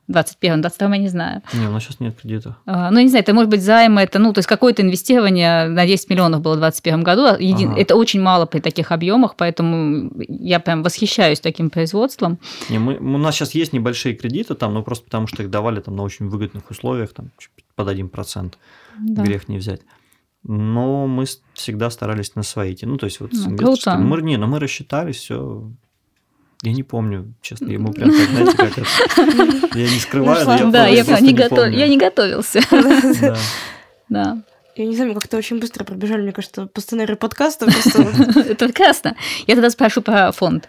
В 0.08 0.12
21 0.12 0.60
22 0.62 0.88
я 0.96 0.98
не 1.00 1.08
знаю. 1.08 1.42
Не, 1.54 1.68
у 1.68 1.70
нас 1.70 1.84
сейчас 1.84 2.00
нет 2.00 2.20
кредита. 2.20 2.56
А, 2.66 2.90
Ну, 2.90 3.00
не 3.00 3.08
знаю, 3.08 3.22
это 3.22 3.32
может 3.34 3.48
быть 3.48 3.62
займы, 3.62 4.00
это, 4.02 4.18
ну, 4.18 4.32
то 4.32 4.40
есть 4.40 4.48
какое-то 4.48 4.82
инвестирование 4.82 5.68
на 5.68 5.86
10 5.86 6.10
миллионов 6.10 6.42
было 6.42 6.54
в 6.54 6.58
2021 6.58 7.02
году. 7.04 7.22
Един- 7.38 7.70
Ага. 7.70 7.80
Это 7.80 7.94
очень 7.94 8.20
мало 8.20 8.44
при 8.46 8.58
таких 8.58 8.90
объемах, 8.90 9.36
поэтому 9.36 10.10
я 10.28 10.58
прям 10.58 10.82
восхищаюсь 10.82 11.38
таким 11.40 11.70
производством. 11.70 12.40
Не, 12.68 12.80
мы, 12.80 12.96
у 12.98 13.18
нас 13.18 13.36
сейчас 13.36 13.54
есть 13.54 13.72
небольшие 13.72 14.16
кредиты 14.16 14.54
там, 14.56 14.74
но 14.74 14.82
просто 14.82 15.04
потому 15.04 15.28
что 15.28 15.44
их 15.44 15.50
давали 15.50 15.80
там 15.80 15.94
на 15.94 16.02
очень 16.02 16.28
выгодных 16.28 16.68
условиях, 16.70 17.12
там 17.14 17.30
под 17.74 17.88
1%, 17.88 18.54
Да. 18.98 19.22
грех 19.22 19.48
не 19.48 19.58
взять. 19.58 19.82
Но 20.44 21.06
мы 21.06 21.24
всегда 21.54 21.90
старались 21.90 22.34
на 22.34 22.42
свои 22.42 22.72
идти. 22.72 22.86
Ну, 22.86 22.96
то 22.96 23.06
есть 23.06 23.20
вот 23.20 23.30
Ну, 23.32 23.56
круто. 23.56 23.96
Мы, 23.96 24.22
не, 24.22 24.36
но 24.36 24.46
мы 24.46 24.58
рассчитались, 24.58 25.16
все. 25.16 25.70
Я 26.62 26.72
не 26.72 26.82
помню, 26.82 27.34
честно, 27.40 27.70
ему 27.70 27.92
прям 27.92 28.10
так, 28.10 28.28
знаете, 28.30 28.56
как 28.56 28.78
это. 28.78 29.78
Я 29.78 29.90
не 29.90 29.98
скрываю, 29.98 30.46
но 30.46 30.56
я 30.56 30.64
да, 30.66 30.86
я, 30.86 31.02
не 31.88 31.96
готовился. 31.96 32.60
Да. 34.08 34.42
Я 34.74 34.86
не 34.86 34.94
знаю, 34.94 35.10
мы 35.12 35.20
как-то 35.20 35.36
очень 35.36 35.58
быстро 35.58 35.84
пробежали, 35.84 36.22
мне 36.22 36.32
кажется, 36.32 36.66
по 36.66 36.80
сценарию 36.80 37.16
подкаста. 37.16 37.66
Просто... 37.66 38.02
Это 38.40 38.66
прекрасно. 38.66 39.16
Я 39.46 39.54
тогда 39.54 39.70
спрошу 39.70 40.02
про 40.02 40.32
фонд. 40.32 40.68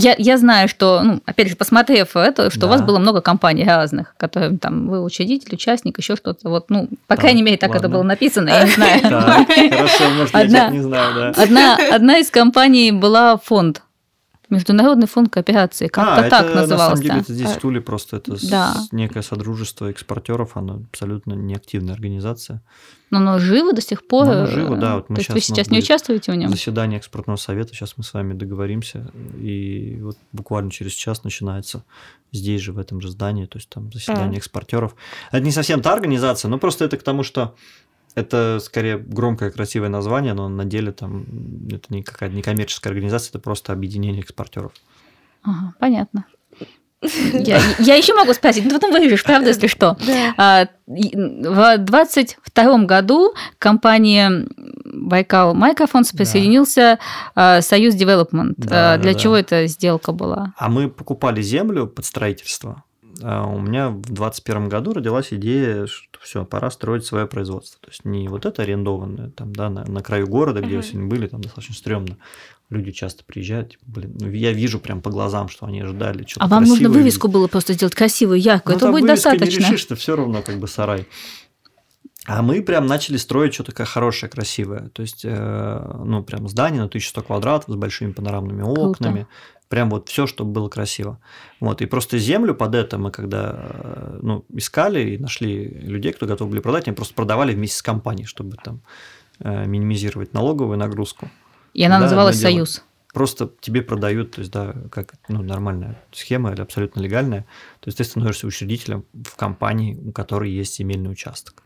Я, 0.00 0.14
я 0.16 0.38
знаю, 0.38 0.68
что, 0.68 1.00
ну, 1.02 1.20
опять 1.26 1.48
же, 1.48 1.56
посмотрев 1.56 2.14
это, 2.14 2.50
что 2.50 2.66
у 2.66 2.68
вас 2.68 2.80
Да. 2.80 2.86
было 2.86 2.98
много 3.00 3.20
компаний 3.20 3.64
разных, 3.64 4.14
которые 4.16 4.56
там 4.58 4.88
вы 4.88 5.02
учредитель, 5.02 5.54
участник, 5.54 5.98
еще 5.98 6.14
что-то. 6.14 6.48
Вот, 6.48 6.70
ну, 6.70 6.88
по 7.08 7.14
Так, 7.16 7.20
крайней 7.20 7.42
мере, 7.42 7.56
так 7.56 7.70
это 7.70 7.78
ладно. 7.82 7.88
было 7.90 8.02
написано, 8.04 8.48
я 8.48 8.64
не 8.64 8.70
знаю. 8.70 9.00
Хорошо, 9.70 10.04
может, 10.16 10.34
я 10.34 10.70
не 10.70 10.80
знаю, 10.82 11.32
да. 11.34 11.76
Одна 11.94 12.18
из 12.18 12.30
компаний 12.30 12.92
была 12.92 13.36
фонд. 13.38 13.82
Международный 14.50 15.06
фонд 15.06 15.30
кооперации, 15.30 15.88
как-то 15.88 16.26
а, 16.26 16.30
так 16.30 16.46
это, 16.46 16.54
назывался. 16.54 16.90
На 16.90 16.96
самом 16.96 17.02
деле, 17.02 17.20
это 17.20 17.32
здесь 17.34 17.50
А, 17.50 17.54
в 17.54 17.60
Туле 17.60 17.80
просто 17.80 18.16
это 18.16 18.36
да. 18.48 18.76
некое 18.92 19.22
содружество 19.22 19.90
экспортеров, 19.90 20.56
оно 20.56 20.82
абсолютно 20.90 21.34
неактивная 21.34 21.94
организация. 21.94 22.62
Но 23.10 23.18
оно 23.18 23.38
живо 23.38 23.72
до 23.72 23.80
сих 23.80 24.06
пор. 24.06 24.26
Ну, 24.26 24.32
оно 24.32 24.44
э, 24.44 24.46
живо, 24.46 24.76
да, 24.76 24.96
вот 24.96 25.10
мы 25.10 25.16
То 25.16 25.20
есть 25.20 25.30
вы 25.30 25.40
сейчас 25.40 25.68
не 25.68 25.78
участвуете 25.78 26.32
в 26.32 26.34
нем? 26.34 26.50
Заседание 26.50 26.98
экспортного 26.98 27.36
совета, 27.36 27.74
сейчас 27.74 27.94
мы 27.96 28.04
с 28.04 28.14
вами 28.14 28.32
договоримся, 28.32 29.10
и 29.38 29.98
вот 30.00 30.16
буквально 30.32 30.70
через 30.70 30.92
час 30.92 31.24
начинается 31.24 31.84
здесь 32.32 32.60
же, 32.60 32.72
в 32.72 32.78
этом 32.78 33.00
же 33.00 33.10
здании, 33.10 33.46
то 33.46 33.58
есть 33.58 33.68
там 33.68 33.92
заседание 33.92 34.38
экспортеров. 34.38 34.94
Это 35.30 35.44
не 35.44 35.52
совсем 35.52 35.82
та 35.82 35.92
организация, 35.92 36.48
но 36.48 36.58
просто 36.58 36.84
это 36.84 36.96
к 36.96 37.02
тому, 37.02 37.22
что 37.22 37.54
это 38.18 38.58
скорее 38.62 38.98
громкое, 38.98 39.50
красивое 39.50 39.88
название, 39.88 40.34
но 40.34 40.48
на 40.48 40.64
деле 40.64 40.92
там 40.92 41.24
это 41.70 41.86
не 41.94 42.02
какая-то 42.02 42.34
не 42.34 42.42
коммерческая 42.42 42.92
организация, 42.92 43.30
это 43.30 43.38
просто 43.38 43.72
объединение 43.72 44.22
экспортеров. 44.22 44.72
Ага, 45.42 45.74
понятно. 45.78 46.24
Я, 47.32 47.60
я 47.78 47.94
еще 47.94 48.12
могу 48.12 48.34
спросить, 48.34 48.64
ну 48.64 48.72
потом 48.72 48.90
вырежешь, 48.90 49.22
правда, 49.22 49.50
если 49.50 49.68
что. 49.68 49.96
Да. 50.04 50.34
А, 50.36 50.68
В 50.88 51.78
22 51.78 52.78
году 52.86 53.34
компания 53.60 54.46
Байкал 54.84 55.54
Microphones 55.54 56.08
Да. 56.12 56.18
присоединился 56.18 56.98
а, 57.36 57.60
Союз 57.60 57.94
Development. 57.94 58.54
Да, 58.56 58.96
да, 58.96 58.98
Для 58.98 59.12
да. 59.12 59.18
чего 59.18 59.36
эта 59.36 59.68
сделка 59.68 60.10
была? 60.10 60.54
А 60.56 60.68
мы 60.68 60.90
покупали 60.90 61.40
землю 61.40 61.86
под 61.86 62.04
строительство. 62.04 62.82
А 63.22 63.46
У 63.46 63.58
меня 63.60 63.88
в 63.88 64.00
2021 64.02 64.68
году 64.68 64.92
родилась 64.92 65.32
идея, 65.32 65.86
что 65.86 66.18
все, 66.20 66.44
пора 66.44 66.70
строить 66.70 67.04
свое 67.04 67.26
производство. 67.26 67.80
То 67.80 67.88
есть 67.90 68.04
не 68.04 68.28
вот 68.28 68.46
это 68.46 68.62
арендованное 68.62 69.30
там, 69.30 69.52
да, 69.54 69.70
на, 69.70 69.84
на 69.84 70.02
краю 70.02 70.26
города, 70.28 70.60
где 70.60 70.76
Мгм. 70.76 70.82
сегодня 70.82 71.08
были, 71.08 71.26
там 71.26 71.40
достаточно 71.40 71.74
стрёмно. 71.74 72.16
Люди 72.70 72.92
часто 72.92 73.24
приезжают, 73.24 73.70
типа, 73.70 73.84
блин, 73.86 74.16
ну, 74.20 74.30
я 74.30 74.52
вижу 74.52 74.78
прям 74.78 75.00
по 75.00 75.10
глазам, 75.10 75.48
что 75.48 75.66
они 75.66 75.80
ожидали 75.80 76.24
что-то 76.26 76.44
А 76.44 76.48
вам 76.48 76.64
нужно 76.64 76.90
вывеску 76.90 77.28
было 77.28 77.48
просто 77.48 77.72
сделать 77.72 77.94
красивую, 77.94 78.38
яркую. 78.40 78.74
Ну, 78.74 78.78
Это 78.78 78.90
будет 78.90 79.06
достаточно. 79.06 79.44
не 79.46 79.56
решишь, 79.56 79.80
что 79.80 79.96
все 79.96 80.16
равно 80.16 80.42
как 80.42 80.58
бы 80.58 80.68
сарай. 80.68 81.06
А 82.26 82.42
мы 82.42 82.62
прям 82.62 82.86
начали 82.86 83.16
строить 83.16 83.54
что-то 83.54 83.70
такое 83.72 83.86
хорошее, 83.86 84.30
красивое. 84.30 84.90
То 84.90 85.00
есть, 85.00 85.22
э, 85.24 85.92
ну, 86.04 86.22
прям 86.22 86.46
здание 86.46 86.82
на 86.82 86.88
1100 86.88 87.22
квадратов 87.22 87.70
с 87.72 87.76
большими 87.76 88.12
панорамными 88.12 88.60
окнами. 88.60 89.26
Прям 89.68 89.90
вот 89.90 90.08
все, 90.08 90.26
чтобы 90.26 90.52
было 90.52 90.68
красиво. 90.68 91.18
Вот. 91.60 91.82
И 91.82 91.86
просто 91.86 92.18
землю 92.18 92.54
под 92.54 92.74
это 92.74 92.96
мы 92.98 93.10
когда 93.10 93.54
э, 93.54 94.18
ну, 94.22 94.44
искали 94.54 95.10
и 95.10 95.18
нашли 95.18 95.68
людей, 95.68 96.12
кто 96.12 96.26
готов 96.26 96.48
были 96.48 96.60
продать, 96.60 96.88
они 96.88 96.96
просто 96.96 97.14
продавали 97.14 97.54
вместе 97.54 97.76
с 97.76 97.82
компанией, 97.82 98.26
чтобы 98.26 98.56
там 98.56 98.80
э, 99.40 99.66
минимизировать 99.66 100.32
налоговую 100.32 100.78
нагрузку. 100.78 101.30
И 101.74 101.84
она 101.84 101.98
Да, 101.98 102.04
называлась. 102.04 102.40
Союз. 102.40 102.82
Просто 103.12 103.50
тебе 103.60 103.82
продают, 103.82 104.32
то 104.32 104.40
есть, 104.40 104.52
да, 104.52 104.74
как 104.90 105.14
ну, 105.28 105.42
нормальная 105.42 105.98
схема 106.12 106.52
или 106.52 106.60
абсолютно 106.60 107.00
легальная. 107.00 107.42
То 107.80 107.88
есть 107.88 107.98
ты 107.98 108.04
становишься 108.04 108.46
учредителем 108.46 109.04
в 109.12 109.36
компании, 109.36 109.96
у 109.96 110.12
которой 110.12 110.50
есть 110.50 110.76
земельный 110.76 111.10
участок. 111.10 111.62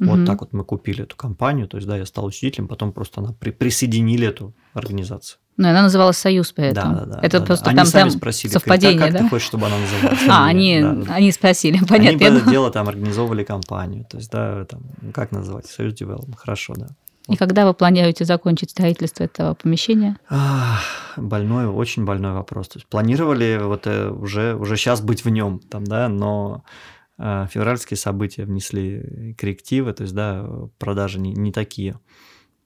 Вот 0.00 0.16
Мгм. 0.18 0.26
так 0.26 0.40
вот 0.40 0.52
мы 0.52 0.64
купили 0.64 1.02
эту 1.02 1.16
компанию, 1.16 1.66
то 1.66 1.76
есть, 1.76 1.88
да, 1.88 1.96
я 1.96 2.06
стал 2.06 2.24
учредителем, 2.26 2.68
потом 2.68 2.92
просто 2.92 3.20
она 3.20 3.32
при- 3.32 3.50
присоединили 3.50 4.26
эту 4.26 4.54
организацию. 4.72 5.40
Ну, 5.58 5.68
она 5.68 5.82
называлась 5.82 6.16
Союз 6.16 6.52
при 6.52 6.66
этом. 6.66 6.94
Да, 6.94 7.00
да, 7.00 7.14
да. 7.16 7.20
Это 7.20 7.40
да, 7.40 7.46
просто 7.46 7.64
да. 7.64 7.70
там, 7.72 7.80
Они 7.80 7.90
сами 7.90 8.02
там 8.10 8.18
спросили, 8.18 8.52
совпадение, 8.52 8.98
как 8.98 9.12
да? 9.12 9.18
ты 9.18 9.28
хочешь, 9.28 9.48
чтобы 9.48 9.66
она 9.66 9.76
называлась? 9.76 10.18
А, 10.28 10.46
они, 10.46 10.80
да, 10.80 11.14
они 11.14 11.32
спросили, 11.32 11.78
Они, 11.78 11.86
понятно. 11.86 12.18
по 12.18 12.22
я 12.22 12.28
это 12.36 12.48
дело, 12.48 12.70
там 12.70 12.88
организовывали 12.88 13.42
компанию, 13.42 14.06
то 14.08 14.18
есть, 14.18 14.30
да, 14.30 14.64
там, 14.66 14.82
как 15.12 15.32
называть, 15.32 15.66
Союз 15.66 15.94
Development, 15.94 16.36
хорошо, 16.36 16.74
да. 16.76 16.86
И 17.28 17.36
когда 17.36 17.66
вы 17.66 17.74
планируете 17.74 18.24
закончить 18.24 18.70
строительство 18.70 19.24
этого 19.24 19.54
помещения? 19.54 20.16
Ах, 20.30 20.80
больной, 21.16 21.66
очень 21.66 22.04
больной 22.04 22.32
вопрос. 22.32 22.68
То 22.68 22.78
есть 22.78 22.86
планировали 22.86 23.58
вот 23.60 23.86
э, 23.86 24.10
уже, 24.10 24.54
уже 24.54 24.76
сейчас 24.76 25.02
быть 25.02 25.24
в 25.24 25.28
нем, 25.28 25.58
там, 25.58 25.84
да, 25.84 26.08
но 26.08 26.62
э, 27.18 27.46
февральские 27.50 27.98
события 27.98 28.44
внесли 28.44 29.34
коррективы, 29.36 29.92
то 29.92 30.04
есть, 30.04 30.14
да, 30.14 30.48
продажи 30.78 31.18
не, 31.18 31.32
не 31.32 31.50
такие 31.50 31.98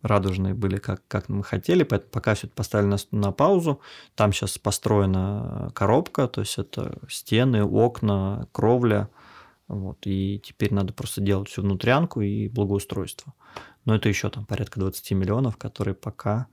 радужные 0.02 0.54
были, 0.54 0.76
как, 0.76 1.02
как 1.08 1.28
мы 1.28 1.42
хотели, 1.42 1.84
поэтому 1.84 2.10
пока 2.10 2.34
все 2.34 2.46
это 2.46 2.56
поставили 2.56 2.88
на, 2.88 2.96
на 3.12 3.32
паузу. 3.32 3.80
Там 4.14 4.32
сейчас 4.32 4.58
построена 4.58 5.70
коробка, 5.74 6.28
то 6.28 6.40
есть 6.40 6.58
это 6.58 6.98
стены, 7.08 7.64
окна, 7.64 8.48
кровля, 8.52 9.08
вот, 9.68 9.98
и 10.04 10.40
теперь 10.44 10.74
надо 10.74 10.92
просто 10.92 11.20
делать 11.20 11.48
всю 11.48 11.62
внутрянку 11.62 12.20
и 12.20 12.48
благоустройство. 12.48 13.32
Но 13.84 13.94
это 13.94 14.08
еще 14.08 14.28
там 14.28 14.44
порядка 14.44 14.80
20 14.80 15.12
миллионов, 15.12 15.56
которые 15.56 15.94
пока 15.94 16.46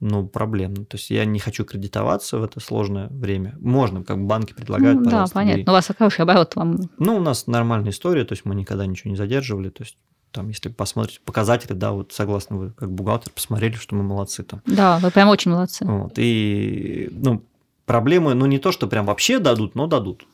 ну, 0.00 0.26
проблемно. 0.26 0.84
То 0.84 0.96
есть 0.96 1.10
я 1.10 1.24
не 1.24 1.38
хочу 1.38 1.64
кредитоваться 1.64 2.38
в 2.38 2.44
это 2.44 2.60
сложное 2.60 3.08
время. 3.08 3.56
Можно, 3.60 4.02
как 4.04 4.24
банки 4.24 4.52
предлагают, 4.52 5.00
Ну, 5.00 5.10
да, 5.10 5.24
понятно. 5.32 5.56
бери. 5.56 5.64
Но 5.66 5.72
у 5.72 5.74
вас 5.74 5.90
хороший 5.96 6.22
оборот 6.22 6.56
вам. 6.56 6.76
Ну, 6.98 7.16
у 7.16 7.20
нас 7.20 7.46
нормальная 7.46 7.90
история, 7.90 8.24
то 8.24 8.32
есть 8.32 8.44
мы 8.44 8.54
никогда 8.54 8.86
ничего 8.86 9.10
не 9.10 9.16
задерживали. 9.16 9.70
То 9.70 9.82
есть 9.82 9.96
там, 10.34 10.48
если 10.48 10.68
посмотреть 10.68 11.20
показатели, 11.20 11.72
да, 11.72 11.92
вот 11.92 12.12
согласно 12.12 12.56
вы, 12.56 12.70
как 12.72 12.90
бухгалтер, 12.90 13.32
посмотрели, 13.32 13.74
что 13.74 13.94
мы 13.94 14.02
молодцы 14.02 14.42
там. 14.42 14.60
Да, 14.66 14.98
вы 14.98 15.10
прям 15.12 15.28
очень 15.28 15.52
молодцы. 15.52 15.84
Вот. 15.84 16.14
И, 16.16 17.08
ну, 17.12 17.42
проблемы, 17.86 18.34
ну, 18.34 18.46
не 18.46 18.58
то, 18.58 18.72
что 18.72 18.88
прям 18.88 19.06
вообще 19.06 19.38
дадут, 19.38 19.76
но 19.76 19.86
дадут. 19.86 20.26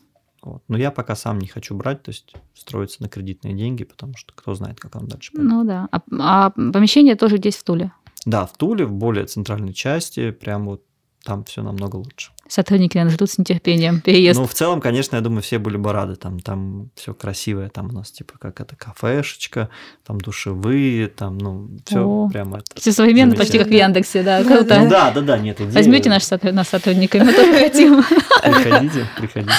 Вот. 0.43 0.63
Но 0.69 0.79
я 0.79 0.91
пока 0.91 1.15
сам 1.15 1.39
не 1.39 1.47
хочу 1.47 1.75
брать, 1.75 2.03
то 2.03 2.11
есть 2.11 2.33
строиться 2.55 3.03
на 3.03 3.11
кредитные 3.11 3.55
деньги, 3.55 3.85
потому 3.85 4.17
что 4.17 4.33
кто 4.35 4.55
знает, 4.55 4.81
как 4.81 4.97
он 4.97 5.07
дальше 5.07 5.33
пойдет. 5.33 5.51
Ну 5.51 5.65
да. 5.65 5.87
А, 5.93 6.01
а 6.19 6.51
помещение 6.51 7.15
тоже 7.15 7.37
здесь 7.37 7.57
в 7.57 7.65
Туле. 7.65 7.93
Да, 8.25 8.47
в 8.47 8.57
Туле, 8.57 8.87
в 8.87 8.93
более 8.93 9.27
центральной 9.27 9.75
части, 9.75 10.31
прям 10.31 10.65
вот 10.65 10.83
там 11.25 11.45
все 11.45 11.63
намного 11.63 11.97
лучше. 11.97 12.31
Сотрудники, 12.49 12.97
наверное, 12.97 13.15
ждут 13.15 13.31
с 13.31 13.39
нетерпением 13.39 14.01
переезд. 14.01 14.41
Ну, 14.41 14.47
в 14.47 14.55
целом, 14.55 14.81
конечно, 14.81 15.17
я 15.17 15.23
думаю, 15.23 15.43
все 15.43 15.59
были 15.59 15.77
бы 15.77 15.93
рады. 15.93 16.17
Там, 16.17 16.41
там 16.41 16.91
все 16.97 17.15
красивое, 17.15 17.69
там 17.69 17.91
у 17.91 17.93
нас 17.93 18.11
типа 18.11 18.35
как 18.39 18.61
это 18.61 18.75
кафешечка, 18.75 19.69
там 20.05 20.21
душевые, 20.21 21.09
там, 21.09 21.39
ну, 21.39 21.71
все 21.87 22.01
О. 22.01 22.29
прямо 22.29 22.59
это. 22.59 22.81
Все 22.81 22.93
современно, 22.93 23.37
почти 23.37 23.59
как 23.59 23.69
в. 23.69 23.71
Яндексе, 23.71 24.23
да, 24.23 24.43
Да, 24.43 24.57
круто. 24.57 24.81
Ну 24.81 24.89
да, 24.91 25.11
да, 25.13 25.21
да, 25.21 25.39
нет, 25.39 25.61
идея. 25.61 25.73
Возьмете 25.73 26.11
наш 26.11 26.29
нас 26.31 26.69
сотрудниками, 26.69 27.25
мы 27.25 27.33
тоже 27.33 27.53
хотим. 27.53 28.03
Приходите, 28.03 29.07
приходите. 29.17 29.53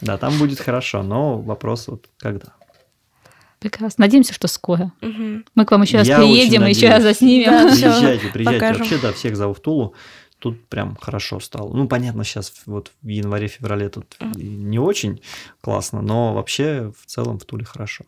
Да, 0.00 0.18
там 0.18 0.38
будет 0.38 0.60
хорошо, 0.60 1.02
но 1.02 1.38
вопрос 1.38 1.88
вот 1.88 2.06
когда. 2.18 2.52
Прекрасно. 3.58 4.04
Надеемся, 4.04 4.34
что 4.34 4.48
скоро. 4.48 4.92
Мгм. 5.00 5.44
Мы 5.54 5.64
к 5.64 5.70
вам 5.70 5.82
еще 5.82 5.98
раз 5.98 6.06
Я 6.06 6.18
приедем, 6.18 6.64
еще 6.66 6.88
раз 6.88 7.02
заснимем. 7.02 7.50
Да, 7.50 7.62
Приезжайте, 7.74 8.28
приезжайте. 8.28 8.60
покажем. 8.60 8.82
Вообще, 8.82 8.98
да, 8.98 9.12
всех 9.12 9.36
зову 9.36 9.54
в 9.54 9.60
Тулу. 9.60 9.94
Тут 10.46 10.64
прям 10.68 10.94
хорошо 10.94 11.40
стало. 11.40 11.74
Ну, 11.74 11.88
понятно, 11.88 12.22
сейчас 12.22 12.52
вот 12.66 12.92
в 13.02 13.08
январе-феврале 13.08 13.88
тут 13.88 14.16
и 14.36 14.46
не 14.46 14.78
очень 14.78 15.20
классно, 15.60 16.02
но 16.02 16.34
вообще 16.34 16.92
в 16.96 17.06
целом 17.06 17.40
в 17.40 17.44
Туле 17.44 17.64
хорошо. 17.64 18.04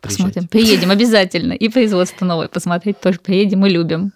Посмотрим. 0.00 0.46
Приедем 0.46 0.92
обязательно. 0.92 1.54
И 1.54 1.68
производство 1.68 2.24
новое 2.24 2.46
посмотреть 2.46 3.00
тоже 3.00 3.18
приедем, 3.18 3.58
мы 3.58 3.68
любим. 3.68 4.12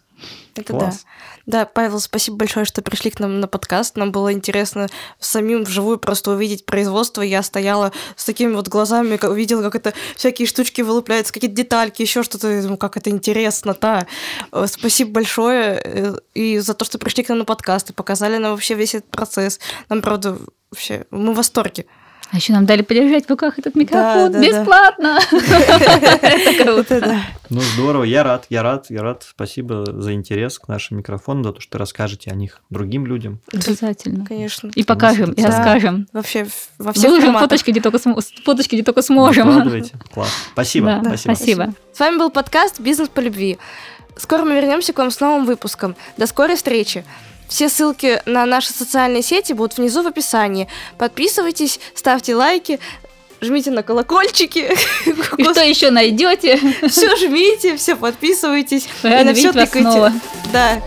Это 0.54 0.74
Класс. 0.74 1.02
да. 1.02 1.35
Да, 1.46 1.64
Павел, 1.64 2.00
спасибо 2.00 2.38
большое, 2.38 2.66
что 2.66 2.82
пришли 2.82 3.12
к 3.12 3.20
нам 3.20 3.38
на 3.38 3.46
подкаст. 3.46 3.96
Нам 3.96 4.10
было 4.10 4.32
интересно 4.32 4.88
самим 5.20 5.62
вживую 5.62 5.98
просто 5.98 6.32
увидеть 6.32 6.66
производство. 6.66 7.22
Я 7.22 7.44
стояла 7.44 7.92
с 8.16 8.24
такими 8.24 8.52
вот 8.52 8.66
глазами, 8.66 9.16
увидела, 9.24 9.62
как 9.62 9.76
это 9.76 9.94
всякие 10.16 10.48
штучки 10.48 10.82
вылупляются, 10.82 11.32
какие-то 11.32 11.54
детальки, 11.54 12.02
еще 12.02 12.24
что-то. 12.24 12.60
Думаю, 12.62 12.78
как 12.78 12.96
это 12.96 13.10
интересно, 13.10 13.76
да. 13.80 14.08
Э, 14.50 14.66
Спасибо 14.66 15.12
большое 15.12 15.80
э, 15.84 16.14
и 16.34 16.58
за 16.58 16.74
то, 16.74 16.84
что 16.84 16.98
пришли 16.98 17.22
к 17.22 17.28
нам 17.28 17.38
на 17.38 17.44
подкаст 17.44 17.90
и 17.90 17.92
показали 17.92 18.38
нам 18.38 18.50
вообще 18.50 18.74
весь 18.74 18.96
этот 18.96 19.10
процесс. 19.10 19.60
Нам, 19.88 20.02
правда, 20.02 20.38
вообще, 20.72 21.06
мы 21.12 21.32
в 21.32 21.36
восторге. 21.36 21.86
А 22.32 22.36
еще 22.36 22.52
нам 22.52 22.66
дали 22.66 22.82
подержать 22.82 23.26
в 23.26 23.30
руках 23.30 23.58
этот 23.58 23.74
микрофон 23.76 24.32
да, 24.32 24.40
да. 24.40 24.40
бесплатно. 24.40 25.18
Ну, 27.48 27.60
здорово, 27.60 28.02
я 28.02 28.24
рад, 28.24 28.46
я 28.50 28.64
рад, 28.64 28.86
я 28.90 29.02
рад. 29.02 29.22
Спасибо 29.22 29.84
за 29.86 30.14
интерес 30.14 30.58
к 30.58 30.66
нашим 30.66 30.98
микрофонам, 30.98 31.44
за 31.44 31.52
то, 31.52 31.60
что 31.60 31.78
расскажете 31.78 32.32
о 32.32 32.34
них 32.34 32.60
другим 32.70 33.06
людям. 33.06 33.40
Обязательно. 33.52 34.26
Конечно. 34.26 34.70
И 34.74 34.82
покажем, 34.82 35.30
и 35.30 35.42
расскажем. 35.42 36.08
Вообще 36.12 36.48
во 36.78 36.92
всех 36.92 37.10
Выложим 37.10 37.38
фоточки, 37.38 37.70
где 37.70 37.80
только, 37.80 38.00
фоточки, 38.44 38.74
где 38.74 38.82
только 38.82 39.02
сможем. 39.02 39.46
Выкладывайте. 39.46 39.92
Класс. 40.12 40.30
Спасибо. 40.52 41.02
спасибо. 41.16 41.72
С 41.92 42.00
вами 42.00 42.18
был 42.18 42.30
подкаст 42.30 42.80
«Бизнес 42.80 43.08
по 43.08 43.20
любви». 43.20 43.58
Скоро 44.16 44.42
мы 44.42 44.54
вернемся 44.54 44.92
к 44.92 44.98
вам 44.98 45.10
с 45.10 45.20
новым 45.20 45.46
выпуском. 45.46 45.94
До 46.16 46.26
скорой 46.26 46.56
встречи. 46.56 47.04
Все 47.48 47.68
ссылки 47.68 48.20
на 48.26 48.44
наши 48.46 48.72
социальные 48.72 49.22
сети 49.22 49.52
будут 49.52 49.78
внизу 49.78 50.02
в 50.02 50.06
описании. 50.06 50.68
Подписывайтесь, 50.98 51.80
ставьте 51.94 52.34
лайки, 52.34 52.80
жмите 53.40 53.70
на 53.70 53.82
колокольчики. 53.82 54.74
И 55.38 55.44
что 55.44 55.62
еще 55.62 55.90
найдете? 55.90 56.60
Все 56.88 57.16
жмите, 57.16 57.76
все 57.76 57.96
подписывайтесь. 57.96 58.88
Рада 59.02 59.20
и 59.20 59.24
на 59.24 59.34
все 59.34 59.52
тыкайте. 59.52 60.12
Да. 60.52 60.82